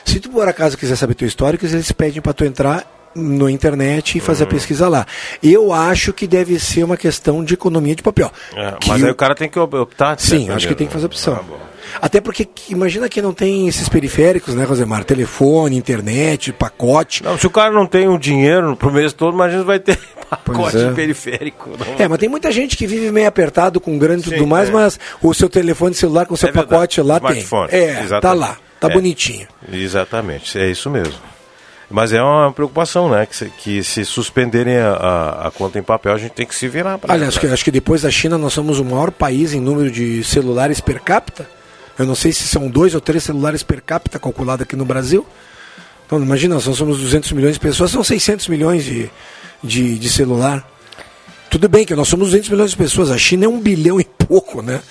se 0.04 0.20
tu 0.20 0.30
por 0.30 0.48
acaso 0.48 0.78
quiser 0.78 0.98
saber 0.98 1.14
teu 1.14 1.28
histórico, 1.28 1.66
eles 1.66 1.92
pedem 1.92 2.22
para 2.22 2.34
tu 2.34 2.44
entrar 2.44 2.86
na 3.16 3.50
internet 3.50 4.18
e 4.18 4.22
fazer 4.22 4.44
uhum. 4.44 4.50
a 4.50 4.54
pesquisa 4.54 4.90
lá. 4.90 5.06
Eu 5.42 5.72
acho 5.72 6.12
que 6.12 6.28
deve 6.28 6.60
ser 6.60 6.84
uma 6.84 6.98
questão 6.98 7.44
de 7.44 7.54
economia 7.54 7.96
de 7.96 8.04
papel. 8.04 8.30
É, 8.54 8.74
mas 8.86 9.04
aí 9.04 9.10
o 9.10 9.16
cara 9.16 9.34
tem 9.34 9.50
que 9.50 9.58
optar. 9.58 10.20
Sim, 10.20 10.50
acho 10.50 10.68
que 10.68 10.76
tem 10.76 10.86
que 10.86 10.92
fazer 10.92 11.06
opção. 11.06 11.36
Ah, 11.36 11.75
até 12.02 12.22
porque 12.22 12.48
imagina 12.70 13.08
que 13.10 13.22
não 13.22 13.34
tem 13.34 13.68
esses 13.68 13.88
periféricos, 13.90 14.56
né, 14.56 14.64
Rosemar? 14.64 15.04
Telefone, 15.04 15.76
internet, 15.76 16.52
pacote. 16.54 17.24
Não, 17.24 17.38
se 17.38 17.48
o 17.48 17.50
cara 17.50 17.72
não 17.72 17.86
tem 17.86 18.08
o 18.08 18.14
um 18.14 18.18
dinheiro 18.18 18.76
pro 18.76 18.92
mês 18.92 19.14
todo, 19.14 19.34
imagina 19.34 19.64
vai 19.64 19.80
ter 19.80 20.00
pacote 20.30 20.78
é. 20.78 20.92
periférico. 20.92 21.72
Não. 21.78 21.96
É, 21.98 22.08
mas 22.08 22.20
tem 22.20 22.30
muita 22.30 22.52
gente 22.52 22.76
que 22.78 22.88
vive 22.88 23.12
meio 23.12 23.28
apertado 23.28 23.80
com 23.80 23.98
grande 23.98 24.28
e 24.28 24.34
tudo 24.34 24.48
mais, 24.48 24.70
é. 24.70 24.72
mas 24.72 25.00
o 25.22 25.34
seu 25.34 25.50
telefone 25.50 25.96
celular 25.96 26.26
com 26.26 26.34
o 26.34 26.38
seu 26.38 26.50
é 26.50 26.52
pacote 26.52 27.02
lá 27.02 27.18
Smartphone. 27.18 27.70
tem. 27.70 27.80
É, 27.80 28.04
Exatamente. 28.04 28.22
tá 28.22 28.34
lá, 28.34 28.58
tá 28.80 28.88
é. 28.90 28.94
bonitinho. 28.94 29.48
Exatamente, 29.72 30.60
é 30.60 30.70
isso 30.70 30.90
mesmo. 30.90 31.36
Mas 31.90 32.12
é 32.14 32.22
uma 32.22 32.52
preocupação, 32.52 33.10
né? 33.10 33.26
Que 33.26 33.36
se, 33.36 33.46
que 33.46 33.84
se 33.84 34.06
suspenderem 34.06 34.78
a, 34.78 34.92
a, 34.92 35.48
a, 35.48 35.52
conta 35.52 35.78
em 35.78 35.84
papel, 35.84 36.14
a 36.14 36.18
gente 36.18 36.32
tem 36.32 36.46
que 36.46 36.56
se 36.56 36.68
virar. 36.68 37.00
Aliás, 37.08 37.30
acho 37.30 37.40
que, 37.40 37.48
acho 37.48 37.64
que 37.64 37.72
depois 37.72 38.02
da 38.02 38.10
China 38.10 38.38
nós 38.38 38.54
somos 38.54 38.80
o 38.80 38.86
maior 38.86 39.12
país 39.12 39.54
em 39.54 39.62
número 39.62 39.92
de 39.92 40.24
celulares 40.24 40.82
per 40.82 41.00
capita. 41.02 41.48
Eu 41.98 42.06
não 42.06 42.16
sei 42.16 42.32
se 42.32 42.48
são 42.48 42.68
dois 42.68 42.94
ou 42.94 43.02
três 43.02 43.24
celulares 43.24 43.64
per 43.64 43.82
capita 43.82 44.20
calculado 44.20 44.64
aqui 44.64 44.76
no 44.76 44.86
Brasil. 44.86 45.26
Então, 46.06 46.22
imagina, 46.22 46.56
nós 46.56 46.64
somos 46.64 47.00
200 47.00 47.32
milhões 47.32 47.54
de 47.54 47.60
pessoas, 47.60 47.92
são 47.92 48.04
600 48.04 48.48
milhões 48.48 48.84
de, 48.84 49.10
de, 49.64 49.98
de 49.98 50.10
celular. 50.10 50.68
Tudo 51.50 51.70
bem 51.70 51.86
que 51.86 51.96
nós 51.96 52.08
somos 52.08 52.28
200 52.28 52.50
milhões 52.50 52.72
de 52.72 52.78
pessoas, 52.78 53.10
a 53.10 53.18
China 53.18 53.46
é 53.46 53.48
um 53.48 53.60
bilhão 53.60 54.00
e 54.00 54.04
pouco, 54.04 54.62
né? 54.62 54.82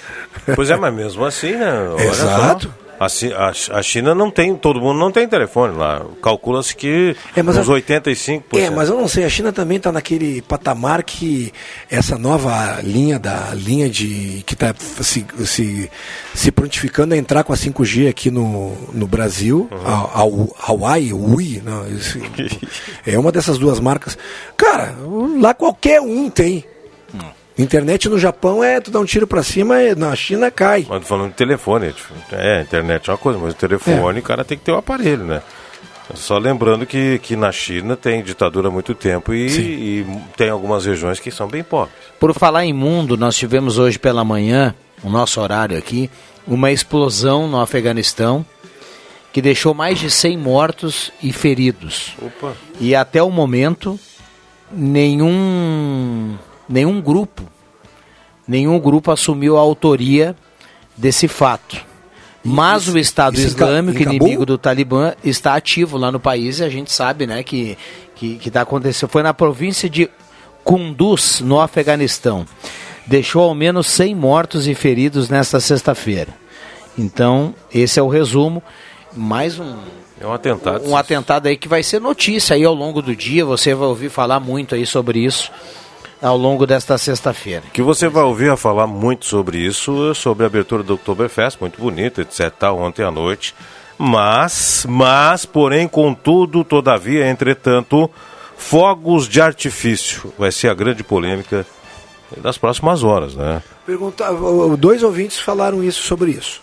Pois 0.54 0.70
é, 0.70 0.76
mas 0.76 0.94
mesmo 0.94 1.24
assim, 1.24 1.52
né? 1.52 1.72
Olha 1.88 2.04
Exato. 2.04 2.68
Só. 2.78 2.83
A, 2.98 3.82
China 3.82 4.14
não 4.14 4.30
tem, 4.30 4.54
todo 4.54 4.80
mundo 4.80 4.98
não 4.98 5.10
tem 5.10 5.28
telefone 5.28 5.76
lá. 5.76 6.04
Calcula-se 6.22 6.74
que 6.74 7.16
é, 7.36 7.40
uns 7.42 7.68
85%. 7.68 8.42
É, 8.54 8.70
mas 8.70 8.88
eu 8.88 8.96
não 8.96 9.08
sei, 9.08 9.24
a 9.24 9.28
China 9.28 9.52
também 9.52 9.76
está 9.76 9.90
naquele 9.92 10.42
patamar 10.42 11.02
que 11.02 11.52
essa 11.90 12.18
nova 12.18 12.80
linha 12.82 13.18
da 13.18 13.52
linha 13.54 13.88
de 13.88 14.42
que 14.46 14.54
está 14.54 14.74
se, 14.78 15.24
se, 15.44 15.90
se 16.34 16.52
prontificando 16.52 17.14
a 17.14 17.16
entrar 17.16 17.44
com 17.44 17.52
a 17.52 17.56
5G 17.56 18.08
aqui 18.08 18.30
no, 18.30 18.72
no 18.92 19.06
Brasil, 19.06 19.68
uhum. 19.70 19.86
a, 19.86 20.20
a, 20.20 20.72
Huawei, 20.72 21.12
Ui, 21.12 21.62
não, 21.64 21.86
esse, 21.88 22.20
é 23.06 23.18
uma 23.18 23.32
dessas 23.32 23.58
duas 23.58 23.80
marcas. 23.80 24.16
Cara, 24.56 24.94
lá 25.40 25.54
qualquer 25.54 26.00
um 26.00 26.30
tem. 26.30 26.64
Internet 27.56 28.08
no 28.08 28.18
Japão 28.18 28.64
é 28.64 28.80
tu 28.80 28.90
dá 28.90 28.98
um 28.98 29.04
tiro 29.04 29.26
para 29.26 29.42
cima, 29.42 29.76
na 29.96 30.14
China 30.16 30.50
cai. 30.50 30.86
Mas 30.88 31.06
falando 31.06 31.30
de 31.30 31.36
telefone, 31.36 31.92
tipo, 31.92 32.12
é, 32.32 32.62
internet 32.62 33.08
é 33.08 33.12
uma 33.12 33.18
coisa, 33.18 33.38
mas 33.38 33.52
o 33.52 33.56
telefone, 33.56 34.18
é. 34.18 34.20
o 34.20 34.24
cara 34.24 34.44
tem 34.44 34.58
que 34.58 34.64
ter 34.64 34.72
o 34.72 34.74
um 34.74 34.78
aparelho, 34.78 35.24
né? 35.24 35.40
Só 36.12 36.36
lembrando 36.36 36.84
que, 36.84 37.18
que 37.20 37.34
na 37.34 37.50
China 37.50 37.96
tem 37.96 38.22
ditadura 38.22 38.68
há 38.68 38.70
muito 38.70 38.94
tempo 38.94 39.32
e, 39.32 39.46
e, 39.46 40.06
tem 40.36 40.50
algumas 40.50 40.84
regiões 40.84 41.18
que 41.18 41.30
são 41.30 41.48
bem 41.48 41.62
pobres. 41.62 41.94
Por 42.20 42.34
falar 42.34 42.64
em 42.66 42.74
mundo, 42.74 43.16
nós 43.16 43.36
tivemos 43.36 43.78
hoje 43.78 43.98
pela 43.98 44.22
manhã, 44.22 44.74
o 45.02 45.08
nosso 45.08 45.40
horário 45.40 45.78
aqui, 45.78 46.10
uma 46.46 46.70
explosão 46.70 47.48
no 47.48 47.58
Afeganistão 47.58 48.44
que 49.32 49.40
deixou 49.40 49.72
mais 49.72 49.98
de 49.98 50.10
100 50.10 50.36
mortos 50.36 51.10
e 51.22 51.32
feridos. 51.32 52.14
Opa. 52.20 52.52
E 52.78 52.94
até 52.94 53.22
o 53.22 53.30
momento 53.30 53.98
nenhum, 54.70 56.36
nenhum 56.68 57.00
grupo, 57.00 57.42
nenhum 58.46 58.78
grupo 58.78 59.10
assumiu 59.10 59.56
a 59.56 59.60
autoria 59.60 60.36
desse 60.96 61.28
fato. 61.28 61.84
Mas 62.46 62.82
isso, 62.82 62.92
o 62.92 62.98
Estado 62.98 63.40
Islâmico, 63.40 64.02
inimigo 64.02 64.44
do 64.44 64.58
Talibã, 64.58 65.14
está 65.24 65.54
ativo 65.54 65.96
lá 65.96 66.12
no 66.12 66.20
país 66.20 66.58
e 66.58 66.64
a 66.64 66.68
gente 66.68 66.92
sabe 66.92 67.26
né, 67.26 67.42
que 67.42 67.78
que 68.14 68.48
está 68.48 68.62
acontecendo. 68.62 69.08
Foi 69.08 69.22
na 69.22 69.34
província 69.34 69.88
de 69.88 70.08
Kunduz, 70.62 71.40
no 71.40 71.60
Afeganistão. 71.60 72.46
Deixou 73.06 73.42
ao 73.42 73.54
menos 73.54 73.86
100 73.88 74.14
mortos 74.14 74.66
e 74.66 74.74
feridos 74.74 75.28
nesta 75.28 75.60
sexta-feira. 75.60 76.32
Então, 76.96 77.54
esse 77.72 77.98
é 77.98 78.02
o 78.02 78.08
resumo. 78.08 78.62
Mais 79.12 79.58
um, 79.58 79.76
é 80.20 80.26
um 80.26 80.32
atentado. 80.32 80.88
Um 80.88 80.96
atentado 80.96 81.46
aí 81.46 81.56
que 81.56 81.68
vai 81.68 81.82
ser 81.82 82.00
notícia 82.00 82.54
aí 82.54 82.64
ao 82.64 82.74
longo 82.74 83.02
do 83.02 83.14
dia. 83.14 83.44
Você 83.44 83.74
vai 83.74 83.88
ouvir 83.88 84.08
falar 84.08 84.40
muito 84.40 84.74
aí 84.74 84.86
sobre 84.86 85.20
isso 85.20 85.50
ao 86.24 86.38
longo 86.38 86.66
desta 86.66 86.96
sexta-feira. 86.96 87.64
Que 87.72 87.82
você 87.82 88.08
vai 88.08 88.24
ouvir 88.24 88.50
a 88.50 88.56
falar 88.56 88.86
muito 88.86 89.26
sobre 89.26 89.58
isso, 89.58 90.14
sobre 90.14 90.44
a 90.44 90.46
abertura 90.46 90.82
do 90.82 90.94
Oktoberfest, 90.94 91.60
muito 91.60 91.78
bonita, 91.78 92.22
etc. 92.22 92.50
Ontem 92.72 93.04
à 93.04 93.10
noite. 93.10 93.54
Mas, 93.98 94.86
mas, 94.88 95.44
porém, 95.44 95.86
contudo, 95.86 96.64
todavia, 96.64 97.28
entretanto, 97.28 98.10
fogos 98.56 99.28
de 99.28 99.40
artifício 99.40 100.32
vai 100.38 100.50
ser 100.50 100.68
a 100.68 100.74
grande 100.74 101.04
polêmica 101.04 101.66
das 102.38 102.56
próximas 102.56 103.04
horas, 103.04 103.34
né? 103.34 103.62
Perguntar, 103.86 104.32
dois 104.78 105.02
ouvintes 105.02 105.38
falaram 105.38 105.84
isso 105.84 106.02
sobre 106.02 106.30
isso. 106.30 106.62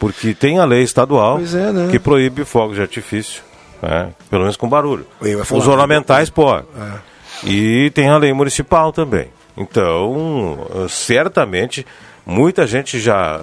Porque 0.00 0.34
tem 0.34 0.58
a 0.58 0.64
lei 0.64 0.82
estadual 0.82 1.38
é, 1.38 1.72
né? 1.72 1.88
que 1.90 1.98
proíbe 1.98 2.44
fogos 2.44 2.76
de 2.76 2.82
artifício, 2.82 3.42
né? 3.82 4.10
pelo 4.30 4.42
menos 4.42 4.56
com 4.56 4.68
barulho. 4.68 5.06
Os 5.50 5.68
ornamentais 5.68 6.30
podem. 6.30 6.66
É. 6.76 7.15
E 7.44 7.90
tem 7.90 8.08
a 8.08 8.16
lei 8.16 8.32
municipal 8.32 8.92
também. 8.92 9.28
Então, 9.56 10.66
certamente, 10.88 11.86
muita 12.24 12.66
gente 12.66 13.00
já, 13.00 13.40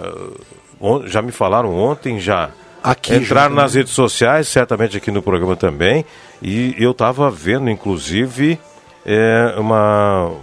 já 1.06 1.22
me 1.22 1.32
falaram 1.32 1.74
ontem, 1.74 2.20
já 2.20 2.52
Aqui 2.84 3.16
entraram 3.16 3.56
nas 3.56 3.76
redes 3.76 3.94
sociais, 3.94 4.48
certamente 4.50 4.98
aqui 4.98 5.10
no 5.10 5.22
programa 5.22 5.56
também, 5.56 6.06
e 6.42 6.76
eu 6.78 6.92
estava 6.92 7.32
vendo, 7.32 7.70
inclusive, 7.70 8.60
é, 9.06 9.56
uma, 9.58 10.34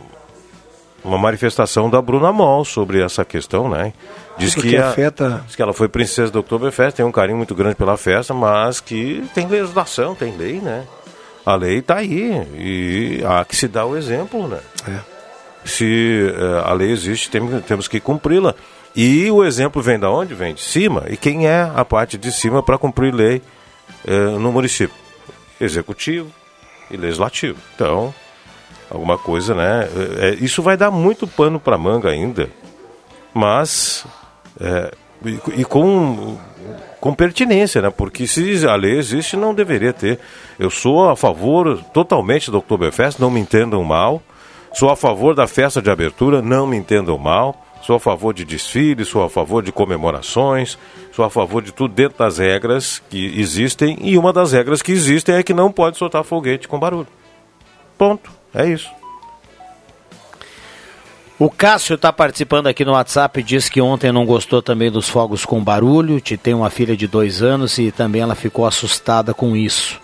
uma 1.05 1.19
manifestação 1.19 1.91
da 1.91 2.01
Bruna 2.01 2.33
Moll 2.33 2.65
sobre 2.65 3.03
essa 3.03 3.27
questão, 3.27 3.69
né? 3.69 3.93
Diz 4.39 4.55
que, 4.55 4.75
a, 4.75 4.89
afeta... 4.89 5.43
diz 5.47 5.55
que 5.55 5.61
ela 5.61 5.75
foi 5.75 5.87
princesa 5.87 6.33
do 6.33 6.39
Oktoberfest, 6.39 6.97
tem 6.97 7.05
um 7.05 7.13
carinho 7.13 7.37
muito 7.37 7.55
grande 7.55 7.77
pela 7.77 7.99
festa, 7.99 8.33
mas 8.33 8.81
que 8.81 9.23
tem 9.35 9.47
legislação, 9.47 10.15
tem 10.15 10.35
lei, 10.35 10.61
né? 10.61 10.87
A 11.45 11.55
lei 11.55 11.79
está 11.79 11.97
aí 11.97 12.47
e 12.55 13.25
há 13.25 13.45
que 13.45 13.57
se 13.57 13.67
dar 13.67 13.87
o 13.87 13.97
exemplo, 13.97 14.47
né? 14.47 14.61
É. 14.89 15.01
Se 15.65 16.33
é, 16.35 16.69
a 16.69 16.73
lei 16.73 16.91
existe, 16.91 17.31
tem, 17.31 17.61
temos 17.63 17.89
que 17.89 18.01
cumpri-la. 18.01 18.55
E 18.95 19.31
o 19.31 19.45
exemplo 19.45 19.81
vem 19.81 19.99
da 19.99 20.11
onde? 20.11 20.35
Vem 20.35 20.55
de 20.55 20.61
cima. 20.61 21.05
E 21.09 21.17
quem 21.17 21.47
é 21.47 21.71
a 21.75 21.85
parte 21.85 22.19
de 22.19 22.33
cima 22.33 22.63
para 22.63 22.79
cumprir 22.79 23.15
lei 23.15 23.43
é, 24.07 24.19
no 24.39 24.53
município? 24.53 24.97
Executivo 25.61 26.31
e 26.91 26.97
legislativo. 26.97 27.59
Então, 27.75 28.13
alguma 28.91 29.17
coisa, 29.17 29.55
né? 29.55 29.89
É, 30.19 30.35
isso 30.41 30.63
vai 30.63 30.77
dar 30.77 30.91
muito 30.91 31.27
pano 31.27 31.61
para 31.61 31.79
manga 31.79 32.11
ainda. 32.11 32.51
Mas, 33.33 34.05
é, 34.61 34.93
e, 35.25 35.61
e, 35.61 35.65
com, 35.65 36.37
com 37.01 37.15
pertinência, 37.15 37.83
né? 37.83 37.91
Porque 37.91 38.27
se 38.27 38.67
a 38.67 38.75
lei 38.75 38.99
existe, 38.99 39.37
não 39.37 39.55
deveria 39.55 39.93
ter. 39.93 40.19
Eu 40.59 40.71
sou 40.71 41.09
a 41.09 41.17
favor 41.17 41.83
totalmente 41.93 42.51
do 42.51 42.59
Oktoberfest, 42.59 43.21
não 43.21 43.31
me 43.31 43.41
entendam 43.41 43.83
mal. 43.85 44.23
Sou 44.73 44.89
a 44.89 44.97
favor 44.97 45.35
da 45.35 45.47
festa 45.47 45.83
de 45.83 45.91
abertura, 45.91 46.41
não 46.41 46.67
me 46.67 46.77
entendam 46.77 47.19
mal. 47.19 47.67
Sou 47.83 47.97
a 47.97 48.01
favor 48.01 48.35
de 48.35 48.45
desfiles, 48.45 49.09
sou 49.09 49.25
a 49.25 49.31
favor 49.31 49.63
de 49.63 49.73
comemorações, 49.73 50.79
sou 51.13 51.25
a 51.25 51.31
favor 51.31 51.63
de 51.63 51.73
tudo 51.73 51.95
dentro 51.95 52.19
das 52.19 52.37
regras 52.39 53.03
que 53.09 53.41
existem. 53.41 53.99
E 54.03 54.19
uma 54.19 54.33
das 54.33 54.53
regras 54.53 54.83
que 54.83 54.93
existem 54.93 55.35
é 55.35 55.43
que 55.43 55.55
não 55.55 55.73
pode 55.73 55.97
soltar 55.97 56.23
foguete 56.23 56.69
com 56.69 56.79
barulho. 56.79 57.09
Ponto. 57.97 58.31
É 58.55 58.67
isso. 58.67 59.00
O 61.41 61.49
Cássio 61.49 61.95
está 61.95 62.13
participando 62.13 62.67
aqui 62.67 62.85
no 62.85 62.93
WhatsApp, 62.93 63.43
diz 63.43 63.67
que 63.67 63.81
ontem 63.81 64.13
não 64.13 64.27
gostou 64.27 64.61
também 64.61 64.91
dos 64.91 65.09
fogos 65.09 65.47
com 65.47 65.65
barulho. 65.65 66.21
Te 66.21 66.37
tem 66.37 66.53
uma 66.53 66.69
filha 66.69 66.95
de 66.95 67.07
dois 67.07 67.41
anos 67.41 67.79
e 67.79 67.91
também 67.91 68.21
ela 68.21 68.35
ficou 68.35 68.67
assustada 68.67 69.33
com 69.33 69.57
isso. 69.57 69.99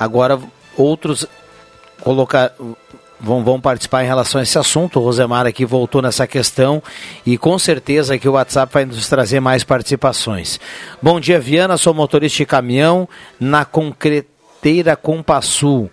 Agora, 0.00 0.40
outros 0.78 1.26
colocar 2.00 2.54
vão, 3.20 3.44
vão 3.44 3.60
participar 3.60 4.02
em 4.02 4.06
relação 4.06 4.40
a 4.40 4.44
esse 4.44 4.58
assunto. 4.58 4.98
O 4.98 5.02
Rosemar 5.02 5.46
aqui 5.46 5.66
voltou 5.66 6.00
nessa 6.00 6.26
questão 6.26 6.82
e 7.26 7.36
com 7.36 7.58
certeza 7.58 8.18
que 8.18 8.26
o 8.26 8.32
WhatsApp 8.32 8.72
vai 8.72 8.86
nos 8.86 9.10
trazer 9.10 9.40
mais 9.40 9.62
participações. 9.62 10.58
Bom 11.02 11.20
dia, 11.20 11.38
Viana, 11.38 11.76
sou 11.76 11.92
motorista 11.92 12.38
de 12.38 12.46
caminhão 12.46 13.06
na 13.38 13.66
Concreteira 13.66 14.96
Compassul 14.96 15.90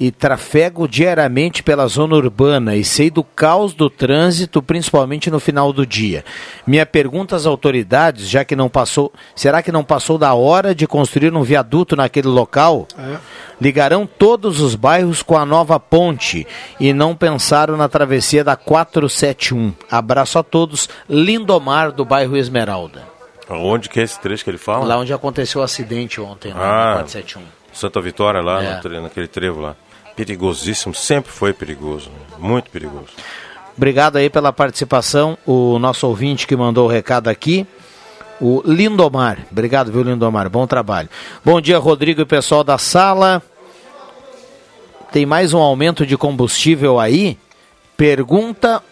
e 0.00 0.10
trafego 0.10 0.88
diariamente 0.88 1.62
pela 1.62 1.86
zona 1.86 2.16
urbana 2.16 2.74
e 2.74 2.82
sei 2.82 3.10
do 3.10 3.22
caos 3.22 3.74
do 3.74 3.90
trânsito, 3.90 4.62
principalmente 4.62 5.30
no 5.30 5.38
final 5.38 5.74
do 5.74 5.86
dia. 5.86 6.24
Minha 6.66 6.86
pergunta 6.86 7.36
às 7.36 7.44
autoridades, 7.44 8.26
já 8.26 8.42
que 8.42 8.56
não 8.56 8.70
passou, 8.70 9.12
será 9.36 9.62
que 9.62 9.70
não 9.70 9.84
passou 9.84 10.16
da 10.16 10.32
hora 10.32 10.74
de 10.74 10.86
construir 10.86 11.34
um 11.34 11.42
viaduto 11.42 11.94
naquele 11.94 12.28
local? 12.28 12.88
É. 12.98 13.18
Ligarão 13.60 14.06
todos 14.06 14.58
os 14.58 14.74
bairros 14.74 15.22
com 15.22 15.36
a 15.36 15.44
nova 15.44 15.78
ponte 15.78 16.46
e 16.80 16.94
não 16.94 17.14
pensaram 17.14 17.76
na 17.76 17.88
travessia 17.88 18.42
da 18.42 18.56
471. 18.56 19.74
Abraço 19.90 20.38
a 20.38 20.42
todos. 20.42 20.88
Lindomar 21.10 21.92
do 21.92 22.06
bairro 22.06 22.38
Esmeralda. 22.38 23.02
Onde 23.50 23.90
que 23.90 24.00
é 24.00 24.04
esse 24.04 24.18
trecho 24.18 24.44
que 24.44 24.48
ele 24.48 24.58
fala? 24.58 24.86
Lá 24.86 24.96
onde 24.96 25.12
aconteceu 25.12 25.60
o 25.60 25.64
acidente 25.64 26.20
ontem, 26.20 26.52
ah, 26.52 26.54
na 26.54 26.92
471. 26.94 27.42
Santa 27.72 28.00
Vitória 28.00 28.40
lá, 28.40 28.62
é. 28.62 28.80
no, 28.82 29.02
naquele 29.02 29.28
trevo 29.28 29.60
lá 29.60 29.76
perigosíssimo, 30.20 30.94
sempre 30.94 31.32
foi 31.32 31.54
perigoso, 31.54 32.10
né? 32.10 32.36
muito 32.38 32.70
perigoso. 32.70 33.08
Obrigado 33.74 34.16
aí 34.16 34.28
pela 34.28 34.52
participação, 34.52 35.38
o 35.46 35.78
nosso 35.78 36.06
ouvinte 36.06 36.46
que 36.46 36.54
mandou 36.54 36.86
o 36.86 36.90
recado 36.90 37.28
aqui, 37.28 37.66
o 38.38 38.62
Lindomar. 38.66 39.38
Obrigado, 39.50 39.90
viu, 39.90 40.02
Lindomar? 40.02 40.50
Bom 40.50 40.66
trabalho. 40.66 41.08
Bom 41.42 41.58
dia, 41.58 41.78
Rodrigo 41.78 42.20
e 42.20 42.26
pessoal 42.26 42.62
da 42.62 42.76
sala. 42.76 43.42
Tem 45.10 45.24
mais 45.24 45.54
um 45.54 45.58
aumento 45.58 46.04
de 46.04 46.18
combustível 46.18 47.00
aí? 47.00 47.38
Pergunta 47.96 48.82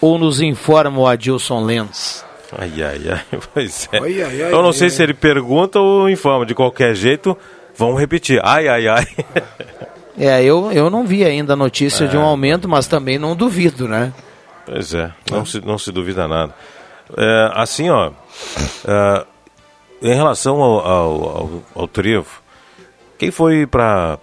ou 0.00 0.16
nos 0.18 0.40
informa 0.40 0.98
o 0.98 1.06
Adilson 1.06 1.62
Lenz? 1.62 2.24
Ai, 2.58 2.82
ai, 2.82 3.00
ai, 3.10 3.38
pois 3.52 3.86
é. 3.92 3.98
Ai, 3.98 4.22
ai, 4.22 4.42
ai, 4.44 4.52
Eu 4.52 4.62
não 4.62 4.72
sei 4.72 4.88
se 4.88 5.02
ele 5.02 5.12
pergunta 5.12 5.78
ou 5.78 6.08
informa. 6.08 6.46
De 6.46 6.54
qualquer 6.54 6.94
jeito, 6.94 7.36
vamos 7.76 8.00
repetir. 8.00 8.40
Ai, 8.42 8.66
ai, 8.66 8.88
ai. 8.88 9.06
É, 10.20 10.44
eu, 10.44 10.70
eu 10.70 10.90
não 10.90 11.06
vi 11.06 11.24
ainda 11.24 11.54
a 11.54 11.56
notícia 11.56 12.04
é. 12.04 12.06
de 12.06 12.14
um 12.14 12.20
é. 12.20 12.24
aumento, 12.24 12.68
mas 12.68 12.86
também 12.86 13.18
não 13.18 13.34
duvido, 13.34 13.88
né? 13.88 14.12
Pois 14.66 14.92
é, 14.92 15.10
não, 15.30 15.40
é. 15.40 15.44
Se, 15.46 15.60
não 15.62 15.78
se 15.78 15.90
duvida 15.90 16.28
nada. 16.28 16.54
É, 17.16 17.50
assim, 17.54 17.88
ó, 17.88 18.12
é, 18.86 19.26
em 20.02 20.14
relação 20.14 20.60
ao, 20.60 20.86
ao, 20.86 21.24
ao, 21.24 21.62
ao 21.74 21.88
trevo, 21.88 22.42
quem 23.16 23.30
foi 23.30 23.66
para 23.66 24.18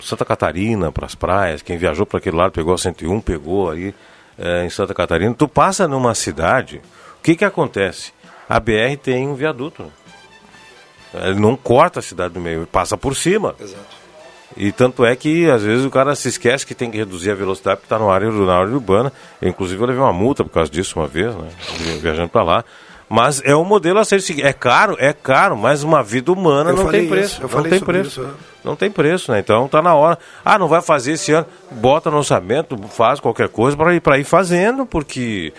Santa 0.00 0.24
Catarina, 0.24 0.92
para 0.92 1.06
as 1.06 1.16
praias, 1.16 1.60
quem 1.60 1.76
viajou 1.76 2.06
para 2.06 2.18
aquele 2.18 2.36
lado, 2.36 2.52
pegou 2.52 2.72
a 2.72 2.78
101, 2.78 3.20
pegou 3.20 3.68
aí 3.68 3.92
é, 4.38 4.64
em 4.64 4.70
Santa 4.70 4.94
Catarina, 4.94 5.34
tu 5.34 5.48
passa 5.48 5.88
numa 5.88 6.14
cidade, 6.14 6.80
o 7.18 7.22
que 7.22 7.34
que 7.34 7.44
acontece? 7.44 8.12
A 8.48 8.60
BR 8.60 8.96
tem 9.02 9.26
um 9.26 9.34
viaduto, 9.34 9.92
ele 11.12 11.40
não 11.40 11.56
corta 11.56 11.98
a 11.98 12.02
cidade 12.02 12.32
do 12.32 12.40
meio, 12.40 12.64
passa 12.64 12.96
por 12.96 13.16
cima. 13.16 13.56
Exato. 13.58 13.99
E 14.56 14.72
tanto 14.72 15.04
é 15.04 15.14
que 15.14 15.48
às 15.48 15.62
vezes 15.62 15.84
o 15.84 15.90
cara 15.90 16.14
se 16.14 16.28
esquece 16.28 16.66
que 16.66 16.74
tem 16.74 16.90
que 16.90 16.98
reduzir 16.98 17.30
a 17.30 17.34
velocidade 17.34 17.76
porque 17.76 17.92
está 17.92 18.04
na 18.04 18.12
área, 18.12 18.30
na 18.30 18.54
área 18.54 18.72
urbana. 18.72 19.12
Eu, 19.40 19.48
inclusive 19.48 19.80
eu 19.80 19.86
levei 19.86 20.02
uma 20.02 20.12
multa 20.12 20.44
por 20.44 20.50
causa 20.50 20.70
disso 20.70 20.98
uma 20.98 21.06
vez, 21.06 21.34
né? 21.34 21.48
Viajando 22.00 22.28
para 22.28 22.42
lá. 22.42 22.64
Mas 23.08 23.42
é 23.44 23.56
um 23.56 23.64
modelo 23.64 23.98
a 23.98 24.04
ser 24.04 24.22
seguido. 24.22 24.46
É 24.46 24.52
caro, 24.52 24.96
é 24.98 25.12
caro, 25.12 25.56
mas 25.56 25.82
uma 25.82 26.00
vida 26.00 26.30
humana 26.30 26.70
eu 26.70 26.76
não 26.76 26.90
tem 26.90 27.08
preço. 27.08 27.42
Não 27.42 27.62
tem 27.62 27.80
preço. 27.80 28.08
Isso, 28.08 28.22
é. 28.22 28.50
Não 28.62 28.76
tem 28.76 28.90
preço, 28.90 29.32
né? 29.32 29.40
Então 29.40 29.66
tá 29.66 29.82
na 29.82 29.94
hora. 29.94 30.18
Ah, 30.44 30.58
não 30.58 30.68
vai 30.68 30.80
fazer 30.80 31.12
esse 31.12 31.32
ano. 31.32 31.46
Bota 31.72 32.08
no 32.08 32.18
orçamento, 32.18 32.78
faz 32.88 33.18
qualquer 33.18 33.48
coisa 33.48 33.76
para 33.76 33.94
ir, 33.94 34.02
ir 34.20 34.24
fazendo, 34.24 34.86
porque 34.86 35.52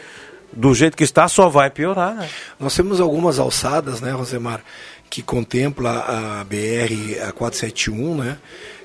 do 0.54 0.74
jeito 0.74 0.96
que 0.96 1.04
está 1.04 1.28
só 1.28 1.50
vai 1.50 1.70
piorar. 1.70 2.16
Né? 2.16 2.30
Nós 2.60 2.76
temos 2.76 3.02
algumas 3.02 3.40
alçadas, 3.40 4.00
né, 4.02 4.12
Rosemar, 4.12 4.62
que 5.10 5.22
contempla 5.22 6.06
a 6.08 6.44
BR 6.46 7.20
a 7.28 7.32
471, 7.34 8.16
né? 8.16 8.38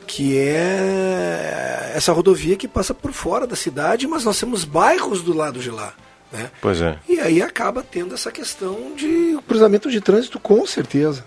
Que 0.07 0.39
é 0.39 1.93
essa 1.95 2.13
rodovia 2.13 2.57
que 2.57 2.69
passa 2.69 2.95
por 2.95 3.13
fora 3.13 3.47
da 3.47 3.57
cidade, 3.57 4.07
mas 4.07 4.25
nós 4.25 4.39
temos 4.39 4.65
bairros 4.65 5.23
do 5.23 5.35
lado 5.35 5.59
de 5.59 5.71
lá. 5.71 5.95
Né? 6.31 6.51
Pois 6.61 6.81
é. 6.81 6.99
E 7.09 7.21
aí 7.21 7.43
acaba 7.43 7.83
tendo 7.83 8.15
essa 8.15 8.31
questão 8.31 8.95
de 8.95 9.39
cruzamento 9.47 9.91
de 9.91 10.01
trânsito, 10.01 10.39
com 10.39 10.67
certeza. 10.67 11.25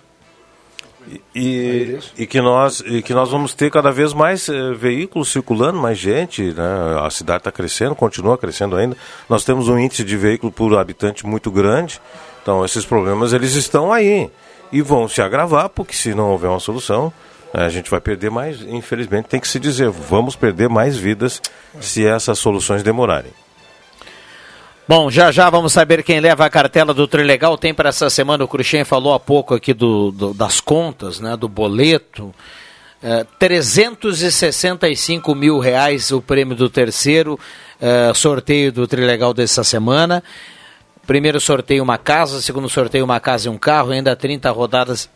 E, 1.34 1.98
e, 2.18 2.28
que 2.28 2.40
nós, 2.40 2.84
e 2.86 3.02
que 3.02 3.14
nós 3.14 3.32
vamos 3.32 3.54
ter 3.56 3.72
cada 3.72 3.92
vez 3.92 4.14
mais 4.14 4.48
eh, 4.48 4.74
veículos 4.74 5.32
circulando, 5.32 5.80
mais 5.80 5.98
gente, 5.98 6.54
né? 6.54 7.00
a 7.02 7.10
cidade 7.10 7.40
está 7.40 7.52
crescendo, 7.52 7.96
continua 7.96 8.38
crescendo 8.38 8.76
ainda. 8.76 8.96
Nós 9.28 9.44
temos 9.44 9.68
um 9.68 9.80
índice 9.80 10.04
de 10.04 10.16
veículo 10.16 10.52
por 10.52 10.78
habitante 10.78 11.26
muito 11.26 11.50
grande, 11.50 12.00
então 12.44 12.64
esses 12.64 12.86
problemas 12.86 13.34
eles 13.34 13.56
estão 13.56 13.92
aí 13.92 14.30
e 14.72 14.82
vão 14.82 15.08
se 15.08 15.22
agravar, 15.22 15.70
porque 15.70 15.96
se 15.96 16.14
não 16.14 16.30
houver 16.30 16.50
uma 16.50 16.60
solução, 16.60 17.12
a 17.54 17.70
gente 17.70 17.90
vai 17.90 18.00
perder 18.00 18.30
mais, 18.30 18.62
infelizmente 18.62 19.28
tem 19.28 19.40
que 19.40 19.48
se 19.48 19.60
dizer, 19.60 19.90
vamos 19.90 20.36
perder 20.36 20.70
mais 20.70 20.98
vidas 20.98 21.42
se 21.80 22.06
essas 22.06 22.38
soluções 22.38 22.84
demorarem. 22.84 23.32
Bom, 24.88 25.12
já 25.12 25.32
já 25.32 25.50
vamos 25.52 25.74
saber 25.74 26.04
quem 26.04 26.20
leva 26.20 26.46
a 26.46 26.50
cartela 26.50 26.96
do 26.96 27.08
Trilegal. 27.08 27.56
Tem 27.60 27.76
para 27.76 27.90
essa 27.90 28.10
semana, 28.10 28.44
o 28.44 28.48
Cruxem 28.48 28.84
falou 28.84 29.14
há 29.14 29.20
pouco 29.20 29.54
aqui 29.54 29.72
do, 29.72 30.10
do, 30.10 30.34
das 30.34 30.60
contas, 30.60 31.20
né, 31.20 31.38
do 31.38 31.48
boleto. 31.48 32.34
É, 33.02 33.24
365 33.38 35.34
mil 35.36 35.60
reais 35.60 36.12
o 36.12 36.22
prêmio 36.22 36.56
do 36.56 36.70
terceiro 36.70 37.40
é, 37.80 38.12
sorteio 38.16 38.72
do 38.72 38.88
Trilegal 38.88 39.32
dessa 39.32 39.64
semana. 39.64 40.24
Primeiro 41.06 41.40
sorteio 41.40 41.84
uma 41.84 41.98
casa, 41.98 42.42
segundo 42.42 42.68
sorteio 42.68 43.06
uma 43.06 43.20
casa 43.20 43.48
e 43.48 43.52
um 43.52 43.58
carro, 43.58 43.92
ainda 43.92 44.16
30 44.16 44.50
rodadas 44.52 45.10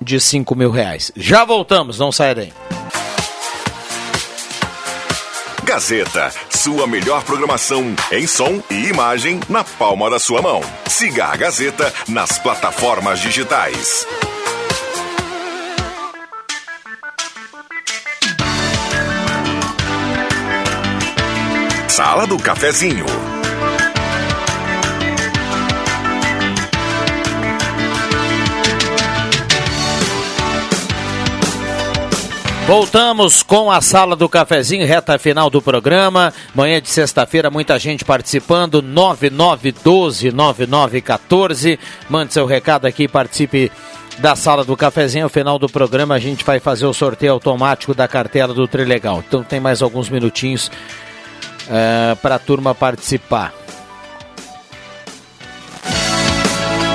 de 0.00 0.20
5 0.20 0.54
mil 0.54 0.70
reais. 0.70 1.10
Já 1.16 1.44
voltamos, 1.44 1.98
não 1.98 2.12
saia 2.12 2.34
daí. 2.34 2.52
Gazeta, 5.64 6.30
sua 6.50 6.86
melhor 6.86 7.24
programação 7.24 7.94
em 8.12 8.26
som 8.26 8.62
e 8.70 8.86
imagem 8.88 9.40
na 9.48 9.64
palma 9.64 10.10
da 10.10 10.18
sua 10.18 10.42
mão. 10.42 10.60
Siga 10.86 11.26
a 11.26 11.36
Gazeta 11.36 11.92
nas 12.06 12.38
plataformas 12.38 13.18
digitais. 13.18 14.06
Sala 21.88 22.26
do 22.26 22.38
Cafezinho. 22.38 23.33
Voltamos 32.66 33.42
com 33.42 33.70
a 33.70 33.82
sala 33.82 34.16
do 34.16 34.26
cafezinho, 34.26 34.86
reta 34.86 35.18
final 35.18 35.50
do 35.50 35.60
programa. 35.60 36.32
Manhã 36.54 36.80
de 36.80 36.88
sexta-feira, 36.88 37.50
muita 37.50 37.78
gente 37.78 38.06
participando. 38.06 38.82
9912-9914. 38.82 41.78
Mande 42.08 42.32
seu 42.32 42.46
recado 42.46 42.86
aqui, 42.86 43.06
participe 43.06 43.70
da 44.18 44.34
sala 44.34 44.64
do 44.64 44.74
cafezinho. 44.78 45.24
Ao 45.24 45.30
final 45.30 45.58
do 45.58 45.68
programa, 45.68 46.14
a 46.14 46.18
gente 46.18 46.42
vai 46.42 46.58
fazer 46.58 46.86
o 46.86 46.94
sorteio 46.94 47.34
automático 47.34 47.94
da 47.94 48.08
cartela 48.08 48.54
do 48.54 48.66
Trilegal. 48.66 49.22
Então, 49.28 49.42
tem 49.42 49.60
mais 49.60 49.82
alguns 49.82 50.08
minutinhos 50.08 50.68
uh, 50.68 52.16
para 52.22 52.36
a 52.36 52.38
turma 52.38 52.74
participar. 52.74 53.52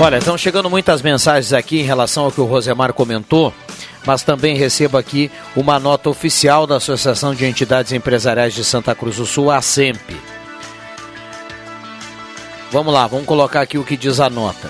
Olha, 0.01 0.17
estão 0.17 0.35
chegando 0.35 0.67
muitas 0.67 1.03
mensagens 1.03 1.53
aqui 1.53 1.81
em 1.81 1.83
relação 1.83 2.25
ao 2.25 2.31
que 2.31 2.41
o 2.41 2.45
Rosemar 2.45 2.91
comentou 2.91 3.53
mas 4.05 4.23
também 4.23 4.55
recebo 4.55 4.97
aqui 4.97 5.31
uma 5.55 5.79
nota 5.79 6.09
oficial 6.09 6.65
da 6.65 6.77
Associação 6.77 7.33
de 7.33 7.45
Entidades 7.45 7.91
Empresariais 7.91 8.53
de 8.53 8.63
Santa 8.63 8.95
Cruz 8.95 9.17
do 9.17 9.25
Sul, 9.25 9.51
a 9.51 9.61
SEMP. 9.61 10.15
Vamos 12.71 12.93
lá, 12.93 13.07
vamos 13.07 13.25
colocar 13.25 13.61
aqui 13.61 13.77
o 13.77 13.83
que 13.83 13.97
diz 13.97 14.19
a 14.19 14.29
nota. 14.29 14.69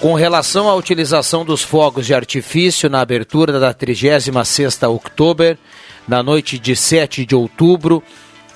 Com 0.00 0.14
relação 0.14 0.68
à 0.68 0.74
utilização 0.74 1.44
dos 1.44 1.62
fogos 1.62 2.06
de 2.06 2.14
artifício 2.14 2.88
na 2.88 3.00
abertura 3.00 3.60
da 3.60 3.74
36ª 3.74 4.88
Outubro, 4.88 5.58
na 6.08 6.22
noite 6.22 6.58
de 6.58 6.74
7 6.74 7.26
de 7.26 7.34
outubro, 7.34 8.02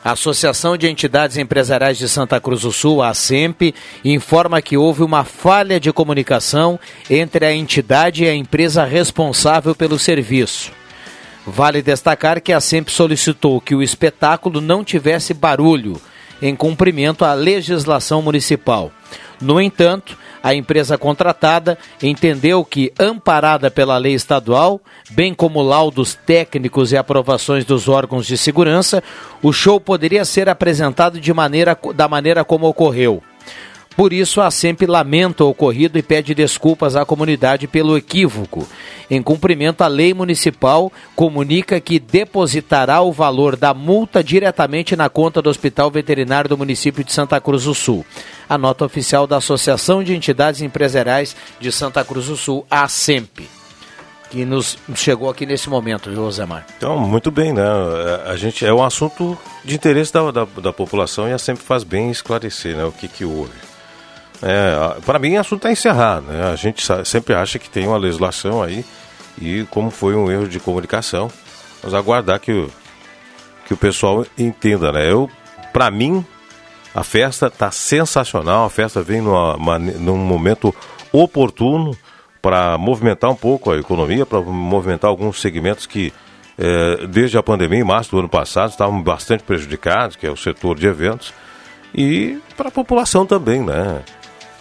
a 0.04 0.12
Associação 0.12 0.76
de 0.76 0.86
Entidades 0.86 1.38
Empresariais 1.38 1.96
de 1.96 2.06
Santa 2.06 2.38
Cruz 2.38 2.60
do 2.60 2.70
Sul, 2.70 3.02
a 3.02 3.08
ASEMP, 3.08 3.74
informa 4.04 4.60
que 4.60 4.76
houve 4.76 5.02
uma 5.02 5.24
falha 5.24 5.80
de 5.80 5.90
comunicação 5.94 6.78
entre 7.08 7.46
a 7.46 7.54
entidade 7.54 8.24
e 8.24 8.28
a 8.28 8.34
empresa 8.34 8.84
responsável 8.84 9.74
pelo 9.74 9.98
serviço. 9.98 10.70
Vale 11.46 11.80
destacar 11.80 12.42
que 12.42 12.52
a 12.52 12.60
SEMP 12.60 12.90
solicitou 12.90 13.62
que 13.62 13.74
o 13.74 13.82
espetáculo 13.82 14.60
não 14.60 14.84
tivesse 14.84 15.32
barulho, 15.32 15.98
em 16.42 16.54
cumprimento 16.54 17.24
à 17.24 17.32
legislação 17.32 18.20
municipal. 18.20 18.92
No 19.40 19.60
entanto, 19.60 20.16
a 20.42 20.54
empresa 20.54 20.98
contratada 20.98 21.78
entendeu 22.02 22.64
que, 22.64 22.92
amparada 22.98 23.70
pela 23.70 23.96
lei 23.96 24.14
estadual, 24.14 24.80
bem 25.10 25.34
como 25.34 25.62
laudos 25.62 26.14
técnicos 26.14 26.92
e 26.92 26.96
aprovações 26.96 27.64
dos 27.64 27.88
órgãos 27.88 28.26
de 28.26 28.36
segurança, 28.36 29.02
o 29.42 29.52
show 29.52 29.80
poderia 29.80 30.24
ser 30.24 30.48
apresentado 30.48 31.20
de 31.20 31.32
maneira, 31.32 31.78
da 31.94 32.08
maneira 32.08 32.44
como 32.44 32.68
ocorreu. 32.68 33.22
Por 33.96 34.12
isso, 34.12 34.40
a 34.40 34.50
SEMP 34.50 34.82
lamenta 34.82 35.44
o 35.44 35.50
ocorrido 35.50 35.96
e 35.96 36.02
pede 36.02 36.34
desculpas 36.34 36.96
à 36.96 37.04
comunidade 37.04 37.68
pelo 37.68 37.96
equívoco. 37.96 38.66
Em 39.08 39.22
cumprimento 39.22 39.82
à 39.82 39.86
lei 39.86 40.12
municipal, 40.12 40.92
comunica 41.14 41.80
que 41.80 42.00
depositará 42.00 43.00
o 43.02 43.12
valor 43.12 43.54
da 43.54 43.72
multa 43.72 44.24
diretamente 44.24 44.96
na 44.96 45.08
conta 45.08 45.40
do 45.40 45.48
Hospital 45.48 45.90
Veterinário 45.90 46.48
do 46.48 46.58
município 46.58 47.04
de 47.04 47.12
Santa 47.12 47.40
Cruz 47.40 47.64
do 47.64 47.74
Sul. 47.74 48.04
A 48.48 48.58
nota 48.58 48.84
oficial 48.84 49.26
da 49.26 49.36
Associação 49.36 50.02
de 50.02 50.14
Entidades 50.14 50.60
Empresariais 50.60 51.36
de 51.60 51.70
Santa 51.70 52.04
Cruz 52.04 52.26
do 52.26 52.36
Sul, 52.36 52.66
a 52.70 52.88
SEMP 52.88 53.48
que 54.30 54.44
nos 54.44 54.76
chegou 54.96 55.30
aqui 55.30 55.46
nesse 55.46 55.70
momento, 55.70 56.10
viu, 56.10 56.22
Rosemar? 56.22 56.66
Então, 56.76 56.98
muito 56.98 57.30
bem, 57.30 57.52
né? 57.52 57.62
A 58.26 58.34
gente 58.36 58.66
é 58.66 58.74
um 58.74 58.82
assunto 58.82 59.38
de 59.64 59.76
interesse 59.76 60.12
da, 60.12 60.28
da, 60.32 60.44
da 60.44 60.72
população 60.72 61.28
e 61.28 61.32
a 61.32 61.38
sempre 61.38 61.62
faz 61.62 61.84
bem 61.84 62.10
esclarecer, 62.10 62.76
né? 62.76 62.84
O 62.84 62.90
que 62.90 63.06
que 63.06 63.24
houve. 63.24 63.52
É, 64.42 65.00
para 65.02 65.18
mim, 65.18 65.36
o 65.36 65.40
assunto 65.40 65.60
está 65.60 65.72
encerrado. 65.72 66.26
Né? 66.26 66.50
A 66.50 66.56
gente 66.56 66.84
sempre 67.04 67.34
acha 67.34 67.58
que 67.58 67.70
tem 67.70 67.86
uma 67.86 67.96
legislação 67.96 68.62
aí 68.62 68.84
e 69.40 69.64
como 69.70 69.90
foi 69.90 70.14
um 70.14 70.30
erro 70.30 70.48
de 70.48 70.60
comunicação, 70.60 71.30
vamos 71.82 71.94
aguardar 71.94 72.38
que 72.40 72.52
o, 72.52 72.70
que 73.66 73.74
o 73.74 73.76
pessoal 73.76 74.24
entenda, 74.38 74.92
né? 74.92 75.10
Eu, 75.10 75.28
para 75.72 75.90
mim, 75.90 76.24
a 76.94 77.02
festa 77.02 77.48
está 77.48 77.70
sensacional, 77.70 78.64
a 78.64 78.70
festa 78.70 79.02
vem 79.02 79.20
numa, 79.20 79.78
num 79.78 80.16
momento 80.16 80.74
oportuno 81.12 81.96
para 82.40 82.76
movimentar 82.78 83.30
um 83.30 83.34
pouco 83.34 83.72
a 83.72 83.76
economia, 83.76 84.24
para 84.24 84.40
movimentar 84.40 85.08
alguns 85.08 85.40
segmentos 85.40 85.86
que, 85.86 86.12
é, 86.58 87.06
desde 87.06 87.36
a 87.38 87.42
pandemia, 87.42 87.80
em 87.80 87.84
março 87.84 88.10
do 88.10 88.18
ano 88.18 88.28
passado, 88.28 88.70
estavam 88.70 89.02
bastante 89.02 89.42
prejudicados, 89.42 90.14
que 90.14 90.26
é 90.26 90.30
o 90.30 90.36
setor 90.36 90.78
de 90.78 90.86
eventos, 90.86 91.32
e 91.94 92.38
para 92.56 92.68
a 92.68 92.72
população 92.72 93.24
também, 93.24 93.62
né? 93.62 94.02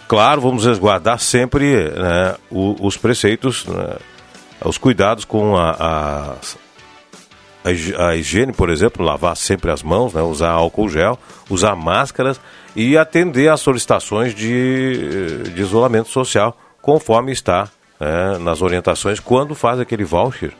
Claro, 0.06 0.40
vamos 0.40 0.66
resguardar 0.66 1.18
sempre 1.18 1.88
né, 1.90 2.34
os 2.50 2.96
preceitos, 2.96 3.64
né, 3.66 3.96
os 4.64 4.76
cuidados 4.76 5.24
com 5.24 5.56
a, 5.56 6.36
a, 7.64 8.08
a, 8.08 8.16
higiene, 8.16 8.52
por 8.52 8.68
exemplo, 8.68 9.04
lavar 9.04 9.36
sempre 9.36 9.70
as 9.70 9.82
mãos, 9.82 10.12
né, 10.12 10.20
usar 10.22 10.50
álcool 10.50 10.88
gel, 10.88 11.18
usar 11.48 11.74
máscaras 11.74 12.38
e 12.76 12.98
atender 12.98 13.50
às 13.50 13.60
solicitações 13.60 14.34
de, 14.34 15.42
de 15.54 15.62
isolamento 15.62 16.10
social, 16.10 16.56
conforme 16.82 17.32
está 17.32 17.68
né, 17.98 18.38
nas 18.38 18.60
orientações, 18.60 19.20
quando 19.20 19.54
faz 19.54 19.80
aquele 19.80 20.04
voucher 20.04 20.52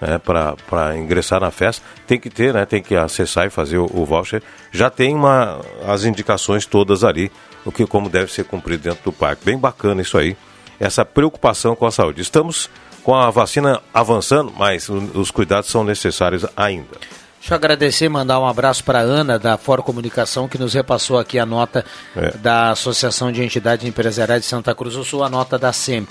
né, 0.00 0.18
para 0.18 0.96
ingressar 0.96 1.40
na 1.40 1.50
festa, 1.50 1.84
tem 2.06 2.18
que 2.18 2.30
ter, 2.30 2.54
né, 2.54 2.64
tem 2.64 2.82
que 2.82 2.96
acessar 2.96 3.46
e 3.46 3.50
fazer 3.50 3.78
o, 3.78 3.90
o, 3.92 4.04
voucher. 4.04 4.42
Já 4.70 4.90
tem 4.90 5.14
uma, 5.14 5.60
as 5.86 6.04
indicações 6.04 6.66
todas 6.66 7.04
ali, 7.04 7.30
o 7.64 7.72
que 7.72 7.86
como 7.86 8.08
deve 8.08 8.32
ser 8.32 8.44
cumprido 8.44 8.82
dentro 8.82 9.04
do 9.04 9.12
parque. 9.12 9.44
Bem 9.44 9.58
bacana 9.58 10.02
isso 10.02 10.16
aí, 10.16 10.36
essa 10.78 11.04
preocupação 11.04 11.74
com 11.74 11.86
a 11.86 11.90
saúde. 11.90 12.22
Estamos 12.22 12.70
com 13.02 13.14
a 13.14 13.30
vacina 13.30 13.80
avançando, 13.92 14.52
mas 14.56 14.88
os 14.88 15.30
cuidados 15.30 15.70
são 15.70 15.84
necessários 15.84 16.44
ainda. 16.56 16.98
Deixa 17.40 17.54
eu 17.54 17.56
agradecer 17.56 18.04
e 18.06 18.08
mandar 18.08 18.38
um 18.40 18.46
abraço 18.46 18.82
para 18.84 18.98
a 18.98 19.02
Ana, 19.02 19.38
da 19.38 19.56
For 19.56 19.82
Comunicação, 19.82 20.48
que 20.48 20.58
nos 20.58 20.74
repassou 20.74 21.18
aqui 21.18 21.38
a 21.38 21.46
nota 21.46 21.84
é. 22.16 22.32
da 22.36 22.72
Associação 22.72 23.30
de 23.30 23.42
Entidades 23.42 23.86
Empresariais 23.86 24.42
de 24.42 24.48
Santa 24.48 24.74
Cruz 24.74 24.94
do 24.94 25.04
Sul, 25.04 25.22
a 25.22 25.30
nota 25.30 25.56
da 25.56 25.72
SEMP. 25.72 26.10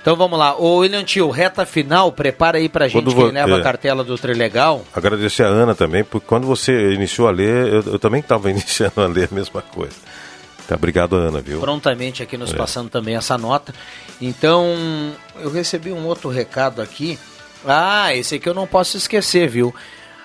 Então 0.00 0.16
vamos 0.16 0.36
lá. 0.36 0.56
Ô 0.56 0.78
William 0.78 1.04
Tio, 1.04 1.30
reta 1.30 1.64
final, 1.64 2.10
prepara 2.10 2.58
aí 2.58 2.68
pra 2.68 2.88
gente 2.88 3.04
quando 3.04 3.14
quem 3.14 3.30
leva 3.30 3.52
é, 3.52 3.60
a 3.60 3.62
cartela 3.62 4.02
do 4.02 4.18
Trilegal. 4.18 4.82
Agradecer 4.92 5.44
a 5.44 5.46
Ana 5.46 5.76
também, 5.76 6.02
porque 6.02 6.26
quando 6.26 6.44
você 6.44 6.92
iniciou 6.92 7.28
a 7.28 7.30
ler, 7.30 7.68
eu, 7.68 7.82
eu 7.92 7.98
também 8.00 8.20
estava 8.20 8.50
iniciando 8.50 9.00
a 9.00 9.06
ler 9.06 9.28
a 9.30 9.34
mesma 9.34 9.62
coisa. 9.62 9.94
Tá, 10.66 10.76
obrigado, 10.76 11.16
Ana, 11.16 11.40
viu? 11.40 11.60
Prontamente 11.60 12.22
aqui 12.22 12.36
nos 12.36 12.52
é. 12.52 12.56
passando 12.56 12.88
também 12.88 13.16
essa 13.16 13.36
nota. 13.36 13.74
Então, 14.20 15.12
eu 15.40 15.50
recebi 15.50 15.92
um 15.92 16.06
outro 16.06 16.30
recado 16.30 16.80
aqui. 16.80 17.18
Ah, 17.64 18.14
esse 18.14 18.36
aqui 18.36 18.48
eu 18.48 18.54
não 18.54 18.66
posso 18.66 18.96
esquecer, 18.96 19.48
viu? 19.48 19.74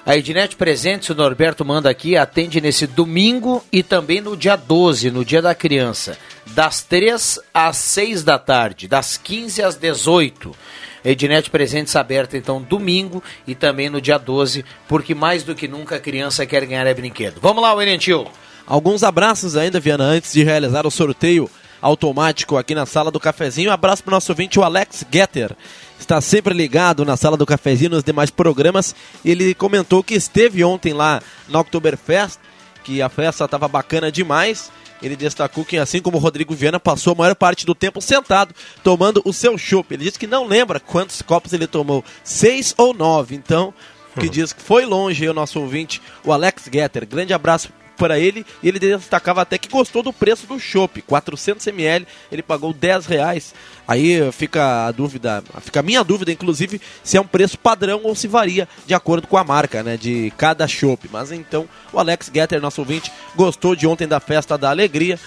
A 0.05 0.15
Ednet 0.15 0.55
Presentes, 0.55 1.09
o 1.09 1.15
Norberto 1.15 1.65
manda 1.65 1.89
aqui, 1.89 2.15
atende 2.15 2.61
nesse 2.61 2.87
domingo 2.87 3.61
e 3.69 3.83
também 3.83 4.21
no 4.21 4.37
dia 4.37 4.55
12, 4.55 5.11
no 5.11 5.25
dia 5.25 5.41
da 5.41 5.53
criança, 5.53 6.17
das 6.45 6.81
3 6.81 7.39
às 7.53 7.75
6 7.75 8.23
da 8.23 8.39
tarde, 8.39 8.87
das 8.87 9.17
15 9.17 9.61
às 9.61 9.75
18. 9.75 10.55
Ednet 11.03 11.49
Presentes 11.49 11.93
aberta 11.95 12.37
então 12.37 12.61
domingo 12.61 13.21
e 13.45 13.53
também 13.53 13.89
no 13.89 13.99
dia 13.99 14.17
12, 14.17 14.63
porque 14.87 15.13
mais 15.13 15.43
do 15.43 15.53
que 15.53 15.67
nunca 15.67 15.97
a 15.97 15.99
criança 15.99 16.45
quer 16.45 16.65
ganhar 16.65 16.87
é 16.87 16.93
brinquedo. 16.93 17.41
Vamos 17.41 17.61
lá, 17.61 17.75
Tio. 17.97 18.27
Alguns 18.67 19.01
abraços 19.01 19.55
ainda, 19.55 19.79
Viana, 19.79 20.03
antes 20.03 20.33
de 20.33 20.43
realizar 20.43 20.85
o 20.85 20.91
sorteio 20.91 21.49
automático 21.81 22.57
aqui 22.57 22.75
na 22.75 22.85
sala 22.85 23.09
do 23.09 23.19
cafezinho. 23.19 23.69
Um 23.69 23.73
abraço 23.73 24.03
para 24.03 24.11
o 24.11 24.15
nosso 24.15 24.31
ouvinte, 24.31 24.59
o 24.59 24.63
Alex 24.63 25.05
Getter 25.09 25.55
está 25.97 26.19
sempre 26.19 26.53
ligado 26.53 27.05
na 27.05 27.15
sala 27.15 27.37
do 27.37 27.45
cafezinho 27.45 27.91
nos 27.91 28.03
demais 28.03 28.29
programas. 28.29 28.93
Ele 29.23 29.53
comentou 29.53 30.03
que 30.03 30.15
esteve 30.15 30.65
ontem 30.65 30.91
lá 30.91 31.21
na 31.47 31.61
Oktoberfest, 31.61 32.39
que 32.83 33.01
a 33.01 33.07
festa 33.07 33.45
estava 33.45 33.69
bacana 33.69 34.11
demais. 34.11 34.69
Ele 35.01 35.15
destacou 35.15 35.63
que, 35.63 35.77
assim 35.77 36.01
como 36.01 36.17
o 36.17 36.19
Rodrigo 36.19 36.53
Viana, 36.53 36.79
passou 36.79 37.13
a 37.13 37.17
maior 37.17 37.35
parte 37.35 37.65
do 37.65 37.75
tempo 37.75 38.01
sentado, 38.01 38.53
tomando 38.83 39.21
o 39.23 39.31
seu 39.31 39.57
chopp. 39.57 39.93
Ele 39.93 40.03
disse 40.03 40.19
que 40.19 40.27
não 40.27 40.45
lembra 40.45 40.79
quantos 40.79 41.21
copos 41.21 41.53
ele 41.53 41.67
tomou, 41.67 42.03
seis 42.23 42.73
ou 42.77 42.93
nove. 42.93 43.35
Então, 43.35 43.73
que 44.15 44.25
uhum. 44.25 44.31
diz 44.31 44.51
que 44.51 44.61
foi 44.61 44.85
longe 44.85 45.27
o 45.29 45.33
nosso 45.33 45.59
ouvinte, 45.59 46.01
o 46.23 46.33
Alex 46.33 46.63
Getter. 46.71 47.07
Grande 47.07 47.33
abraço 47.33 47.69
para 47.97 48.19
ele 48.19 48.45
e 48.61 48.67
ele 48.67 48.79
destacava 48.79 49.41
até 49.41 49.57
que 49.57 49.67
gostou 49.67 50.03
do 50.03 50.13
preço 50.13 50.47
do 50.47 50.59
chopp, 50.59 51.01
400 51.01 51.65
ml, 51.67 52.07
ele 52.31 52.43
pagou 52.43 52.73
10 52.73 53.05
reais. 53.05 53.53
Aí 53.87 54.31
fica 54.31 54.87
a 54.87 54.91
dúvida, 54.91 55.43
fica 55.61 55.79
a 55.79 55.83
minha 55.83 56.03
dúvida, 56.03 56.31
inclusive, 56.31 56.79
se 57.03 57.17
é 57.17 57.21
um 57.21 57.27
preço 57.27 57.57
padrão 57.57 58.01
ou 58.03 58.15
se 58.15 58.27
varia 58.27 58.67
de 58.85 58.93
acordo 58.93 59.27
com 59.27 59.37
a 59.37 59.43
marca, 59.43 59.81
né, 59.81 59.97
de 59.97 60.31
cada 60.37 60.67
chopp. 60.67 61.09
Mas 61.11 61.31
então, 61.31 61.67
o 61.91 61.99
Alex 61.99 62.29
Getter, 62.33 62.61
nosso 62.61 62.81
ouvinte, 62.81 63.11
gostou 63.35 63.75
de 63.75 63.87
ontem 63.87 64.07
da 64.07 64.19
festa 64.19 64.57
da 64.57 64.69
alegria 64.69 65.19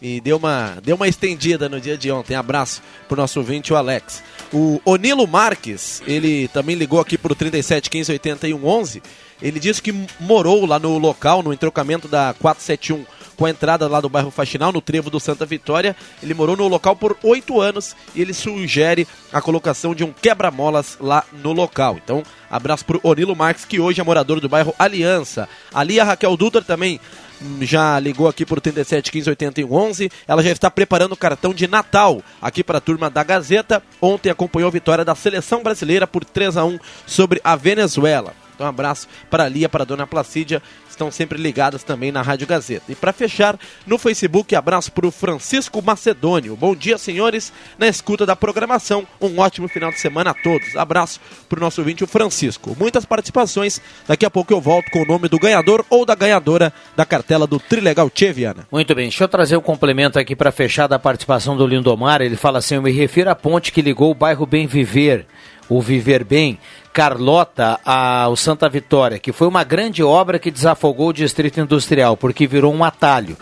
e 0.00 0.20
deu 0.20 0.36
uma, 0.36 0.78
deu 0.82 0.96
uma 0.96 1.08
estendida 1.08 1.68
no 1.68 1.80
dia 1.80 1.96
de 1.96 2.10
ontem. 2.10 2.34
Abraço 2.34 2.82
pro 3.08 3.16
nosso 3.16 3.38
ouvinte, 3.38 3.72
o 3.72 3.76
Alex. 3.76 4.22
O 4.52 4.80
Onilo 4.84 5.26
Marques, 5.26 6.02
ele 6.06 6.48
também 6.48 6.76
ligou 6.76 7.00
aqui 7.00 7.16
pro 7.18 7.34
37 7.34 7.90
15 7.90 8.12
81 8.12 8.66
11 8.66 9.02
ele 9.40 9.60
disse 9.60 9.82
que 9.82 9.92
morou 10.18 10.64
lá 10.64 10.78
no 10.78 10.96
local, 10.98 11.42
no 11.42 11.52
entrocamento 11.52 12.08
da 12.08 12.34
471 12.40 13.04
com 13.36 13.44
a 13.44 13.50
entrada 13.50 13.86
lá 13.86 14.00
do 14.00 14.08
bairro 14.08 14.30
Faxinal, 14.30 14.72
no 14.72 14.80
trevo 14.80 15.10
do 15.10 15.20
Santa 15.20 15.44
Vitória. 15.44 15.94
Ele 16.22 16.32
morou 16.32 16.56
no 16.56 16.66
local 16.68 16.96
por 16.96 17.18
oito 17.22 17.60
anos 17.60 17.94
e 18.14 18.22
ele 18.22 18.32
sugere 18.32 19.06
a 19.30 19.42
colocação 19.42 19.94
de 19.94 20.02
um 20.02 20.10
quebra-molas 20.10 20.96
lá 20.98 21.22
no 21.42 21.52
local. 21.52 21.98
Então, 22.02 22.22
abraço 22.50 22.86
para 22.86 22.96
o 22.96 23.00
Onilo 23.02 23.36
Marques, 23.36 23.66
que 23.66 23.78
hoje 23.78 24.00
é 24.00 24.04
morador 24.04 24.40
do 24.40 24.48
bairro 24.48 24.74
Aliança. 24.78 25.46
Ali 25.74 26.00
a 26.00 26.04
Raquel 26.04 26.34
Dutra 26.34 26.62
também 26.62 26.98
já 27.60 27.98
ligou 27.98 28.28
aqui 28.28 28.44
por 28.44 28.60
37 28.60 29.10
15 29.12 29.30
81 29.30 29.72
11. 29.72 30.10
Ela 30.26 30.42
já 30.42 30.50
está 30.50 30.70
preparando 30.70 31.12
o 31.12 31.16
cartão 31.16 31.52
de 31.52 31.66
Natal 31.66 32.22
aqui 32.40 32.64
para 32.64 32.78
a 32.78 32.80
turma 32.80 33.10
da 33.10 33.22
Gazeta. 33.22 33.82
Ontem 34.00 34.30
acompanhou 34.30 34.68
a 34.68 34.72
vitória 34.72 35.04
da 35.04 35.14
seleção 35.14 35.62
brasileira 35.62 36.06
por 36.06 36.24
3 36.24 36.56
a 36.56 36.64
1 36.64 36.78
sobre 37.06 37.40
a 37.44 37.56
Venezuela. 37.56 38.34
Então, 38.54 38.66
um 38.66 38.70
abraço 38.70 39.06
para 39.30 39.44
a 39.44 39.48
Lia, 39.48 39.68
para 39.68 39.82
a 39.82 39.86
dona 39.86 40.06
Placídia, 40.06 40.62
estão 40.96 41.10
sempre 41.10 41.38
ligadas 41.38 41.84
também 41.84 42.10
na 42.10 42.22
Rádio 42.22 42.46
Gazeta. 42.46 42.90
E 42.90 42.94
para 42.94 43.12
fechar, 43.12 43.58
no 43.86 43.98
Facebook, 43.98 44.56
abraço 44.56 44.90
para 44.90 45.06
o 45.06 45.10
Francisco 45.10 45.82
Macedônio. 45.82 46.56
Bom 46.56 46.74
dia, 46.74 46.96
senhores, 46.96 47.52
na 47.78 47.86
escuta 47.86 48.24
da 48.24 48.34
programação. 48.34 49.06
Um 49.20 49.38
ótimo 49.38 49.68
final 49.68 49.90
de 49.90 50.00
semana 50.00 50.30
a 50.30 50.34
todos. 50.34 50.74
Abraço 50.74 51.20
para 51.48 51.58
o 51.58 51.60
nosso 51.60 51.82
ouvinte, 51.82 52.02
o 52.02 52.06
Francisco. 52.06 52.74
Muitas 52.78 53.04
participações. 53.04 53.80
Daqui 54.08 54.24
a 54.24 54.30
pouco 54.30 54.52
eu 54.52 54.60
volto 54.60 54.90
com 54.90 55.02
o 55.02 55.06
nome 55.06 55.28
do 55.28 55.38
ganhador 55.38 55.84
ou 55.90 56.06
da 56.06 56.14
ganhadora 56.14 56.72
da 56.96 57.04
cartela 57.04 57.46
do 57.46 57.60
Trilegal 57.60 58.08
Tcheviana. 58.08 58.66
Muito 58.72 58.94
bem, 58.94 59.08
deixa 59.08 59.24
eu 59.24 59.28
trazer 59.28 59.56
o 59.56 59.60
um 59.60 59.62
complemento 59.62 60.18
aqui 60.18 60.34
para 60.34 60.50
fechar 60.50 60.86
da 60.86 60.98
participação 60.98 61.56
do 61.56 61.66
Lindomar. 61.66 62.22
Ele 62.22 62.36
fala 62.36 62.58
assim: 62.58 62.76
eu 62.76 62.82
me 62.82 62.90
refiro 62.90 63.30
à 63.30 63.34
ponte 63.34 63.70
que 63.70 63.82
ligou 63.82 64.10
o 64.10 64.14
bairro 64.14 64.46
Bem 64.46 64.66
Viver 64.66 65.26
o 65.68 65.80
Viver 65.80 66.24
Bem, 66.24 66.58
Carlota 66.96 67.78
ao 67.84 68.34
Santa 68.36 68.70
Vitória, 68.70 69.18
que 69.18 69.30
foi 69.30 69.46
uma 69.46 69.62
grande 69.62 70.02
obra 70.02 70.38
que 70.38 70.50
desafogou 70.50 71.10
o 71.10 71.12
Distrito 71.12 71.60
Industrial, 71.60 72.16
porque 72.16 72.46
virou 72.46 72.72
um 72.72 72.82
atalho 72.82 73.36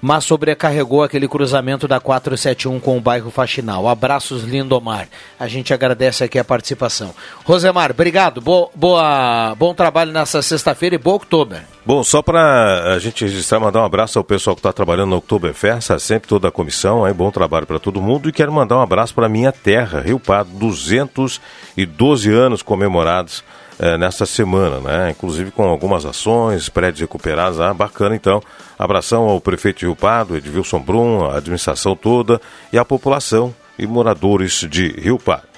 mas 0.00 0.24
sobrecarregou 0.24 1.02
aquele 1.02 1.28
cruzamento 1.28 1.88
da 1.88 2.00
471 2.00 2.78
com 2.80 2.96
o 2.96 3.00
bairro 3.00 3.30
Faxinal. 3.30 3.88
Abraços, 3.88 4.44
Lindomar. 4.44 5.08
A 5.38 5.48
gente 5.48 5.74
agradece 5.74 6.24
aqui 6.24 6.38
a 6.38 6.44
participação. 6.44 7.14
Rosemar, 7.44 7.90
obrigado. 7.90 8.40
Boa, 8.40 8.70
boa 8.74 9.54
bom 9.56 9.74
trabalho 9.74 10.12
nessa 10.12 10.40
sexta-feira 10.42 10.94
e 10.94 10.98
bom 10.98 11.12
outubro. 11.12 11.58
Bom, 11.84 12.02
só 12.02 12.20
para 12.20 12.94
a 12.94 12.98
gente 12.98 13.24
registrar, 13.24 13.60
mandar 13.60 13.80
um 13.80 13.84
abraço 13.84 14.18
ao 14.18 14.24
pessoal 14.24 14.56
que 14.56 14.60
está 14.60 14.72
trabalhando 14.72 15.10
no 15.10 15.16
Oktoberfest, 15.16 15.98
sempre 16.00 16.28
toda 16.28 16.48
a 16.48 16.50
comissão, 16.50 17.04
aí, 17.04 17.12
bom 17.12 17.30
trabalho 17.30 17.66
para 17.66 17.78
todo 17.78 18.02
mundo. 18.02 18.28
E 18.28 18.32
quero 18.32 18.52
mandar 18.52 18.76
um 18.76 18.82
abraço 18.82 19.14
para 19.14 19.28
minha 19.28 19.52
terra, 19.52 20.00
Rio 20.00 20.18
Pardo, 20.18 20.50
212 20.58 22.32
anos 22.32 22.62
comemorados 22.62 23.44
é, 23.78 23.96
nesta 23.98 24.24
semana, 24.26 24.80
né? 24.80 25.10
Inclusive 25.10 25.50
com 25.50 25.64
algumas 25.64 26.04
ações, 26.04 26.68
prédios 26.68 27.00
recuperados, 27.00 27.60
ah, 27.60 27.74
bacana 27.74 28.16
então. 28.16 28.42
Abração 28.78 29.24
ao 29.24 29.40
prefeito 29.40 29.82
Rio 29.82 29.96
Pardo, 29.96 30.36
Edvilson 30.36 30.80
Brum, 30.80 31.24
a 31.24 31.36
administração 31.36 31.94
toda 31.94 32.40
e 32.72 32.78
a 32.78 32.84
população 32.84 33.54
e 33.78 33.86
moradores 33.86 34.66
de 34.68 34.88
Rio 34.88 35.18
Pardo. 35.18 35.56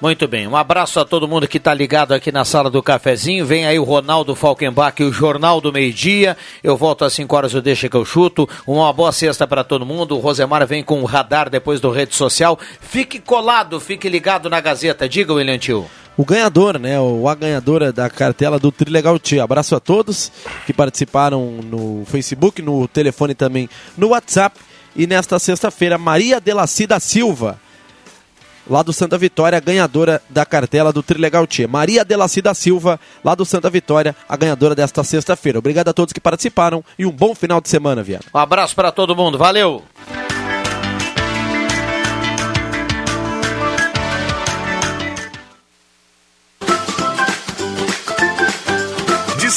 Muito 0.00 0.26
bem, 0.26 0.48
um 0.48 0.56
abraço 0.56 0.98
a 0.98 1.04
todo 1.04 1.28
mundo 1.28 1.46
que 1.46 1.58
está 1.58 1.72
ligado 1.72 2.12
aqui 2.12 2.32
na 2.32 2.44
sala 2.44 2.68
do 2.68 2.82
cafezinho. 2.82 3.46
Vem 3.46 3.66
aí 3.66 3.78
o 3.78 3.84
Ronaldo 3.84 4.34
Falkenbach 4.34 5.00
e 5.00 5.04
o 5.04 5.12
Jornal 5.12 5.60
do 5.60 5.72
Meio 5.72 5.92
Dia. 5.92 6.36
Eu 6.60 6.76
volto 6.76 7.04
às 7.04 7.12
5 7.12 7.36
horas, 7.36 7.54
eu 7.54 7.62
deixo 7.62 7.88
que 7.88 7.96
eu 7.96 8.04
chuto. 8.04 8.48
Uma 8.66 8.92
boa 8.92 9.12
sexta 9.12 9.46
para 9.46 9.62
todo 9.62 9.86
mundo. 9.86 10.16
O 10.16 10.18
Rosemar 10.18 10.66
vem 10.66 10.82
com 10.82 11.00
o 11.02 11.04
radar 11.04 11.48
depois 11.48 11.80
do 11.80 11.92
rede 11.92 12.16
social. 12.16 12.58
Fique 12.80 13.20
colado, 13.20 13.78
fique 13.78 14.08
ligado 14.08 14.50
na 14.50 14.60
Gazeta. 14.60 15.08
Diga, 15.08 15.34
William 15.34 15.58
Tio 15.58 15.88
o 16.16 16.24
ganhador, 16.24 16.78
né? 16.78 16.98
Ou 16.98 17.28
a 17.28 17.34
ganhadora 17.34 17.92
da 17.92 18.08
cartela 18.10 18.58
do 18.58 18.70
Trilegal 18.70 19.18
Tia. 19.18 19.44
Abraço 19.44 19.74
a 19.74 19.80
todos 19.80 20.30
que 20.66 20.72
participaram 20.72 21.60
no 21.62 22.04
Facebook, 22.06 22.60
no 22.60 22.86
telefone 22.88 23.34
também, 23.34 23.68
no 23.96 24.08
WhatsApp. 24.08 24.58
E 24.94 25.06
nesta 25.06 25.38
sexta-feira, 25.38 25.96
Maria 25.96 26.38
Delacida 26.38 27.00
Silva, 27.00 27.58
lá 28.68 28.82
do 28.82 28.92
Santa 28.92 29.16
Vitória, 29.16 29.58
ganhadora 29.58 30.22
da 30.28 30.44
cartela 30.44 30.92
do 30.92 31.02
Trilegal 31.02 31.46
Tia. 31.46 31.66
Maria 31.66 32.04
Delacida 32.04 32.52
Silva, 32.52 33.00
lá 33.24 33.34
do 33.34 33.46
Santa 33.46 33.70
Vitória, 33.70 34.14
a 34.28 34.36
ganhadora 34.36 34.74
desta 34.74 35.02
sexta-feira. 35.02 35.58
Obrigado 35.58 35.88
a 35.88 35.94
todos 35.94 36.12
que 36.12 36.20
participaram 36.20 36.84
e 36.98 37.06
um 37.06 37.10
bom 37.10 37.34
final 37.34 37.60
de 37.60 37.70
semana, 37.70 38.02
Viana. 38.02 38.24
Um 38.34 38.38
abraço 38.38 38.74
para 38.74 38.92
todo 38.92 39.16
mundo, 39.16 39.38
valeu! 39.38 39.82